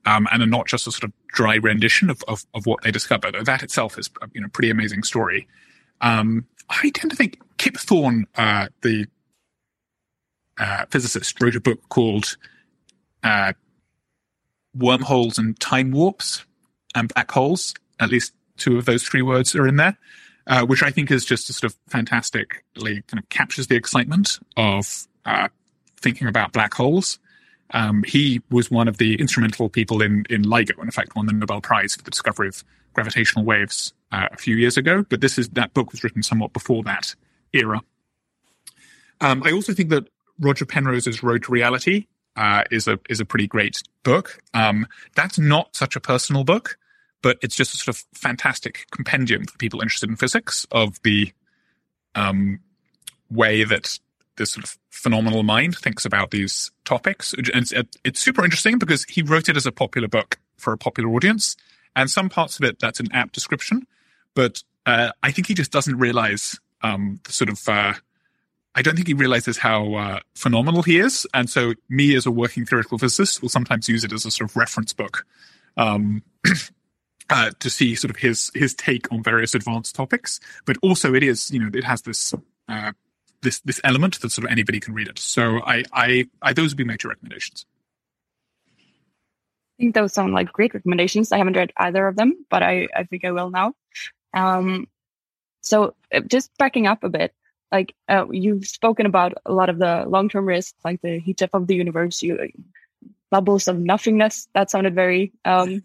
Um, 0.05 0.25
and 0.31 0.41
are 0.41 0.45
not 0.45 0.67
just 0.67 0.87
a 0.87 0.91
sort 0.93 1.03
of 1.03 1.11
dry 1.27 1.55
rendition 1.55 2.09
of, 2.09 2.23
of, 2.29 2.45
of 2.53 2.65
what 2.65 2.81
they 2.81 2.91
discovered. 2.91 3.35
That 3.43 3.61
itself 3.61 3.99
is, 3.99 4.09
you 4.31 4.39
know, 4.39 4.47
pretty 4.47 4.69
amazing 4.69 5.03
story. 5.03 5.49
Um, 5.99 6.45
I 6.69 6.89
tend 6.93 7.11
to 7.11 7.17
think 7.17 7.39
Kip 7.57 7.77
Thorne, 7.77 8.27
uh, 8.35 8.67
the 8.81 9.07
uh, 10.57 10.85
physicist, 10.89 11.41
wrote 11.41 11.55
a 11.55 11.61
book 11.61 11.87
called 11.89 12.37
uh, 13.23 13.53
wormholes 14.75 15.37
and 15.37 15.59
time 15.59 15.91
warps 15.91 16.45
and 16.95 17.11
black 17.13 17.31
holes. 17.31 17.73
At 17.99 18.09
least 18.09 18.33
two 18.57 18.77
of 18.77 18.85
those 18.85 19.03
three 19.03 19.21
words 19.21 19.55
are 19.55 19.67
in 19.67 19.77
there, 19.77 19.97
uh, 20.45 20.65
which 20.65 20.83
I 20.83 20.91
think 20.91 21.11
is 21.11 21.25
just 21.25 21.49
a 21.49 21.53
sort 21.53 21.71
of 21.71 21.77
fantastically 21.89 23.01
kind 23.07 23.19
of 23.19 23.29
captures 23.29 23.67
the 23.67 23.75
excitement 23.75 24.39
of 24.55 25.07
uh, 25.25 25.47
thinking 25.99 26.27
about 26.27 26.53
black 26.53 26.73
holes. 26.73 27.19
Um, 27.71 28.03
he 28.03 28.41
was 28.49 28.71
one 28.71 28.87
of 28.87 28.97
the 28.97 29.15
instrumental 29.19 29.67
people 29.67 30.01
in 30.01 30.25
in 30.29 30.43
LIGO, 30.43 30.75
and 30.77 30.85
in 30.85 30.91
fact 30.91 31.15
won 31.15 31.25
the 31.25 31.33
Nobel 31.33 31.59
Prize 31.59 31.95
for 31.95 32.03
the 32.03 32.11
discovery 32.11 32.47
of 32.47 32.63
gravitational 32.93 33.43
waves 33.43 33.93
uh, 34.11 34.27
a 34.31 34.37
few 34.37 34.55
years 34.55 34.77
ago. 34.77 35.03
But 35.09 35.21
this 35.21 35.37
is 35.37 35.49
that 35.49 35.73
book 35.73 35.91
was 35.91 36.03
written 36.03 36.23
somewhat 36.23 36.53
before 36.53 36.83
that 36.83 37.15
era. 37.53 37.81
Um, 39.21 39.41
I 39.43 39.51
also 39.51 39.73
think 39.73 39.89
that 39.89 40.07
Roger 40.39 40.65
Penrose's 40.65 41.23
Road 41.23 41.43
to 41.43 41.51
Reality 41.51 42.07
uh, 42.35 42.63
is 42.71 42.87
a 42.87 42.99
is 43.09 43.19
a 43.19 43.25
pretty 43.25 43.47
great 43.47 43.81
book. 44.03 44.39
Um, 44.53 44.87
that's 45.15 45.39
not 45.39 45.75
such 45.75 45.95
a 45.95 45.99
personal 45.99 46.43
book, 46.43 46.77
but 47.21 47.37
it's 47.41 47.55
just 47.55 47.73
a 47.73 47.77
sort 47.77 47.95
of 47.95 48.05
fantastic 48.13 48.85
compendium 48.91 49.45
for 49.45 49.57
people 49.57 49.81
interested 49.81 50.09
in 50.09 50.15
physics 50.15 50.65
of 50.71 51.01
the 51.03 51.31
um, 52.15 52.59
way 53.29 53.63
that 53.63 53.99
this 54.37 54.51
sort 54.51 54.63
of 54.63 54.77
phenomenal 54.91 55.43
mind 55.43 55.75
thinks 55.75 56.05
about 56.05 56.31
these 56.31 56.71
topics. 56.85 57.33
And 57.33 57.49
it's, 57.49 57.73
it's 58.03 58.19
super 58.19 58.43
interesting 58.43 58.77
because 58.77 59.03
he 59.05 59.23
wrote 59.23 59.49
it 59.49 59.57
as 59.57 59.65
a 59.65 59.71
popular 59.71 60.07
book 60.07 60.37
for 60.57 60.73
a 60.73 60.77
popular 60.77 61.09
audience, 61.09 61.55
and 61.95 62.09
some 62.09 62.29
parts 62.29 62.59
of 62.59 62.65
it 62.65 62.79
that's 62.79 62.99
an 62.99 63.11
apt 63.13 63.33
description, 63.33 63.87
but 64.37 64.61
uh, 64.85 65.11
I 65.23 65.31
think 65.31 65.47
he 65.47 65.55
just 65.55 65.71
doesn't 65.71 65.97
realize 65.97 66.59
um, 66.83 67.19
the 67.23 67.31
sort 67.33 67.49
of 67.49 67.67
uh, 67.67 67.93
I 68.75 68.83
don't 68.83 68.95
think 68.95 69.07
he 69.07 69.15
realizes 69.15 69.57
how 69.57 69.95
uh, 69.95 70.19
phenomenal 70.35 70.83
he 70.83 70.99
is. 70.99 71.25
And 71.33 71.49
so, 71.49 71.73
me 71.89 72.15
as 72.15 72.27
a 72.27 72.31
working 72.31 72.63
theoretical 72.63 72.99
physicist 72.99 73.41
will 73.41 73.49
sometimes 73.49 73.89
use 73.89 74.03
it 74.03 74.13
as 74.13 74.27
a 74.27 74.31
sort 74.31 74.51
of 74.51 74.55
reference 74.55 74.93
book 74.93 75.25
um, 75.75 76.21
uh, 77.31 77.49
to 77.59 77.69
see 77.71 77.95
sort 77.95 78.11
of 78.11 78.17
his 78.17 78.51
his 78.53 78.75
take 78.75 79.11
on 79.11 79.23
various 79.23 79.55
advanced 79.55 79.95
topics. 79.95 80.39
But 80.67 80.77
also, 80.83 81.15
it 81.15 81.23
is 81.23 81.49
you 81.49 81.59
know 81.59 81.71
it 81.73 81.83
has 81.83 82.03
this 82.03 82.35
uh, 82.69 82.91
this 83.41 83.59
this 83.61 83.81
element 83.83 84.21
that 84.21 84.31
sort 84.31 84.45
of 84.45 84.51
anybody 84.51 84.79
can 84.79 84.93
read 84.93 85.07
it. 85.07 85.17
So, 85.17 85.61
I 85.65 85.83
I, 85.91 86.25
I 86.43 86.53
those 86.53 86.73
would 86.73 86.77
be 86.77 86.83
my 86.83 86.95
two 86.95 87.09
recommendations. 87.09 87.65
I 89.79 89.83
think 89.83 89.95
those 89.95 90.13
sound 90.13 90.33
like 90.33 90.53
great 90.53 90.75
recommendations. 90.75 91.31
I 91.31 91.39
haven't 91.39 91.57
read 91.57 91.73
either 91.77 92.07
of 92.07 92.15
them, 92.15 92.45
but 92.51 92.61
I 92.61 92.87
I 92.95 93.05
think 93.05 93.25
I 93.25 93.31
will 93.31 93.49
now. 93.49 93.73
Um, 94.37 94.87
so 95.61 95.95
uh, 96.13 96.21
just 96.21 96.51
backing 96.57 96.87
up 96.87 97.03
a 97.03 97.09
bit, 97.09 97.33
like 97.71 97.95
uh, 98.07 98.25
you've 98.31 98.65
spoken 98.67 99.05
about 99.05 99.33
a 99.45 99.51
lot 99.51 99.69
of 99.69 99.79
the 99.79 100.05
long-term 100.07 100.45
risks, 100.45 100.77
like 100.85 101.01
the 101.01 101.19
heat 101.19 101.37
death 101.37 101.49
of 101.53 101.67
the 101.67 101.75
universe, 101.75 102.21
you, 102.21 102.37
bubbles 103.31 103.67
of 103.67 103.79
nothingness. 103.79 104.47
That 104.53 104.69
sounded 104.69 104.95
very, 104.95 105.33
um, 105.43 105.83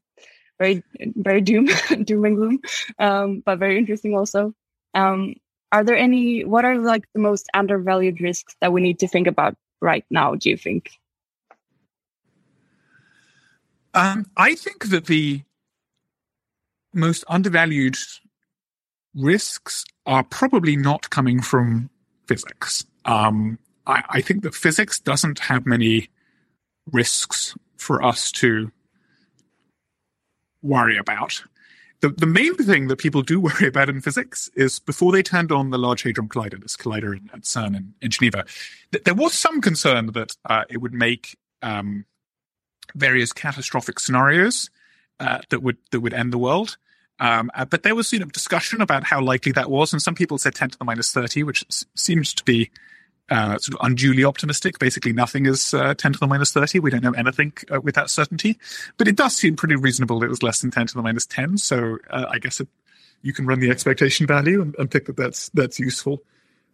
very, 0.59 0.85
very 1.17 1.41
doom, 1.41 1.67
doom 2.05 2.25
and 2.25 2.37
gloom, 2.37 2.61
um, 2.99 3.43
but 3.45 3.59
very 3.59 3.79
interesting 3.79 4.15
also. 4.15 4.55
Um, 4.95 5.35
are 5.73 5.83
there 5.83 5.97
any? 5.97 6.45
What 6.45 6.67
are 6.67 6.77
like 6.77 7.05
the 7.15 7.21
most 7.21 7.49
undervalued 7.55 8.21
risks 8.21 8.55
that 8.61 8.73
we 8.73 8.83
need 8.83 8.99
to 8.99 9.09
think 9.09 9.27
about 9.27 9.57
right 9.81 10.05
now? 10.11 10.35
Do 10.35 10.51
you 10.51 10.59
think? 10.59 10.91
Um, 13.95 14.27
I 14.37 14.55
think 14.55 14.91
that 14.91 15.07
the 15.07 15.43
most 16.95 17.25
undervalued 17.29 17.97
risks 19.15 19.85
are 20.07 20.25
probably 20.25 20.77
not 20.77 21.11
coming 21.11 21.41
from 21.41 21.91
physics. 22.27 22.85
Um, 23.05 23.59
I, 23.87 24.03
I, 24.09 24.21
think 24.21 24.43
that 24.43 24.55
physics 24.55 25.01
doesn't 25.01 25.41
have 25.41 25.67
many 25.67 26.09
risks 26.91 27.55
for 27.77 28.03
us 28.03 28.31
to 28.33 28.71
worry 30.63 30.97
about. 30.97 31.43
The, 32.01 32.11
the 32.11 32.27
main 32.27 32.55
thing 32.55 32.89
that 32.89 32.99
people 32.99 33.23
do 33.23 33.41
worry 33.41 33.67
about 33.67 33.89
in 33.89 34.01
physics 34.01 34.49
is 34.55 34.79
before 34.79 35.13
they 35.13 35.23
turned 35.23 35.53
on 35.53 35.71
the 35.71 35.79
Large 35.79 36.03
Hadron 36.03 36.29
Collider, 36.29 36.61
this 36.61 36.77
collider 36.77 37.19
at 37.33 37.43
CERN 37.43 37.77
in, 37.77 37.95
in 38.01 38.11
Geneva, 38.11 38.45
th- 38.93 39.05
there 39.05 39.15
was 39.15 39.35
some 39.35 39.61
concern 39.61 40.07
that 40.13 40.37
uh, 40.49 40.65
it 40.69 40.79
would 40.79 40.95
make 40.95 41.37
um, 41.63 42.05
various 42.95 43.33
catastrophic 43.33 43.99
scenarios 43.99 44.71
uh, 45.21 45.41
that 45.51 45.63
would 45.63 45.77
that 45.91 46.01
would 46.01 46.15
end 46.15 46.33
the 46.33 46.39
world. 46.39 46.77
Um, 47.21 47.51
uh, 47.55 47.65
but 47.65 47.83
there 47.83 47.95
was 47.95 48.13
you 48.13 48.19
know 48.19 48.27
discussion 48.27 48.81
about 48.81 49.05
how 49.05 49.21
likely 49.21 49.53
that 49.53 49.71
was, 49.71 49.93
and 49.93 50.03
some 50.03 50.15
people 50.15 50.39
said 50.39 50.55
10 50.55 50.71
to 50.71 50.79
the 50.79 50.85
minus 50.85 51.13
30, 51.13 51.43
which 51.45 51.65
s- 51.71 51.85
seems 51.95 52.35
to 52.35 52.45
be 52.45 52.71
uh, 53.31 53.59
sort 53.59 53.81
of 53.81 53.87
unduly 53.87 54.25
optimistic. 54.25 54.79
Basically, 54.79 55.13
nothing 55.13 55.47
is 55.47 55.73
uh, 55.73 55.95
10 55.95 56.15
to 56.15 56.19
the 56.19 56.27
minus 56.27 56.53
30. 56.53 56.81
We 56.81 56.91
don't 56.91 57.03
know 57.03 57.13
anything 57.13 57.53
uh, 57.73 57.81
with 57.81 57.95
that 57.95 58.11
certainty, 58.11 58.59
but 58.99 59.09
it 59.09 59.17
does 59.17 59.37
seem 59.37 59.57
pretty 59.57 59.77
reasonable 59.77 60.21
that 60.21 60.27
it 60.27 60.31
was 60.31 60.43
less 60.43 60.61
than 60.61 60.71
10 60.71 60.89
to 60.89 60.95
the 60.95 61.03
minus 61.03 61.27
10. 61.27 61.59
So 61.59 61.99
uh, 62.11 62.27
I 62.29 62.39
guess 62.39 62.61
it, 62.61 62.69
you 63.23 63.33
can 63.33 63.47
run 63.47 63.61
the 63.61 63.71
expectation 63.71 64.27
value 64.27 64.61
and, 64.61 64.75
and 64.79 64.91
think 64.91 65.07
that 65.07 65.17
that's 65.17 65.49
that's 65.51 65.79
useful. 65.79 66.23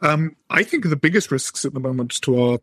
Um, 0.01 0.37
I 0.49 0.63
think 0.63 0.89
the 0.89 0.97
biggest 0.97 1.31
risks 1.31 1.65
at 1.65 1.75
the 1.75 1.81
moment 1.81 2.21
to 2.23 2.41
our 2.41 2.59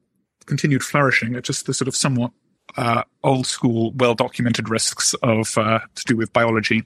continued 0.45 0.83
flourishing 0.83 1.35
are 1.35 1.41
just 1.41 1.65
the 1.65 1.73
sort 1.73 1.87
of 1.87 1.95
somewhat 1.95 2.31
uh, 2.77 3.03
old 3.23 3.45
school, 3.45 3.91
well 3.95 4.15
documented 4.15 4.69
risks 4.69 5.13
of 5.21 5.51
to 5.53 5.81
do 6.05 6.17
with 6.17 6.33
biology 6.33 6.83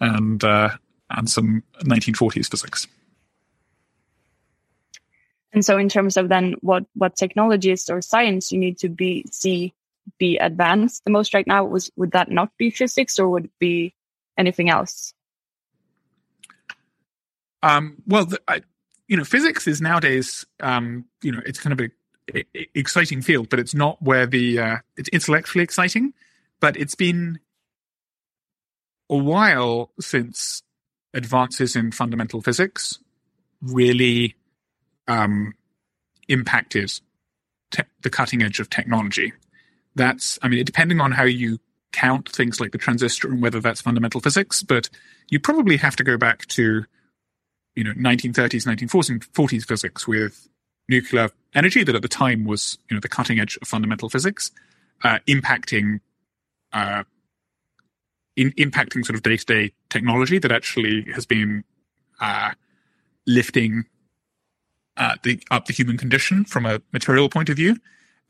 and 0.00 0.42
uh, 0.42 0.70
and 1.10 1.28
some 1.28 1.62
1940s 1.80 2.50
physics. 2.50 2.86
And 5.52 5.64
so, 5.64 5.78
in 5.78 5.88
terms 5.88 6.16
of 6.16 6.28
then 6.28 6.54
what 6.60 6.84
what 6.94 7.16
technologies 7.16 7.88
or 7.88 8.02
science 8.02 8.50
you 8.50 8.58
need 8.58 8.78
to 8.78 8.88
be 8.88 9.24
see 9.30 9.72
be 10.18 10.36
advanced 10.36 11.04
the 11.04 11.10
most 11.10 11.32
right 11.32 11.46
now, 11.46 11.64
was 11.64 11.90
would 11.96 12.12
that 12.12 12.30
not 12.30 12.50
be 12.58 12.70
physics 12.70 13.18
or 13.18 13.28
would 13.28 13.46
it 13.46 13.58
be 13.58 13.94
anything 14.36 14.68
else? 14.68 15.14
Um, 17.62 18.02
well, 18.06 18.26
the, 18.26 18.40
I, 18.46 18.60
you 19.08 19.16
know, 19.16 19.24
physics 19.24 19.66
is 19.66 19.80
nowadays, 19.80 20.44
um, 20.60 21.06
you 21.22 21.32
know, 21.32 21.40
it's 21.46 21.58
kind 21.58 21.78
of 21.78 21.90
a, 22.34 22.38
a, 22.54 22.68
exciting 22.74 23.22
field, 23.22 23.48
but 23.48 23.58
it's 23.58 23.74
not 23.74 24.02
where 24.02 24.26
the 24.26 24.58
uh, 24.58 24.76
it's 24.96 25.08
intellectually 25.10 25.62
exciting, 25.62 26.12
but 26.60 26.76
it's 26.76 26.94
been 26.94 27.38
a 29.10 29.16
while 29.16 29.90
since 30.00 30.62
advances 31.12 31.76
in 31.76 31.92
fundamental 31.92 32.40
physics 32.42 32.98
really 33.62 34.34
um, 35.06 35.54
impacted 36.28 36.92
te- 37.70 37.82
the 38.02 38.10
cutting 38.10 38.42
edge 38.42 38.60
of 38.60 38.70
technology. 38.70 39.32
That's, 39.94 40.38
I 40.42 40.48
mean, 40.48 40.64
depending 40.64 41.00
on 41.00 41.12
how 41.12 41.24
you 41.24 41.58
count 41.92 42.28
things 42.28 42.60
like 42.60 42.72
the 42.72 42.78
transistor 42.78 43.28
and 43.28 43.40
whether 43.40 43.60
that's 43.60 43.80
fundamental 43.80 44.20
physics, 44.20 44.62
but 44.62 44.88
you 45.28 45.38
probably 45.38 45.76
have 45.76 45.94
to 45.96 46.04
go 46.04 46.16
back 46.16 46.46
to, 46.46 46.84
you 47.76 47.84
know, 47.84 47.92
1930s, 47.92 48.66
1940s 48.66 49.64
physics 49.64 50.08
with 50.08 50.48
nuclear 50.88 51.30
energy 51.54 51.84
that 51.84 51.94
at 51.94 52.02
the 52.02 52.08
time 52.08 52.44
was, 52.44 52.78
you 52.90 52.96
know, 52.96 53.00
the 53.00 53.08
cutting 53.08 53.38
edge 53.38 53.56
of 53.62 53.68
fundamental 53.68 54.08
physics, 54.08 54.50
uh, 55.04 55.18
impacting 55.28 56.00
uh, 56.72 57.04
in, 58.36 58.52
impacting 58.52 59.04
sort 59.04 59.16
of 59.16 59.22
day 59.22 59.36
to 59.36 59.44
day 59.44 59.72
technology 59.90 60.38
that 60.38 60.52
actually 60.52 61.02
has 61.12 61.26
been 61.26 61.64
uh, 62.20 62.52
lifting 63.26 63.84
uh, 64.96 65.16
the 65.22 65.42
up 65.50 65.66
the 65.66 65.72
human 65.72 65.96
condition 65.96 66.44
from 66.44 66.66
a 66.66 66.80
material 66.92 67.28
point 67.28 67.48
of 67.48 67.56
view. 67.56 67.76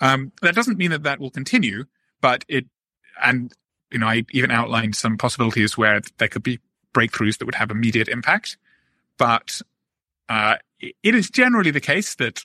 Um, 0.00 0.32
that 0.42 0.54
doesn't 0.54 0.78
mean 0.78 0.90
that 0.90 1.02
that 1.02 1.20
will 1.20 1.30
continue, 1.30 1.84
but 2.20 2.44
it 2.48 2.66
and 3.22 3.52
you 3.90 3.98
know 3.98 4.06
I 4.06 4.24
even 4.32 4.50
outlined 4.50 4.96
some 4.96 5.16
possibilities 5.16 5.76
where 5.76 6.00
there 6.18 6.28
could 6.28 6.42
be 6.42 6.60
breakthroughs 6.92 7.38
that 7.38 7.46
would 7.46 7.56
have 7.56 7.70
immediate 7.70 8.08
impact, 8.08 8.56
but 9.18 9.60
uh, 10.28 10.56
it 10.80 11.14
is 11.14 11.30
generally 11.30 11.70
the 11.70 11.80
case 11.80 12.14
that 12.16 12.44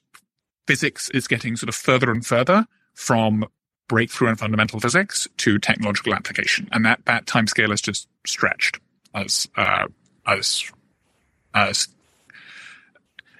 physics 0.67 1.09
is 1.11 1.27
getting 1.27 1.55
sort 1.55 1.69
of 1.69 1.75
further 1.75 2.11
and 2.11 2.25
further 2.25 2.65
from 2.93 3.45
breakthrough 3.89 4.29
in 4.29 4.37
fundamental 4.37 4.79
physics 4.79 5.27
to 5.37 5.59
technological 5.59 6.13
application, 6.13 6.69
and 6.71 6.85
that 6.85 7.03
that 7.05 7.25
timescale 7.25 7.73
is 7.73 7.81
just 7.81 8.07
stretched 8.25 8.79
as 9.13 9.49
uh, 9.57 9.87
as 10.25 10.71
as 11.53 11.89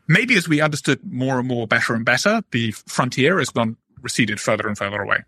maybe 0.08 0.36
as 0.36 0.50
we 0.50 0.60
understood 0.60 1.00
more 1.10 1.39
and 1.39 1.47
more 1.47 1.68
better 1.68 1.93
and 1.93 2.04
better, 2.04 2.41
the 2.52 2.72
frontier 2.72 3.39
has 3.39 3.50
gone 3.50 3.78
receded 4.02 4.41
further 4.41 4.68
and 4.68 4.78
further 4.78 5.02
away. 5.02 5.24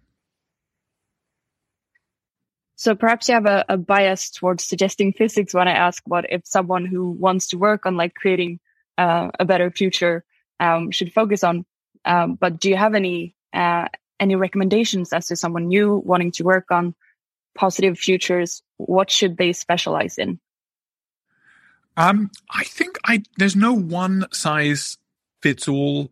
So 2.76 2.96
perhaps 2.96 3.30
you 3.30 3.36
have 3.36 3.46
a, 3.46 3.64
a, 3.70 3.78
bias 3.78 4.32
towards 4.32 4.64
suggesting 4.64 5.14
physics 5.14 5.54
when 5.54 5.68
I 5.68 5.74
ask 5.74 6.02
what 6.08 6.26
if 6.32 6.42
someone 6.46 6.86
who 6.86 7.12
wants 7.12 7.50
to 7.50 7.58
work 7.58 7.86
on 7.86 7.96
like 7.96 8.16
creating 8.16 8.60
uh, 8.98 9.30
a 9.40 9.46
better 9.46 9.70
future 9.70 10.26
um, 10.60 10.90
should 10.90 11.14
focus 11.14 11.44
on. 11.44 11.64
Um, 12.06 12.36
but 12.36 12.60
do 12.60 12.70
you 12.70 12.76
have 12.76 12.96
any 12.96 13.36
uh, 13.54 13.88
any 14.22 14.36
recommendations 14.36 15.12
as 15.12 15.28
to 15.28 15.36
someone 15.36 15.68
new 15.68 15.98
wanting 16.06 16.32
to 16.34 16.44
work 16.44 16.72
on 16.72 16.96
positive 17.56 18.00
futures? 18.00 18.64
What 18.78 19.12
should 19.12 19.36
they 19.36 19.52
specialize 19.52 20.18
in? 20.18 20.40
Um, 21.98 22.32
I 22.50 22.64
think 22.64 22.98
I 23.04 23.24
there's 23.38 23.58
no 23.58 23.74
one 23.74 24.26
size 24.32 24.98
fits 25.42 25.68
all 25.68 26.10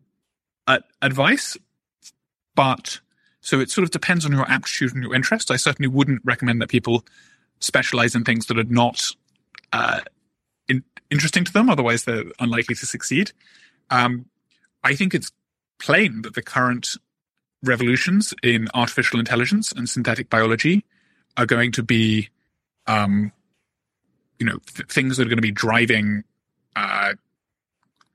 uh, 0.67 0.79
advice, 1.01 1.55
but 2.55 2.99
So 3.41 3.59
it 3.59 3.69
sort 3.69 3.83
of 3.83 3.91
depends 3.91 4.25
on 4.25 4.31
your 4.31 4.49
aptitude 4.49 4.93
and 4.93 5.03
your 5.03 5.15
interest. 5.15 5.51
I 5.51 5.55
certainly 5.55 5.87
wouldn't 5.87 6.21
recommend 6.23 6.61
that 6.61 6.69
people 6.69 7.05
specialize 7.59 8.15
in 8.15 8.23
things 8.23 8.47
that 8.47 8.57
are 8.57 8.63
not 8.65 9.11
uh, 9.71 10.01
in, 10.67 10.83
interesting 11.09 11.45
to 11.45 11.53
them. 11.53 11.69
Otherwise, 11.69 12.03
they're 12.03 12.25
unlikely 12.39 12.75
to 12.75 12.85
succeed. 12.85 13.31
Um, 13.89 14.25
I 14.83 14.95
think 14.95 15.13
it's 15.13 15.31
plain 15.79 16.21
that 16.23 16.35
the 16.35 16.41
current 16.41 16.95
revolutions 17.63 18.33
in 18.43 18.67
artificial 18.73 19.19
intelligence 19.19 19.71
and 19.71 19.89
synthetic 19.89 20.29
biology 20.29 20.85
are 21.37 21.45
going 21.45 21.71
to 21.73 21.83
be, 21.83 22.29
um, 22.87 23.31
you 24.39 24.45
know, 24.45 24.57
th- 24.73 24.87
things 24.89 25.17
that 25.17 25.23
are 25.23 25.29
going 25.29 25.37
to 25.37 25.41
be 25.41 25.51
driving 25.51 26.23
uh, 26.75 27.13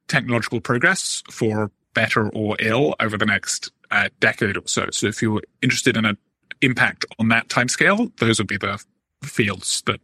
technological 0.09 0.61
progress 0.61 1.23
for 1.31 1.71
better 1.95 2.29
or 2.31 2.57
ill 2.59 2.95
over 3.01 3.17
the 3.17 3.27
next 3.27 3.71
uh, 3.91 4.09
decade 4.21 4.57
or 4.57 4.63
so. 4.67 4.87
So, 4.91 5.07
if 5.07 5.23
you're 5.23 5.43
interested 5.63 5.97
in 5.97 6.05
an 6.05 6.19
impact 6.61 7.05
on 7.19 7.29
that 7.29 7.49
timescale, 7.49 8.15
those 8.19 8.39
would 8.39 8.49
be 8.49 8.57
the 8.57 8.83
fields 9.23 9.83
that 9.87 10.01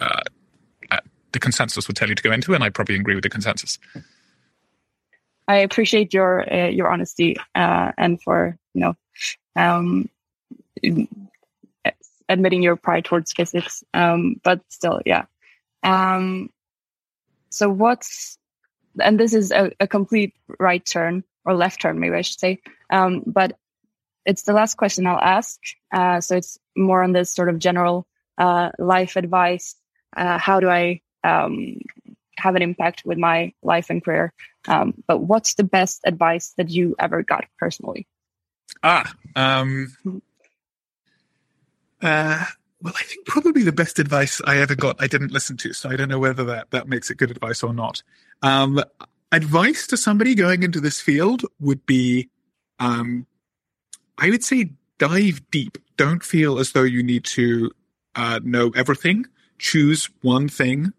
uh, 0.00 0.22
uh, 0.90 1.00
the 1.32 1.38
consensus 1.38 1.86
would 1.88 1.96
tell 1.96 2.08
you 2.08 2.14
to 2.14 2.22
go 2.22 2.32
into, 2.32 2.54
and 2.54 2.64
I 2.64 2.70
probably 2.70 2.96
agree 2.96 3.14
with 3.14 3.24
the 3.24 3.30
consensus. 3.30 3.78
I 5.50 5.56
appreciate 5.56 6.14
your 6.14 6.52
uh, 6.52 6.68
your 6.68 6.88
honesty 6.88 7.36
uh, 7.54 7.92
and 7.98 8.22
for 8.22 8.56
you 8.74 8.80
know 8.80 8.94
um, 9.56 10.08
admitting 12.28 12.62
your 12.62 12.76
pride 12.76 13.04
towards 13.04 13.32
physics. 13.32 13.82
Um, 13.92 14.40
but 14.44 14.60
still, 14.68 15.00
yeah. 15.04 15.24
Um, 15.82 16.50
so 17.50 17.68
what's 17.68 18.38
and 19.02 19.18
this 19.18 19.34
is 19.34 19.50
a, 19.50 19.72
a, 19.80 19.86
complete 19.86 20.34
right 20.58 20.84
turn 20.84 21.24
or 21.44 21.54
left 21.54 21.80
turn, 21.80 21.98
maybe 21.98 22.16
I 22.16 22.22
should 22.22 22.38
say. 22.38 22.60
Um, 22.90 23.22
but 23.26 23.58
it's 24.26 24.42
the 24.42 24.52
last 24.52 24.76
question 24.76 25.06
I'll 25.06 25.18
ask. 25.18 25.58
Uh, 25.92 26.20
so 26.20 26.36
it's 26.36 26.58
more 26.76 27.02
on 27.02 27.12
this 27.12 27.32
sort 27.32 27.48
of 27.48 27.58
general 27.58 28.06
uh, 28.38 28.70
life 28.78 29.16
advice. 29.16 29.74
Uh, 30.16 30.38
how 30.38 30.60
do 30.60 30.68
I 30.68 31.00
um, 31.24 31.80
have 32.40 32.56
an 32.56 32.62
impact 32.62 33.02
with 33.04 33.18
my 33.18 33.52
life 33.62 33.90
and 33.90 34.04
career. 34.04 34.32
Um, 34.68 34.94
but 35.06 35.18
what's 35.18 35.54
the 35.54 35.64
best 35.64 36.00
advice 36.04 36.52
that 36.56 36.70
you 36.70 36.94
ever 36.98 37.22
got 37.22 37.44
personally? 37.58 38.06
Ah, 38.82 39.12
um, 39.36 39.94
uh, 42.02 42.44
well, 42.82 42.94
I 42.96 43.02
think 43.02 43.26
probably 43.26 43.62
the 43.62 43.72
best 43.72 43.98
advice 43.98 44.40
I 44.44 44.58
ever 44.58 44.74
got 44.74 44.96
I 45.02 45.06
didn't 45.06 45.32
listen 45.32 45.56
to, 45.58 45.72
so 45.72 45.90
I 45.90 45.96
don't 45.96 46.08
know 46.08 46.18
whether 46.18 46.44
that 46.44 46.70
that 46.70 46.88
makes 46.88 47.10
it 47.10 47.18
good 47.18 47.30
advice 47.30 47.62
or 47.62 47.74
not. 47.74 48.02
Um, 48.42 48.82
advice 49.32 49.86
to 49.88 49.96
somebody 49.96 50.34
going 50.34 50.62
into 50.62 50.80
this 50.80 51.00
field 51.00 51.42
would 51.60 51.84
be, 51.84 52.30
um, 52.78 53.26
I 54.16 54.30
would 54.30 54.44
say, 54.44 54.72
dive 54.98 55.42
deep. 55.50 55.78
Don't 55.96 56.22
feel 56.22 56.58
as 56.58 56.72
though 56.72 56.84
you 56.84 57.02
need 57.02 57.24
to 57.24 57.70
uh, 58.14 58.40
know 58.42 58.70
everything. 58.74 59.26
Choose 59.58 60.08
one 60.22 60.48
thing 60.48 60.92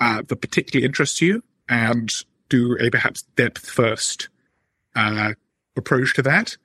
uh, 0.00 0.22
that 0.26 0.40
particularly 0.40 0.84
interests 0.86 1.20
you 1.20 1.42
and 1.68 2.12
do 2.48 2.76
a 2.80 2.90
perhaps 2.90 3.22
depth 3.36 3.68
first 3.68 4.28
uh, 4.96 5.34
approach 5.76 6.14
to 6.14 6.22
that. 6.22 6.56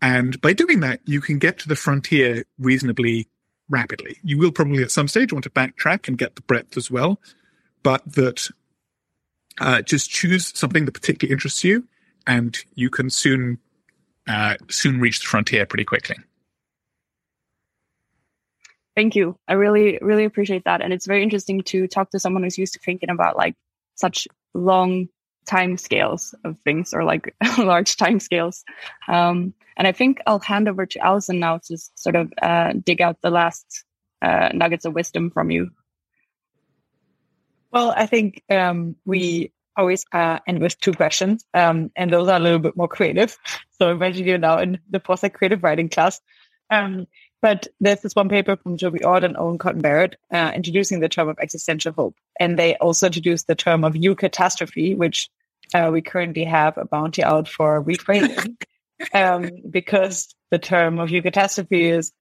And 0.00 0.40
by 0.40 0.52
doing 0.52 0.80
that, 0.80 1.00
you 1.04 1.20
can 1.20 1.38
get 1.38 1.58
to 1.60 1.68
the 1.68 1.76
frontier 1.76 2.44
reasonably 2.58 3.28
rapidly. 3.68 4.18
You 4.22 4.38
will 4.38 4.52
probably 4.52 4.82
at 4.82 4.90
some 4.90 5.08
stage 5.08 5.32
want 5.32 5.44
to 5.44 5.50
backtrack 5.50 6.08
and 6.08 6.18
get 6.18 6.36
the 6.36 6.42
breadth 6.42 6.76
as 6.76 6.90
well, 6.90 7.20
but 7.82 8.02
that 8.12 8.48
uh, 9.60 9.82
just 9.82 10.10
choose 10.10 10.56
something 10.56 10.84
that 10.84 10.92
particularly 10.92 11.32
interests 11.32 11.64
you, 11.64 11.86
and 12.26 12.58
you 12.74 12.90
can 12.90 13.08
soon 13.10 13.58
uh, 14.28 14.56
soon 14.68 15.00
reach 15.00 15.20
the 15.20 15.26
frontier 15.26 15.66
pretty 15.66 15.84
quickly. 15.84 16.16
Thank 18.96 19.16
you. 19.16 19.36
I 19.48 19.54
really, 19.54 19.98
really 20.00 20.24
appreciate 20.24 20.64
that. 20.64 20.80
And 20.80 20.92
it's 20.92 21.06
very 21.06 21.22
interesting 21.22 21.62
to 21.64 21.88
talk 21.88 22.10
to 22.10 22.20
someone 22.20 22.44
who's 22.44 22.58
used 22.58 22.74
to 22.74 22.78
thinking 22.78 23.10
about 23.10 23.36
like 23.36 23.56
such 23.96 24.28
long 24.54 25.08
time 25.46 25.76
scales 25.76 26.34
of 26.44 26.58
things 26.60 26.94
or 26.94 27.04
like 27.04 27.34
large 27.58 27.96
time 27.96 28.20
scales. 28.20 28.64
Um, 29.08 29.52
and 29.76 29.88
I 29.88 29.92
think 29.92 30.20
I'll 30.26 30.38
hand 30.38 30.68
over 30.68 30.86
to 30.86 30.98
Allison 31.00 31.40
now 31.40 31.58
to 31.66 31.78
sort 31.96 32.16
of 32.16 32.32
uh, 32.40 32.74
dig 32.84 33.00
out 33.00 33.20
the 33.20 33.30
last 33.30 33.84
uh, 34.22 34.50
nuggets 34.54 34.84
of 34.84 34.94
wisdom 34.94 35.30
from 35.30 35.50
you. 35.50 35.70
Well, 37.72 37.92
I 37.96 38.06
think 38.06 38.42
um, 38.50 38.94
we 39.04 39.52
always 39.76 40.06
uh, 40.12 40.38
end 40.46 40.60
with 40.60 40.78
two 40.78 40.92
questions, 40.92 41.44
um, 41.54 41.90
and 41.96 42.12
those 42.12 42.28
are 42.28 42.36
a 42.36 42.40
little 42.40 42.60
bit 42.60 42.76
more 42.76 42.86
creative. 42.86 43.36
So 43.72 43.90
imagine 43.90 44.26
you're 44.26 44.38
now 44.38 44.58
in 44.58 44.78
the 44.88 45.00
post 45.00 45.24
creative 45.32 45.64
writing 45.64 45.88
class. 45.88 46.20
Um, 46.70 47.08
but 47.42 47.68
there's 47.80 48.00
this 48.00 48.14
one 48.14 48.28
paper 48.28 48.56
from 48.56 48.76
Toby 48.76 49.04
Ord 49.04 49.24
and 49.24 49.36
Owen 49.36 49.58
Cotton 49.58 49.82
Barratt 49.82 50.14
uh, 50.32 50.52
introducing 50.54 51.00
the 51.00 51.08
term 51.08 51.28
of 51.28 51.38
existential 51.38 51.92
hope. 51.92 52.16
And 52.40 52.58
they 52.58 52.76
also 52.76 53.06
introduced 53.06 53.46
the 53.46 53.54
term 53.54 53.84
of 53.84 53.94
eucatastrophe, 53.94 54.96
which 54.96 55.28
uh, 55.74 55.90
we 55.92 56.02
currently 56.02 56.44
have 56.44 56.78
a 56.78 56.86
bounty 56.86 57.22
out 57.22 57.48
for 57.48 57.82
reframing. 57.82 58.56
um, 59.12 59.50
because 59.68 60.34
the 60.50 60.58
term 60.58 60.98
of 60.98 61.10
eucatastrophe 61.10 61.92
is, 61.92 62.12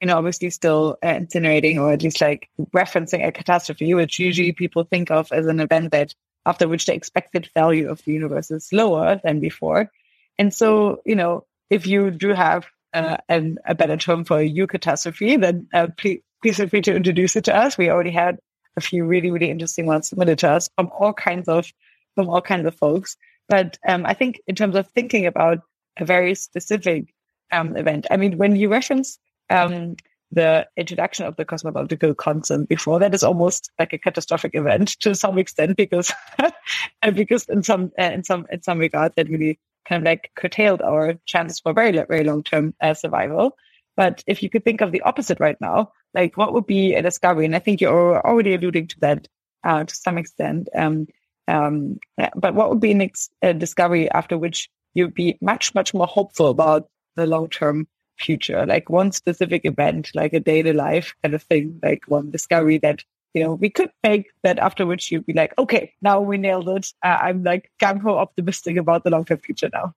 you 0.00 0.08
know, 0.08 0.16
obviously 0.16 0.50
still 0.50 0.98
uh, 1.02 1.14
incinerating 1.14 1.78
or 1.78 1.92
at 1.92 2.02
least 2.02 2.20
like 2.20 2.48
referencing 2.74 3.26
a 3.26 3.32
catastrophe, 3.32 3.94
which 3.94 4.18
usually 4.18 4.52
people 4.52 4.84
think 4.84 5.10
of 5.10 5.30
as 5.30 5.46
an 5.46 5.60
event 5.60 5.92
that 5.92 6.14
after 6.44 6.66
which 6.66 6.86
the 6.86 6.94
expected 6.94 7.48
value 7.54 7.88
of 7.88 8.02
the 8.04 8.12
universe 8.12 8.50
is 8.50 8.72
lower 8.72 9.20
than 9.22 9.38
before. 9.38 9.90
And 10.38 10.52
so, 10.52 11.02
you 11.04 11.14
know, 11.14 11.46
if 11.70 11.86
you 11.86 12.10
do 12.10 12.30
have 12.30 12.66
uh, 12.94 13.16
and 13.28 13.58
a 13.66 13.74
better 13.74 13.96
term 13.96 14.24
for 14.24 14.38
a 14.38 14.48
eucatastrophe, 14.48 15.40
then 15.40 15.68
uh, 15.72 15.88
please, 15.96 16.20
please 16.42 16.56
feel 16.56 16.68
free 16.68 16.82
to 16.82 16.94
introduce 16.94 17.36
it 17.36 17.44
to 17.44 17.56
us. 17.56 17.78
We 17.78 17.90
already 17.90 18.10
had 18.10 18.38
a 18.76 18.80
few 18.80 19.04
really, 19.04 19.30
really 19.30 19.50
interesting 19.50 19.86
ones 19.86 20.08
submitted 20.08 20.38
to 20.40 20.50
us 20.50 20.68
from 20.76 20.90
all 20.98 21.12
kinds 21.12 21.48
of 21.48 21.70
from 22.14 22.28
all 22.28 22.42
kinds 22.42 22.66
of 22.66 22.74
folks. 22.74 23.16
But 23.48 23.78
um, 23.86 24.04
I 24.06 24.14
think 24.14 24.40
in 24.46 24.54
terms 24.54 24.76
of 24.76 24.88
thinking 24.88 25.26
about 25.26 25.58
a 25.98 26.04
very 26.04 26.34
specific 26.34 27.14
um, 27.50 27.76
event, 27.76 28.06
I 28.10 28.16
mean, 28.16 28.38
when 28.38 28.56
you 28.56 28.68
reference 28.68 29.18
um, 29.50 29.96
the 30.30 30.66
introduction 30.76 31.26
of 31.26 31.36
the 31.36 31.44
cosmological 31.44 32.14
constant 32.14 32.68
before, 32.68 32.98
that 32.98 33.14
is 33.14 33.22
almost 33.22 33.70
like 33.78 33.92
a 33.92 33.98
catastrophic 33.98 34.54
event 34.54 34.88
to 35.00 35.14
some 35.14 35.38
extent 35.38 35.76
because 35.76 36.12
because 37.14 37.48
in 37.48 37.62
some 37.62 37.92
uh, 37.98 38.04
in 38.04 38.24
some 38.24 38.46
in 38.50 38.62
some 38.62 38.78
regard 38.78 39.12
that 39.16 39.28
really 39.28 39.58
kind 39.88 40.02
of 40.02 40.06
like 40.06 40.30
curtailed 40.34 40.82
our 40.82 41.14
chances 41.26 41.60
for 41.60 41.72
very, 41.72 41.92
very 41.92 42.24
long 42.24 42.42
term 42.42 42.74
uh, 42.80 42.94
survival. 42.94 43.56
But 43.96 44.22
if 44.26 44.42
you 44.42 44.50
could 44.50 44.64
think 44.64 44.80
of 44.80 44.92
the 44.92 45.02
opposite 45.02 45.40
right 45.40 45.60
now, 45.60 45.92
like 46.14 46.36
what 46.36 46.52
would 46.52 46.66
be 46.66 46.94
a 46.94 47.02
discovery? 47.02 47.44
And 47.44 47.54
I 47.54 47.58
think 47.58 47.80
you're 47.80 48.24
already 48.26 48.54
alluding 48.54 48.88
to 48.88 49.00
that 49.00 49.28
uh, 49.64 49.84
to 49.84 49.94
some 49.94 50.18
extent. 50.18 50.68
Um, 50.74 51.06
um, 51.48 51.98
but 52.34 52.54
what 52.54 52.70
would 52.70 52.80
be 52.80 52.92
an 52.92 53.02
ex- 53.02 53.30
a 53.42 53.52
discovery 53.52 54.10
after 54.10 54.38
which 54.38 54.70
you'd 54.94 55.14
be 55.14 55.38
much, 55.40 55.74
much 55.74 55.92
more 55.92 56.06
hopeful 56.06 56.48
about 56.48 56.88
the 57.16 57.26
long 57.26 57.48
term 57.48 57.86
future? 58.18 58.64
Like 58.64 58.88
one 58.88 59.12
specific 59.12 59.64
event, 59.64 60.10
like 60.14 60.32
a 60.32 60.40
day 60.40 60.62
daily 60.62 60.76
life 60.76 61.14
kind 61.22 61.34
of 61.34 61.42
thing, 61.42 61.80
like 61.82 62.04
one 62.06 62.30
discovery 62.30 62.78
that 62.78 63.04
you 63.34 63.42
know, 63.42 63.54
we 63.54 63.70
could 63.70 63.90
make 64.02 64.30
that 64.42 64.58
after 64.58 64.86
which 64.86 65.10
you'd 65.10 65.26
be 65.26 65.32
like, 65.32 65.54
okay, 65.58 65.92
now 66.02 66.20
we 66.20 66.36
nailed 66.36 66.68
it. 66.68 66.88
Uh, 67.02 67.18
I'm 67.20 67.42
like 67.42 67.70
gung 67.80 68.00
ho 68.00 68.18
optimistic 68.18 68.76
about 68.76 69.04
the 69.04 69.10
long 69.10 69.24
term 69.24 69.38
future 69.38 69.70
now. 69.72 69.94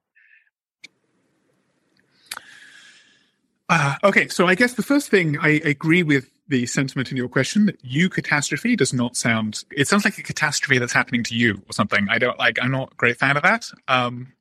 Uh, 3.68 3.96
okay, 4.04 4.28
so 4.28 4.48
I 4.48 4.56
guess 4.56 4.74
the 4.74 4.84
first 4.84 5.10
thing 5.10 5.38
I 5.40 5.62
agree 5.66 6.04
with 6.04 6.30
the 6.48 6.66
sentiment 6.68 7.10
in 7.10 7.18
your 7.18 7.28
question 7.28 7.66
that 7.66 7.84
eucatastrophe 7.84 8.78
does 8.78 8.94
not 8.94 9.18
sound. 9.18 9.64
It 9.76 9.88
sounds 9.88 10.06
like 10.06 10.18
a 10.20 10.24
catastrophe 10.24 10.78
that's 10.78 10.94
happening 10.94 11.24
to 11.24 11.36
you 11.36 11.64
or 11.68 11.74
something. 11.74 12.08
I 12.10 12.20
don't 12.20 12.38
like. 12.38 12.60
I'm 12.62 12.72
not 12.72 12.94
a 12.94 12.96
great 12.96 13.18
fan 13.18 13.36
of 13.36 13.44
that. 13.44 13.66
Um, 13.88 14.34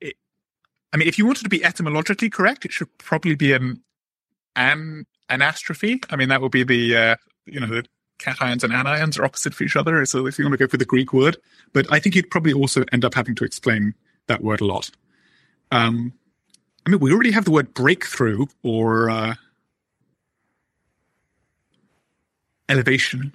it, 0.00 0.16
I 0.92 0.96
mean, 0.96 1.06
if 1.06 1.18
you 1.18 1.26
wanted 1.26 1.42
to 1.42 1.50
be 1.50 1.62
etymologically 1.62 2.30
correct, 2.30 2.64
it 2.64 2.72
should 2.72 2.96
probably 2.98 3.34
be 3.34 3.52
an 3.52 3.82
an 4.56 5.06
anastrophe. 5.30 6.00
I 6.10 6.16
mean, 6.16 6.28
that 6.28 6.40
would 6.40 6.52
be 6.52 6.64
the 6.64 6.96
uh, 6.96 7.16
you 7.46 7.60
know 7.60 7.66
the 7.66 7.84
cations 8.18 8.62
and 8.62 8.72
anions 8.72 9.18
are 9.18 9.24
opposite 9.24 9.54
for 9.54 9.64
each 9.64 9.76
other. 9.76 10.04
So 10.06 10.26
if 10.26 10.38
you 10.38 10.44
want 10.44 10.52
to 10.52 10.58
go 10.58 10.68
for 10.68 10.76
the 10.76 10.84
Greek 10.84 11.12
word, 11.12 11.36
but 11.72 11.90
I 11.90 11.98
think 11.98 12.14
you'd 12.14 12.30
probably 12.30 12.52
also 12.52 12.84
end 12.92 13.04
up 13.04 13.14
having 13.14 13.34
to 13.36 13.44
explain 13.44 13.94
that 14.26 14.42
word 14.42 14.60
a 14.60 14.66
lot. 14.66 14.90
Um, 15.70 16.12
I 16.86 16.90
mean, 16.90 17.00
we 17.00 17.12
already 17.12 17.32
have 17.32 17.44
the 17.44 17.50
word 17.50 17.74
breakthrough 17.74 18.46
or 18.62 19.10
uh, 19.10 19.34
elevation. 22.68 23.32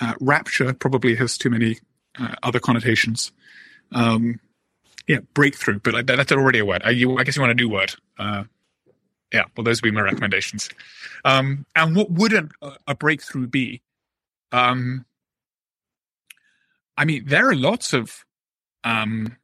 Uh, 0.00 0.14
rapture 0.20 0.72
probably 0.72 1.14
has 1.16 1.36
too 1.36 1.50
many 1.50 1.78
uh, 2.18 2.34
other 2.42 2.58
connotations. 2.60 3.32
Um, 3.92 4.40
yeah, 5.06 5.18
breakthrough, 5.34 5.80
but 5.80 6.06
that's 6.06 6.32
already 6.32 6.60
a 6.60 6.64
word. 6.64 6.82
I, 6.84 6.90
you, 6.90 7.18
I 7.18 7.24
guess 7.24 7.36
you 7.36 7.42
want 7.42 7.52
a 7.52 7.54
new 7.54 7.68
word. 7.68 7.94
Yeah, 9.32 9.44
well, 9.56 9.64
those 9.64 9.80
would 9.80 9.90
be 9.90 9.94
my 9.94 10.02
recommendations. 10.02 10.68
Um, 11.24 11.64
and 11.76 11.94
what 11.94 12.10
would 12.10 12.32
a, 12.32 12.48
a 12.86 12.94
breakthrough 12.94 13.46
be? 13.46 13.82
Um, 14.50 15.04
I 16.96 17.04
mean, 17.04 17.24
there 17.26 17.48
are 17.48 17.54
lots 17.54 17.92
of 17.92 18.24
um, 18.82 19.36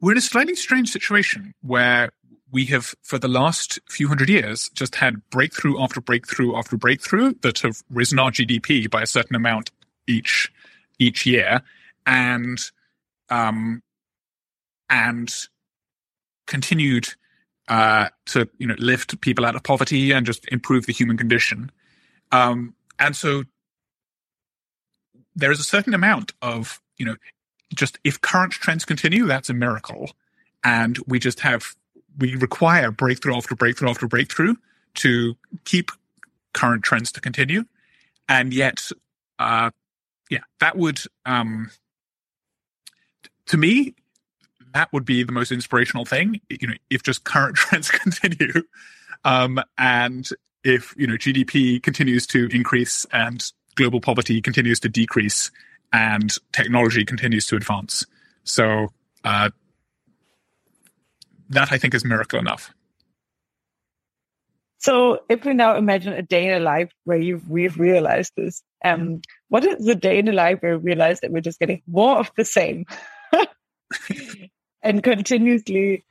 we're 0.00 0.12
in 0.12 0.18
a 0.18 0.22
slightly 0.22 0.54
strange 0.54 0.90
situation 0.90 1.54
where 1.62 2.10
we 2.52 2.64
have, 2.66 2.94
for 3.02 3.18
the 3.18 3.28
last 3.28 3.78
few 3.88 4.08
hundred 4.08 4.28
years, 4.28 4.70
just 4.74 4.96
had 4.96 5.28
breakthrough 5.30 5.80
after 5.80 6.00
breakthrough 6.00 6.56
after 6.56 6.76
breakthrough 6.76 7.34
that 7.42 7.60
have 7.60 7.82
risen 7.90 8.18
our 8.18 8.30
GDP 8.30 8.90
by 8.90 9.02
a 9.02 9.06
certain 9.06 9.36
amount 9.36 9.70
each 10.06 10.50
each 10.98 11.24
year, 11.24 11.62
and 12.06 12.58
um, 13.30 13.82
and 14.90 15.32
continued 16.46 17.08
uh, 17.68 18.08
to 18.26 18.48
you 18.58 18.66
know 18.66 18.74
lift 18.78 19.20
people 19.20 19.46
out 19.46 19.54
of 19.54 19.62
poverty 19.62 20.10
and 20.10 20.26
just 20.26 20.46
improve 20.48 20.86
the 20.86 20.92
human 20.92 21.16
condition. 21.16 21.70
Um, 22.32 22.74
and 22.98 23.16
so 23.16 23.44
there 25.36 25.52
is 25.52 25.60
a 25.60 25.64
certain 25.64 25.94
amount 25.94 26.32
of 26.42 26.82
you 26.98 27.06
know 27.06 27.14
just 27.74 27.98
if 28.02 28.20
current 28.20 28.52
trends 28.52 28.84
continue, 28.84 29.26
that's 29.26 29.48
a 29.48 29.54
miracle, 29.54 30.10
and 30.64 30.98
we 31.06 31.18
just 31.20 31.40
have 31.40 31.76
we 32.18 32.34
require 32.34 32.90
breakthrough 32.90 33.36
after 33.36 33.54
breakthrough 33.54 33.90
after 33.90 34.08
breakthrough 34.08 34.56
to 34.96 35.36
keep 35.64 35.92
current 36.52 36.82
trends 36.82 37.12
to 37.12 37.20
continue, 37.20 37.64
and 38.28 38.52
yet, 38.52 38.90
uh, 39.38 39.70
yeah, 40.28 40.40
that 40.58 40.76
would 40.76 41.00
um, 41.24 41.70
to 43.46 43.56
me 43.56 43.94
that 44.72 44.92
would 44.92 45.04
be 45.04 45.22
the 45.22 45.32
most 45.32 45.52
inspirational 45.52 46.04
thing. 46.04 46.40
You 46.48 46.68
know, 46.68 46.74
if 46.90 47.02
just 47.02 47.24
current 47.24 47.56
trends 47.56 47.90
continue, 47.90 48.62
um, 49.24 49.60
and 49.78 50.28
if 50.64 50.94
you 50.96 51.06
know 51.06 51.14
GDP 51.14 51.82
continues 51.82 52.26
to 52.28 52.48
increase 52.52 53.06
and 53.12 53.50
global 53.74 54.00
poverty 54.00 54.40
continues 54.40 54.80
to 54.80 54.88
decrease 54.88 55.50
and 55.92 56.36
technology 56.52 57.04
continues 57.04 57.46
to 57.46 57.56
advance. 57.56 58.06
So 58.44 58.88
uh, 59.24 59.50
that 61.50 61.72
I 61.72 61.78
think 61.78 61.94
is 61.94 62.04
miracle 62.04 62.38
enough. 62.38 62.72
So 64.78 65.20
if 65.28 65.44
we 65.44 65.52
now 65.52 65.76
imagine 65.76 66.14
a 66.14 66.22
day 66.22 66.46
in 66.46 66.54
a 66.54 66.60
life 66.60 66.90
where 67.04 67.18
you've 67.18 67.48
we've 67.48 67.78
realized 67.78 68.32
this, 68.36 68.62
um, 68.82 69.20
what 69.48 69.64
is 69.64 69.84
the 69.84 69.94
day 69.94 70.18
in 70.18 70.28
a 70.28 70.32
life 70.32 70.58
where 70.60 70.78
we 70.78 70.84
realize 70.84 71.20
that 71.20 71.30
we're 71.30 71.42
just 71.42 71.60
getting 71.60 71.82
more 71.86 72.18
of 72.18 72.30
the 72.36 72.46
same 72.46 72.86
and 74.82 75.02
continuously 75.02 76.04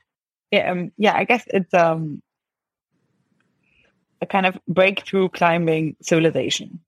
yeah, 0.50 0.70
um, 0.70 0.92
yeah, 0.96 1.16
I 1.16 1.24
guess 1.24 1.44
it's 1.46 1.72
um 1.74 2.22
a 4.20 4.26
kind 4.26 4.46
of 4.46 4.58
breakthrough 4.68 5.28
climbing 5.28 5.96
civilization. 6.02 6.80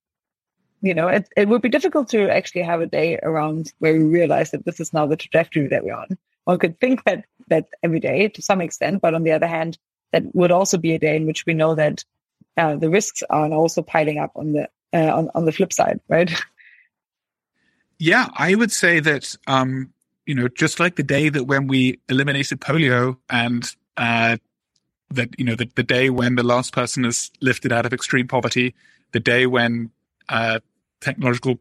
You 0.82 0.94
know, 0.94 1.08
it, 1.08 1.28
it 1.36 1.48
would 1.48 1.62
be 1.62 1.68
difficult 1.68 2.08
to 2.10 2.28
actually 2.28 2.62
have 2.62 2.80
a 2.80 2.86
day 2.86 3.18
around 3.22 3.72
where 3.78 3.92
we 3.92 4.00
realize 4.00 4.50
that 4.50 4.64
this 4.64 4.80
is 4.80 4.92
now 4.92 5.06
the 5.06 5.16
trajectory 5.16 5.68
that 5.68 5.84
we're 5.84 5.94
on. 5.94 6.18
One 6.44 6.58
could 6.58 6.80
think 6.80 7.04
that 7.04 7.24
that 7.48 7.68
every 7.82 8.00
day 8.00 8.28
to 8.28 8.42
some 8.42 8.60
extent, 8.60 9.00
but 9.00 9.14
on 9.14 9.22
the 9.22 9.32
other 9.32 9.46
hand, 9.46 9.78
that 10.12 10.34
would 10.34 10.50
also 10.50 10.78
be 10.78 10.94
a 10.94 10.98
day 10.98 11.16
in 11.16 11.26
which 11.26 11.46
we 11.46 11.54
know 11.54 11.76
that 11.76 12.04
uh, 12.56 12.76
the 12.76 12.90
risks 12.90 13.22
are 13.30 13.50
also 13.52 13.80
piling 13.82 14.18
up 14.18 14.32
on 14.34 14.52
the 14.52 14.68
uh, 14.92 15.16
on 15.16 15.30
on 15.36 15.44
the 15.44 15.52
flip 15.52 15.72
side, 15.72 16.00
right? 16.08 16.32
Yeah, 17.98 18.28
I 18.34 18.56
would 18.56 18.72
say 18.72 18.98
that 18.98 19.36
um, 19.46 19.92
you 20.26 20.34
know, 20.34 20.48
just 20.48 20.80
like 20.80 20.96
the 20.96 21.02
day 21.02 21.28
that 21.28 21.44
when 21.44 21.66
we 21.66 21.98
eliminated 22.08 22.60
polio 22.60 23.16
and 23.28 23.74
uh, 23.96 24.36
that 25.10 25.28
you 25.38 25.44
know 25.44 25.54
the, 25.54 25.68
the 25.74 25.82
day 25.82 26.10
when 26.10 26.36
the 26.36 26.42
last 26.42 26.72
person 26.72 27.04
is 27.04 27.30
lifted 27.40 27.72
out 27.72 27.86
of 27.86 27.92
extreme 27.92 28.28
poverty, 28.28 28.74
the 29.12 29.20
day 29.20 29.46
when 29.46 29.90
uh, 30.28 30.60
technological 31.00 31.58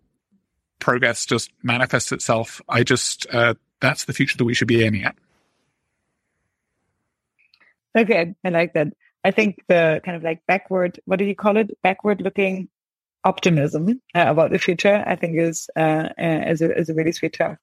progress 0.79 1.25
just 1.25 1.51
manifests 1.63 2.11
itself. 2.11 2.61
I 2.69 2.83
just 2.83 3.27
uh, 3.33 3.55
that's 3.79 4.05
the 4.05 4.13
future 4.13 4.37
that 4.37 4.45
we 4.45 4.53
should 4.53 4.67
be 4.67 4.83
aiming 4.83 5.03
at. 5.03 5.15
Okay, 7.97 8.33
I 8.43 8.49
like 8.49 8.73
that. 8.73 8.87
I 9.23 9.31
think 9.31 9.63
the 9.67 10.01
kind 10.03 10.17
of 10.17 10.23
like 10.23 10.41
backward, 10.47 10.99
what 11.05 11.19
do 11.19 11.25
you 11.25 11.35
call 11.35 11.57
it? 11.57 11.77
Backward 11.83 12.21
looking 12.21 12.69
optimism 13.23 14.01
uh, 14.15 14.25
about 14.27 14.51
the 14.51 14.57
future, 14.57 15.03
I 15.05 15.15
think 15.15 15.37
is 15.37 15.69
uh, 15.75 16.09
uh, 16.17 16.43
is 16.47 16.61
a 16.61 16.75
is 16.75 16.89
a 16.89 16.93
really 16.93 17.11
sweet 17.11 17.33
term. 17.33 17.57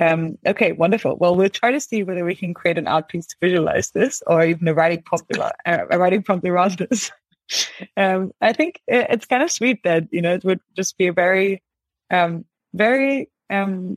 Um, 0.00 0.38
okay, 0.46 0.72
wonderful. 0.72 1.16
Well, 1.16 1.34
we'll 1.34 1.48
try 1.48 1.72
to 1.72 1.80
see 1.80 2.04
whether 2.04 2.24
we 2.24 2.36
can 2.36 2.54
create 2.54 2.78
an 2.78 2.86
art 2.86 3.08
piece 3.08 3.26
to 3.26 3.36
visualize 3.40 3.90
this, 3.90 4.22
or 4.26 4.44
even 4.44 4.68
a 4.68 4.74
writing 4.74 5.02
prompt, 5.02 5.36
uh, 5.36 5.50
a 5.66 5.98
writing 5.98 6.22
prompt 6.22 6.46
around 6.46 6.78
this. 6.78 7.10
um, 7.96 8.32
I 8.40 8.52
think 8.52 8.80
it's 8.86 9.26
kind 9.26 9.42
of 9.42 9.50
sweet 9.50 9.82
that 9.82 10.04
you 10.12 10.22
know 10.22 10.34
it 10.34 10.44
would 10.44 10.60
just 10.76 10.96
be 10.98 11.08
a 11.08 11.12
very, 11.12 11.62
um, 12.10 12.44
very, 12.74 13.28
um, 13.50 13.96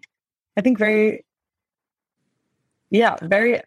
I 0.58 0.62
think 0.62 0.80
very, 0.80 1.24
yeah, 2.90 3.18
very, 3.22 3.62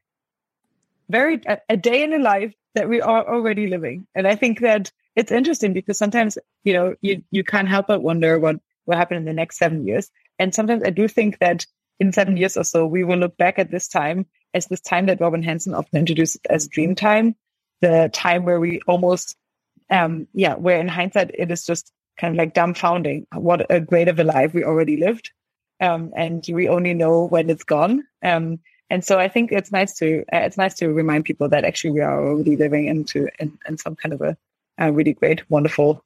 very 1.08 1.40
a, 1.46 1.58
a 1.68 1.76
day 1.76 2.02
in 2.02 2.12
a 2.14 2.18
life 2.18 2.52
that 2.74 2.88
we 2.88 3.00
are 3.00 3.32
already 3.32 3.68
living, 3.68 4.08
and 4.16 4.26
I 4.26 4.34
think 4.34 4.60
that 4.60 4.90
it's 5.14 5.30
interesting 5.30 5.72
because 5.72 5.98
sometimes 5.98 6.36
you 6.64 6.72
know 6.72 6.96
you 7.00 7.22
you 7.30 7.44
can't 7.44 7.68
help 7.68 7.86
but 7.86 8.02
wonder 8.02 8.40
what 8.40 8.56
will 8.86 8.96
happen 8.96 9.16
in 9.16 9.24
the 9.24 9.32
next 9.32 9.58
seven 9.58 9.86
years, 9.86 10.10
and 10.40 10.52
sometimes 10.52 10.82
I 10.82 10.90
do 10.90 11.06
think 11.06 11.38
that 11.38 11.64
in 12.00 12.12
seven 12.12 12.36
years 12.36 12.56
or 12.56 12.64
so, 12.64 12.86
we 12.86 13.04
will 13.04 13.18
look 13.18 13.36
back 13.36 13.58
at 13.58 13.70
this 13.70 13.88
time 13.88 14.26
as 14.52 14.66
this 14.66 14.80
time 14.80 15.06
that 15.06 15.20
Robin 15.20 15.42
Hanson 15.42 15.74
often 15.74 15.98
introduced 15.98 16.38
as 16.48 16.68
dream 16.68 16.94
time, 16.94 17.34
the 17.80 18.10
time 18.12 18.44
where 18.44 18.60
we 18.60 18.80
almost, 18.86 19.36
um, 19.90 20.26
yeah, 20.32 20.54
where 20.54 20.80
in 20.80 20.88
hindsight, 20.88 21.30
it 21.34 21.50
is 21.50 21.64
just 21.64 21.92
kind 22.18 22.34
of 22.34 22.38
like 22.38 22.54
dumbfounding 22.54 23.26
what 23.34 23.66
a 23.70 23.80
great 23.80 24.08
of 24.08 24.18
a 24.18 24.24
life 24.24 24.54
we 24.54 24.64
already 24.64 24.96
lived. 24.96 25.32
Um, 25.80 26.12
and 26.16 26.44
we 26.48 26.68
only 26.68 26.94
know 26.94 27.24
when 27.24 27.50
it's 27.50 27.64
gone. 27.64 28.04
Um, 28.22 28.60
and 28.90 29.04
so 29.04 29.18
I 29.18 29.28
think 29.28 29.50
it's 29.50 29.72
nice 29.72 29.94
to, 29.98 30.20
uh, 30.32 30.38
it's 30.38 30.56
nice 30.56 30.74
to 30.74 30.88
remind 30.92 31.24
people 31.24 31.48
that 31.48 31.64
actually 31.64 31.90
we 31.90 32.00
are 32.00 32.24
already 32.24 32.56
living 32.56 32.86
into, 32.86 33.28
in, 33.40 33.58
in 33.68 33.76
some 33.76 33.96
kind 33.96 34.12
of 34.12 34.20
a, 34.20 34.36
a 34.78 34.92
really 34.92 35.14
great, 35.14 35.48
wonderful 35.50 36.04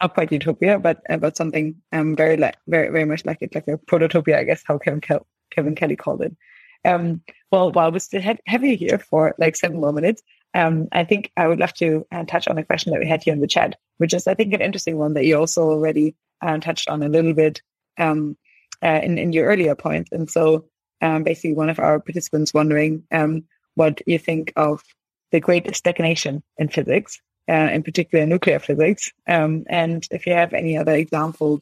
not 0.00 0.14
quite 0.14 0.32
utopia, 0.32 0.78
but 0.78 1.02
about 1.08 1.36
something 1.36 1.76
um, 1.92 2.16
very 2.16 2.36
like 2.36 2.56
very 2.66 2.90
very 2.90 3.04
much 3.04 3.24
like 3.24 3.38
it, 3.40 3.54
like 3.54 3.68
a 3.68 3.78
prototopia, 3.78 4.36
I 4.36 4.44
guess 4.44 4.62
how 4.66 4.78
Kevin 4.78 5.00
Kel- 5.00 5.26
Kevin 5.50 5.74
Kelly 5.74 5.96
called 5.96 6.22
it. 6.22 6.36
Um, 6.84 7.22
well, 7.50 7.72
while 7.72 7.90
we 7.90 7.98
still 7.98 8.20
had 8.20 8.40
you 8.46 8.76
here 8.76 8.98
for 8.98 9.34
like 9.38 9.56
seven 9.56 9.80
more 9.80 9.92
minutes, 9.92 10.22
um, 10.54 10.88
I 10.92 11.04
think 11.04 11.32
I 11.36 11.48
would 11.48 11.58
love 11.58 11.74
to 11.74 12.06
uh, 12.12 12.24
touch 12.24 12.48
on 12.48 12.58
a 12.58 12.64
question 12.64 12.92
that 12.92 13.00
we 13.00 13.08
had 13.08 13.22
here 13.22 13.34
in 13.34 13.40
the 13.40 13.46
chat, 13.46 13.76
which 13.98 14.14
is 14.14 14.26
I 14.26 14.34
think 14.34 14.52
an 14.54 14.62
interesting 14.62 14.96
one 14.96 15.14
that 15.14 15.24
you 15.24 15.36
also 15.36 15.62
already 15.62 16.14
uh, 16.40 16.58
touched 16.58 16.88
on 16.88 17.02
a 17.02 17.08
little 17.08 17.34
bit 17.34 17.60
um, 17.98 18.36
uh, 18.82 19.00
in 19.02 19.18
in 19.18 19.32
your 19.32 19.46
earlier 19.46 19.74
point. 19.74 20.08
And 20.12 20.30
so, 20.30 20.66
um, 21.02 21.24
basically, 21.24 21.54
one 21.54 21.70
of 21.70 21.78
our 21.78 21.98
participants 21.98 22.54
wondering 22.54 23.04
um, 23.10 23.44
what 23.74 24.00
you 24.06 24.18
think 24.18 24.52
of 24.56 24.82
the 25.32 25.40
great 25.40 25.74
stagnation 25.74 26.42
in 26.56 26.68
physics 26.68 27.20
uh, 27.48 27.70
in 27.72 27.82
particular 27.82 28.26
nuclear 28.26 28.58
physics. 28.58 29.12
Um, 29.26 29.64
and 29.68 30.06
if 30.10 30.26
you 30.26 30.32
have 30.34 30.52
any 30.52 30.76
other 30.76 30.94
examples 30.94 31.60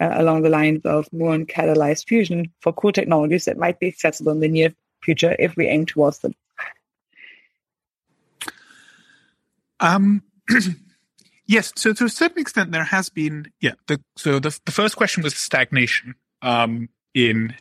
uh, 0.00 0.14
along 0.14 0.42
the 0.42 0.48
lines 0.48 0.80
of 0.84 1.08
muon 1.10 1.46
catalyzed 1.46 2.08
fusion 2.08 2.50
for 2.60 2.72
cool 2.72 2.92
technologies 2.92 3.44
that 3.44 3.58
might 3.58 3.78
be 3.78 3.88
accessible 3.88 4.32
in 4.32 4.40
the 4.40 4.48
near 4.48 4.74
future 5.02 5.36
if 5.38 5.56
we 5.56 5.66
aim 5.66 5.86
towards 5.86 6.20
them. 6.20 6.34
Um, 9.78 10.22
yes, 11.46 11.72
so 11.76 11.92
to 11.92 12.04
a 12.04 12.08
certain 12.08 12.40
extent, 12.40 12.72
there 12.72 12.84
has 12.84 13.08
been, 13.08 13.50
yeah. 13.60 13.72
The, 13.86 14.00
so 14.16 14.38
the, 14.38 14.58
the 14.64 14.72
first 14.72 14.96
question 14.96 15.22
was 15.22 15.34
stagnation 15.34 16.14
um, 16.42 16.88
in 17.14 17.54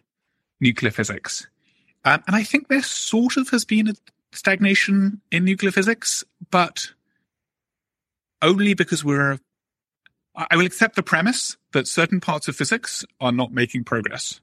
nuclear 0.60 0.92
physics. 0.92 1.48
Um, 2.06 2.24
and 2.28 2.36
I 2.36 2.44
think 2.44 2.68
there 2.68 2.82
sort 2.82 3.38
of 3.38 3.50
has 3.50 3.66
been 3.66 3.88
a 3.88 3.94
stagnation 4.32 5.22
in 5.32 5.46
nuclear 5.46 5.72
physics, 5.72 6.24
but 6.52 6.92
only 8.42 8.74
because 8.74 9.04
we're 9.04 9.40
I 10.36 10.56
will 10.56 10.66
accept 10.66 10.96
the 10.96 11.04
premise 11.04 11.58
that 11.74 11.88
certain 11.88 12.22
parts 12.22 12.48
of 12.48 12.56
physics 12.56 13.04
are 13.20 13.32
not 13.32 13.52
making 13.52 13.84
progress. 13.84 14.40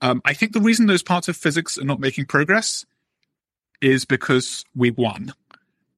Um, 0.00 0.22
I 0.24 0.34
think 0.34 0.52
the 0.52 0.60
reason 0.60 0.86
those 0.86 1.02
parts 1.02 1.28
of 1.28 1.36
physics 1.36 1.78
are 1.78 1.84
not 1.84 1.98
making 1.98 2.26
progress 2.26 2.84
is 3.80 4.04
because 4.04 4.64
we 4.74 4.90
won 4.90 5.32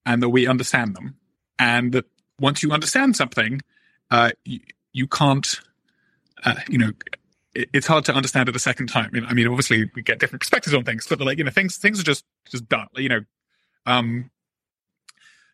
and 0.07 0.23
that 0.23 0.29
we 0.29 0.47
understand 0.47 0.95
them. 0.97 1.17
And 1.59 1.93
that 1.93 2.07
once 2.39 2.63
you 2.63 2.71
understand 2.73 3.17
something, 3.17 3.61
uh, 4.11 4.31
you, 4.45 4.61
you, 4.93 5.07
can't, 5.07 5.61
uh, 6.45 6.55
you 6.69 6.79
know, 6.79 6.93
it, 7.55 7.69
it's 7.73 7.87
hard 7.87 8.05
to 8.07 8.15
understand 8.15 8.49
it 8.49 8.57
a 8.57 8.61
second 8.61 8.87
time. 8.87 9.11
I 9.29 9.35
mean, 9.35 9.49
obviously 9.49 9.91
we 9.95 10.03
get 10.03 10.19
different 10.19 10.41
perspectives 10.41 10.75
on 10.75 10.85
things, 10.85 11.07
but 11.07 11.21
like, 11.21 11.39
you 11.39 11.45
know, 11.45 11.51
things, 11.51 11.77
things 11.77 12.01
are 12.01 12.05
just, 12.05 12.25
just 12.49 12.69
done, 12.69 12.87
you 12.97 13.09
know, 13.09 13.21
um, 13.87 14.31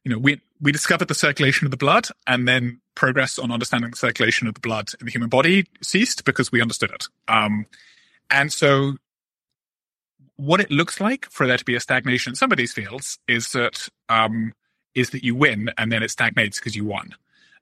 you 0.04 0.12
know, 0.12 0.18
we, 0.18 0.40
we 0.60 0.72
discovered 0.72 1.08
the 1.08 1.14
circulation 1.14 1.66
of 1.66 1.70
the 1.70 1.76
blood 1.76 2.08
and 2.26 2.46
then 2.46 2.80
progress 2.94 3.38
on 3.38 3.50
understanding 3.52 3.90
the 3.90 3.96
circulation 3.96 4.48
of 4.48 4.54
the 4.54 4.60
blood 4.60 4.90
in 5.00 5.06
the 5.06 5.12
human 5.12 5.28
body 5.28 5.66
ceased 5.80 6.24
because 6.24 6.50
we 6.50 6.60
understood 6.60 6.90
it. 6.90 7.06
Um, 7.28 7.66
and 8.30 8.52
so 8.52 8.94
what 10.36 10.60
it 10.60 10.70
looks 10.70 11.00
like 11.00 11.26
for 11.30 11.46
there 11.46 11.56
to 11.56 11.64
be 11.64 11.76
a 11.76 11.80
stagnation 11.80 12.32
in 12.32 12.34
some 12.34 12.50
of 12.50 12.58
these 12.58 12.72
fields 12.72 13.18
is 13.28 13.52
that, 13.52 13.88
um, 14.08 14.52
is 14.94 15.10
that 15.10 15.24
you 15.24 15.34
win 15.34 15.70
and 15.78 15.92
then 15.92 16.02
it 16.02 16.10
stagnates 16.10 16.58
because 16.58 16.74
you 16.74 16.84
won. 16.84 17.14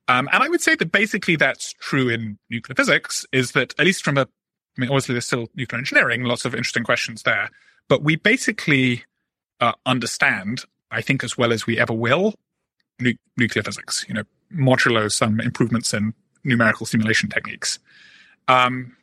Um, 0.09 0.28
and 0.32 0.43
I 0.43 0.49
would 0.49 0.61
say 0.61 0.74
that 0.74 0.91
basically 0.91 1.36
that's 1.36 1.74
true 1.74 2.09
in 2.09 2.38
nuclear 2.49 2.74
physics 2.74 3.26
is 3.32 3.53
that 3.53 3.74
at 3.78 3.84
least 3.84 4.03
from 4.03 4.16
a, 4.16 4.22
I 4.22 4.80
mean, 4.80 4.88
obviously 4.88 5.12
there's 5.12 5.26
still 5.26 5.49
nuclear 5.55 5.78
engineering, 5.78 6.24
lots 6.24 6.45
of 6.45 6.55
interesting 6.55 6.84
questions 6.84 7.22
there. 7.22 7.51
but 7.91 8.03
we 8.05 8.16
basically 8.16 9.05
uh, 9.61 9.72
understand, 9.84 10.64
I 10.91 11.01
think, 11.03 11.24
as 11.24 11.36
well 11.38 11.53
as 11.53 11.66
we 11.66 11.78
ever 11.78 11.93
will, 11.93 12.34
nu- 12.99 13.14
nuclear 13.36 13.62
physics. 13.62 14.05
You 14.09 14.14
know, 14.14 14.24
modulo 14.53 15.11
some 15.11 15.41
improvements 15.41 15.95
in 15.95 16.14
numerical 16.45 16.86
simulation 16.86 17.28
techniques. 17.28 17.78
Um, 18.49 18.97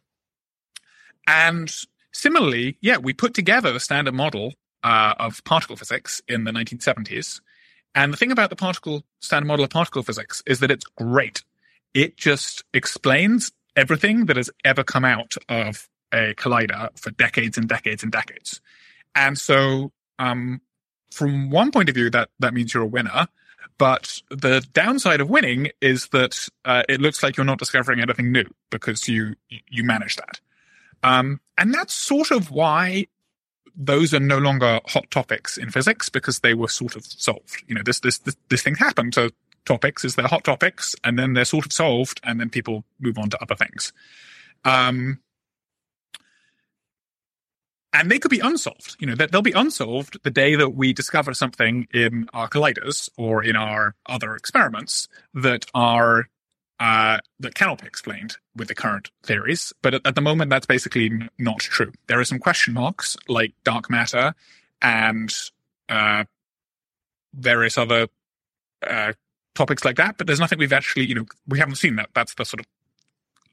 and 1.28 1.74
similarly, 2.14 2.78
yeah, 2.82 2.98
we 2.98 3.14
put 3.14 3.34
together 3.34 3.72
the 3.72 3.80
standard 3.80 4.14
model 4.14 4.54
uh, 4.84 5.14
of 5.20 5.44
particle 5.44 5.76
physics 5.76 6.22
in 6.28 6.44
the 6.44 6.52
1970s. 6.52 7.42
And 7.96 8.14
the 8.14 8.18
thing 8.18 8.32
about 8.32 8.50
the 8.50 8.56
particle 8.56 9.04
standard 9.22 9.48
model 9.48 9.66
of 9.66 9.72
particle 9.72 10.04
physics 10.04 10.44
is 10.46 10.60
that 10.60 10.72
it's 10.72 10.86
great. 10.98 11.44
It 11.94 12.18
just 12.18 12.64
explains 12.74 13.52
everything 13.76 14.26
that 14.26 14.38
has 14.38 14.50
ever 14.64 14.84
come 14.84 15.06
out 15.06 15.36
of 15.50 15.88
a 16.14 16.34
collider 16.36 16.90
for 16.98 17.12
decades 17.12 17.58
and 17.58 17.68
decades 17.68 18.04
and 18.04 18.12
decades. 18.12 18.62
And 19.16 19.38
so, 19.38 19.92
um, 20.20 20.62
from 21.12 21.50
one 21.50 21.72
point 21.72 21.90
of 21.90 21.96
view, 21.96 22.10
that 22.12 22.30
that 22.40 22.54
means 22.54 22.74
you're 22.74 22.84
a 22.84 22.88
winner. 22.88 23.28
But 23.78 24.22
the 24.30 24.66
downside 24.74 25.22
of 25.22 25.30
winning 25.30 25.70
is 25.82 26.08
that 26.08 26.48
uh, 26.66 26.84
it 26.90 27.00
looks 27.00 27.22
like 27.22 27.38
you're 27.38 27.46
not 27.46 27.60
discovering 27.60 28.00
anything 28.00 28.32
new 28.32 28.46
because 28.70 29.08
you 29.08 29.36
you 29.50 29.84
manage 29.84 30.16
that. 30.16 30.40
Um, 31.04 31.42
and 31.58 31.74
that's 31.74 31.94
sort 31.94 32.32
of 32.32 32.50
why 32.50 33.08
those 33.76 34.14
are 34.14 34.20
no 34.20 34.40
longer 34.40 34.82
hot 34.88 35.10
topics 35.12 35.58
in 35.58 35.70
physics 35.70 36.10
because 36.10 36.40
they 36.40 36.56
were 36.56 36.68
sort 36.68 36.96
of 36.96 37.06
solved. 37.06 37.64
You 37.68 37.76
know, 37.76 37.84
this 37.84 38.00
this 38.00 38.18
this, 38.20 38.36
this 38.50 38.64
thing 38.64 38.76
happened 38.76 39.14
to 39.14 39.32
topics 39.66 40.04
is 40.04 40.16
they're 40.16 40.28
hot 40.28 40.44
topics 40.44 40.96
and 41.04 41.20
then 41.20 41.34
they're 41.34 41.46
sort 41.46 41.66
of 41.66 41.74
solved 41.74 42.20
and 42.24 42.40
then 42.40 42.50
people 42.50 42.84
move 43.00 43.18
on 43.20 43.30
to 43.30 43.42
other 43.42 43.56
things. 43.56 43.94
Um, 44.66 45.20
and 47.98 48.12
they 48.12 48.20
could 48.20 48.32
be 48.32 48.40
unsolved. 48.40 48.96
You 49.00 49.08
know, 49.08 49.16
that 49.16 49.32
they'll 49.32 49.42
be 49.42 49.52
unsolved 49.52 50.18
the 50.24 50.30
day 50.30 50.56
that 50.56 50.70
we 50.70 50.94
discover 50.94 51.34
something 51.34 51.88
in 51.94 52.30
our 52.34 52.48
colliders 52.48 53.10
or 53.18 53.44
in 53.44 53.56
our 53.56 53.96
other 54.06 54.36
experiments 54.36 55.08
that 55.34 55.66
are 55.74 56.30
uh, 56.80 57.18
that 57.40 57.56
cannot 57.56 57.82
be 57.82 57.88
explained 57.88 58.38
with 58.56 58.68
the 58.68 58.76
current 58.76 59.10
theories. 59.24 59.74
But 59.82 59.96
at, 59.96 60.06
at, 60.06 60.16
the 60.16 60.22
moment, 60.22 60.52
that's 60.52 60.68
basically 60.68 61.12
not 61.40 61.60
true. 61.60 61.92
There 62.06 62.20
are 62.20 62.26
some 62.26 62.38
question 62.38 62.76
marks 62.76 63.18
like 63.28 63.54
dark 63.64 63.90
matter 63.90 64.36
and 64.80 65.34
uh, 65.90 66.26
various 67.34 67.80
other 67.80 68.10
uh, 68.88 69.14
topics 69.56 69.84
like 69.84 69.96
that. 69.96 70.20
But 70.20 70.28
there's 70.28 70.40
nothing 70.40 70.60
we've 70.60 70.72
actually, 70.72 71.06
you 71.06 71.16
know, 71.16 71.26
we 71.48 71.58
haven't 71.58 71.76
seen 71.76 71.96
that. 71.96 72.10
That's 72.14 72.36
the 72.36 72.46
sort 72.46 72.60
of 72.60 72.68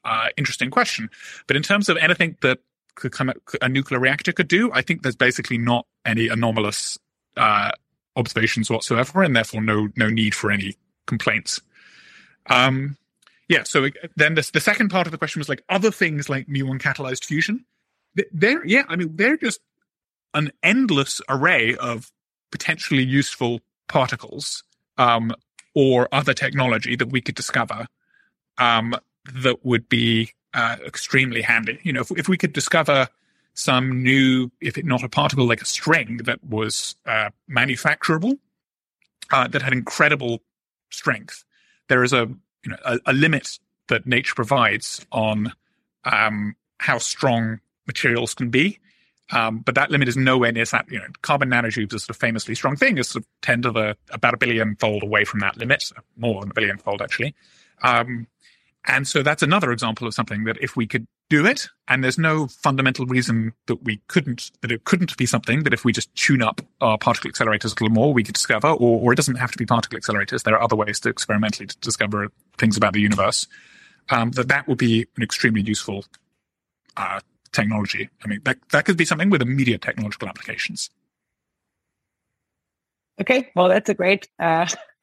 uh, 0.05 0.29
interesting 0.37 0.71
question. 0.71 1.09
But 1.47 1.57
in 1.57 1.63
terms 1.63 1.89
of 1.89 1.97
anything 1.97 2.37
that 2.43 2.59
could 2.95 3.13
come 3.13 3.33
a 3.61 3.69
nuclear 3.69 4.01
reactor 4.01 4.33
could 4.33 4.49
do, 4.49 4.71
I 4.73 4.83
think 4.83 5.03
there's 5.03 5.17
basically 5.17 5.59
not 5.59 5.87
any 6.05 6.29
anomalous 6.29 6.99
uh, 7.37 7.73
observations 8.17 8.71
whatsoever, 8.71 9.23
and 9.23 9.35
therefore 9.35 9.63
no 9.63 9.89
no 9.97 10.09
need 10.09 10.35
for 10.35 10.51
any 10.51 10.77
complaints. 11.07 11.61
Um, 12.47 12.97
yeah. 13.49 13.63
So 13.65 13.89
then 14.17 14.35
the, 14.35 14.49
the 14.53 14.61
second 14.61 14.89
part 14.91 15.07
of 15.07 15.11
the 15.11 15.19
question 15.19 15.41
was 15.41 15.49
like 15.49 15.63
other 15.69 15.91
things 15.91 16.29
like 16.29 16.47
muon 16.47 16.81
catalyzed 16.81 17.25
fusion. 17.25 17.65
They're 18.33 18.65
yeah, 18.65 18.85
I 18.89 18.97
mean 18.97 19.17
they're 19.17 19.37
just 19.37 19.61
an 20.35 20.51
endless 20.63 21.21
array 21.29 21.77
of 21.77 22.11
potentially 22.51 23.03
useful 23.03 23.61
particles 23.89 24.63
um, 24.99 25.33
or 25.75 26.09
other 26.13 26.35
technology 26.35 26.97
that 26.97 27.11
we 27.11 27.21
could 27.21 27.35
discover 27.35 27.87
um, 28.59 28.95
that 29.33 29.65
would 29.65 29.89
be 29.89 30.31
uh, 30.55 30.77
extremely 30.87 31.43
handy. 31.43 31.79
You 31.83 31.93
know, 31.93 32.01
if, 32.01 32.11
if 32.13 32.29
we 32.29 32.39
could 32.39 32.53
discover 32.53 33.09
some 33.55 34.03
new, 34.03 34.51
if 34.61 34.79
it 34.79 34.85
not 34.85 35.03
a 35.03 35.09
particle 35.09 35.47
like 35.47 35.63
a 35.63 35.67
string 35.67 36.19
that 36.19 36.43
was 36.45 36.97
uh, 37.07 37.31
manufacturable, 37.51 38.39
uh, 39.33 39.49
that 39.49 39.63
had 39.63 39.73
incredible 39.73 40.41
strength, 40.91 41.45
there 41.89 42.03
is 42.03 42.13
a 42.13 42.29
you 42.65 42.71
know 42.71 42.77
a, 42.85 42.99
a 43.07 43.13
limit 43.13 43.59
that 43.89 44.07
nature 44.07 44.35
provides 44.35 45.05
on 45.13 45.53
um, 46.05 46.57
how 46.79 46.99
strong 46.99 47.61
materials 47.87 48.35
can 48.35 48.51
be. 48.51 48.79
Um, 49.33 49.61
but 49.61 49.75
that 49.75 49.91
limit 49.91 50.09
is 50.09 50.17
nowhere 50.17 50.53
near 50.53 50.67
that. 50.67 50.91
You 50.91 50.99
know, 50.99 51.07
carbon 51.23 51.51
nanotubes 51.51 51.95
are 51.95 51.99
sort 51.99 52.11
of 52.11 52.17
famously 52.17 52.55
strong 52.55 52.77
thing. 52.77 52.99
Is 52.99 53.09
sort 53.09 53.25
of 53.25 53.29
ten 53.41 53.63
to 53.63 53.71
the 53.71 53.97
about 54.11 54.35
a 54.35 54.37
billion 54.37 54.77
fold 54.77 55.03
away 55.03 55.25
from 55.25 55.41
that 55.41 55.57
limit, 55.57 55.91
more 56.17 56.41
than 56.41 56.51
a 56.51 56.55
billion 56.55 56.79
fold 56.79 57.01
actually. 57.01 57.35
Um, 57.83 58.27
and 58.87 59.09
so 59.09 59.23
that's 59.23 59.43
another 59.43 59.73
example 59.73 60.07
of 60.07 60.15
something 60.15 60.45
that 60.45 60.59
if 60.61 60.77
we 60.77 60.87
could 60.87 61.07
do 61.31 61.47
it, 61.47 61.69
and 61.89 62.05
there's 62.05 62.19
no 62.19 62.49
fundamental 62.49 63.07
reason 63.07 63.55
that 63.67 63.83
we 63.83 64.01
couldn't, 64.09 64.51
that 64.61 64.71
it 64.71 64.85
couldn't 64.85 65.17
be 65.17 65.25
something 65.25 65.63
that 65.63 65.73
if 65.73 65.85
we 65.85 65.93
just 65.93 66.15
tune 66.15 66.43
up 66.43 66.61
our 66.83 66.99
particle 66.99 67.31
accelerators 67.31 67.67
a 67.67 67.83
little 67.83 67.91
more, 67.91 68.13
we 68.13 68.23
could 68.23 68.35
discover, 68.35 68.69
or, 68.69 69.01
or 69.01 69.13
it 69.13 69.17
doesn't 69.17 69.37
have 69.37 69.51
to 69.51 69.59
be 69.59 69.65
particle 69.65 69.99
accelerators. 69.99 70.43
There 70.43 70.55
are 70.55 70.63
other 70.63 70.77
ways 70.77 71.01
to 71.01 71.09
experimentally 71.09 71.69
discover 71.81 72.29
things 72.59 72.77
about 72.77 72.93
the 72.93 73.01
universe. 73.01 73.47
Um, 74.11 74.33
that 74.33 74.49
that 74.49 74.69
would 74.69 74.77
be 74.77 75.07
an 75.17 75.23
extremely 75.23 75.63
useful 75.63 76.05
uh, 76.99 77.21
technology. 77.53 78.11
I 78.23 78.29
mean, 78.29 78.41
that 78.45 78.59
that 78.71 78.85
could 78.85 78.99
be 78.99 79.07
something 79.07 79.31
with 79.31 79.41
immediate 79.41 79.81
technological 79.81 80.29
applications. 80.29 80.91
Okay, 83.19 83.51
well, 83.57 83.69
that's 83.69 83.89
a 83.89 83.95
great 83.95 84.29
uh, 84.39 84.67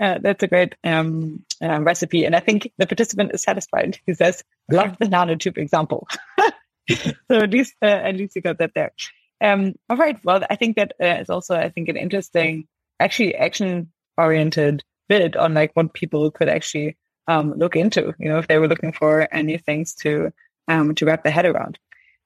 uh, 0.00 0.18
that's 0.20 0.42
a 0.42 0.48
great 0.48 0.74
um, 0.84 1.44
uh, 1.62 1.80
recipe. 1.80 2.24
And 2.24 2.34
I 2.34 2.40
think 2.40 2.70
the 2.78 2.86
participant 2.86 3.32
is 3.34 3.42
satisfied. 3.42 3.98
He 4.06 4.14
says, 4.14 4.42
love 4.70 4.96
the 4.98 5.06
nanotube 5.06 5.58
example. 5.58 6.06
so 6.90 7.12
at 7.30 7.50
least, 7.50 7.74
uh, 7.82 7.86
at 7.86 8.16
least 8.16 8.36
you 8.36 8.42
got 8.42 8.58
that 8.58 8.72
there. 8.74 8.92
Um, 9.40 9.74
all 9.88 9.96
right. 9.96 10.18
Well, 10.24 10.44
I 10.48 10.56
think 10.56 10.76
that 10.76 10.92
uh, 11.00 11.20
is 11.20 11.30
also, 11.30 11.54
I 11.54 11.68
think, 11.68 11.88
an 11.88 11.96
interesting, 11.96 12.66
actually 13.00 13.34
action 13.34 13.92
oriented 14.16 14.82
bit 15.08 15.36
on 15.36 15.54
like 15.54 15.72
what 15.74 15.92
people 15.92 16.30
could 16.30 16.48
actually 16.48 16.96
um, 17.28 17.54
look 17.56 17.76
into, 17.76 18.14
you 18.18 18.28
know, 18.28 18.38
if 18.38 18.48
they 18.48 18.58
were 18.58 18.68
looking 18.68 18.92
for 18.92 19.28
any 19.32 19.58
things 19.58 19.94
to, 19.96 20.32
um, 20.68 20.94
to 20.94 21.04
wrap 21.04 21.24
their 21.24 21.32
head 21.32 21.46
around. 21.46 21.78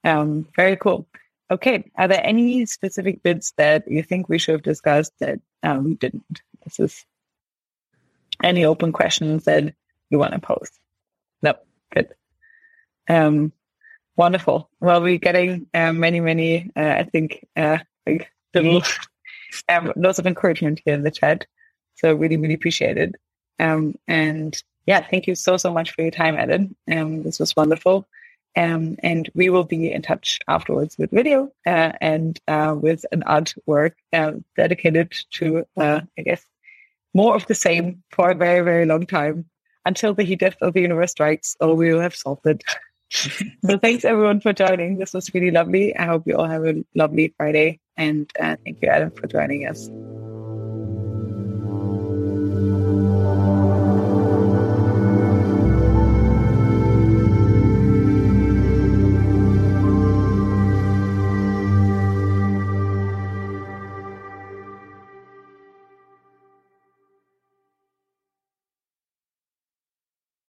Um, 0.05 0.49
very 0.55 0.77
cool. 0.77 1.09
Okay. 1.51 1.91
Are 1.97 2.09
there 2.09 2.25
any 2.25 2.67
specific 2.67 3.23
bits 3.23 3.53
that 3.57 3.91
you 3.91 4.03
think 4.03 4.29
we 4.29 4.39
should 4.39 4.53
have 4.53 4.63
discussed 4.63 5.13
that 5.21 5.41
um, 5.63 5.85
we 5.85 5.95
didn't? 5.95 6.43
This 6.65 6.79
is 6.79 7.05
any 8.43 8.65
open 8.65 8.93
questions 8.93 9.45
that 9.45 9.75
you 10.11 10.19
want 10.19 10.33
to 10.33 10.39
pose? 10.39 10.71
No, 11.43 11.55
good. 11.93 12.09
Um, 13.09 13.53
wonderful. 14.17 14.71
Well, 14.81 15.03
we're 15.03 15.19
getting 15.19 15.67
uh, 15.75 15.93
many, 15.93 16.21
many, 16.21 16.71
uh, 16.77 16.97
I 16.99 17.05
think, 17.05 17.47
uh, 17.57 17.79
like 18.07 18.31
little 18.55 18.83
um, 19.69 19.93
lots 19.97 20.19
of 20.19 20.27
encouragement 20.27 20.81
here 20.85 20.95
in 20.95 21.03
the 21.03 21.11
chat. 21.11 21.47
So 21.97 22.15
really, 22.15 22.37
really 22.37 22.55
appreciate 22.55 22.97
it. 22.97 23.15
Um, 23.59 23.95
and 24.07 24.61
yeah, 24.87 25.01
thank 25.01 25.27
you 25.27 25.35
so, 25.35 25.57
so 25.57 25.73
much 25.73 25.93
for 25.93 26.03
your 26.03 26.11
time, 26.11 26.39
Eden. 26.39 26.77
Um, 26.91 27.23
this 27.23 27.39
was 27.39 27.57
wonderful. 27.57 28.07
Um, 28.57 28.97
and 29.03 29.29
we 29.35 29.51
will 29.51 29.65
be 29.65 29.93
in 29.93 30.03
touch 30.03 30.41
afterwards 30.49 30.97
with 30.99 31.11
video 31.11 31.53
uh, 31.67 31.93
and 32.01 32.41
uh, 32.49 32.75
with 32.77 33.05
an 33.13 33.23
artwork 33.23 33.93
uh, 34.13 34.33
dedicated 34.57 35.13
to, 35.33 35.65
uh, 35.77 36.01
I 36.19 36.23
guess, 36.23 36.45
more 37.15 37.35
of 37.35 37.47
the 37.47 37.55
same 37.55 38.03
for 38.11 38.31
a 38.31 38.35
very, 38.35 38.61
very 38.61 38.87
long 38.87 39.07
time 39.07 39.47
until 39.85 40.15
the 40.15 40.25
heat 40.25 40.41
death 40.41 40.57
of 40.61 40.75
the 40.75 40.81
universe 40.81 41.13
strikes 41.13 41.57
or 41.61 41.75
we 41.75 41.93
will 41.93 42.01
have 42.01 42.15
solved 42.15 42.47
it. 42.47 42.63
so 43.11 43.79
thanks 43.79 44.05
everyone 44.05 44.41
for 44.41 44.53
joining. 44.53 44.99
This 44.99 45.15
was 45.15 45.33
really 45.35 45.51
lovely. 45.51 45.97
I 45.97 46.07
hope 46.07 46.25
you 46.27 46.37
all 46.37 46.49
have 46.49 46.65
a 46.65 46.85
lovely 46.95 47.35
Friday 47.37 47.81
and 47.97 48.31
uh, 48.39 48.57
thank 48.65 48.83
you, 48.83 48.89
Adam, 48.89 49.11
for 49.11 49.27
joining 49.27 49.67
us. 49.67 49.89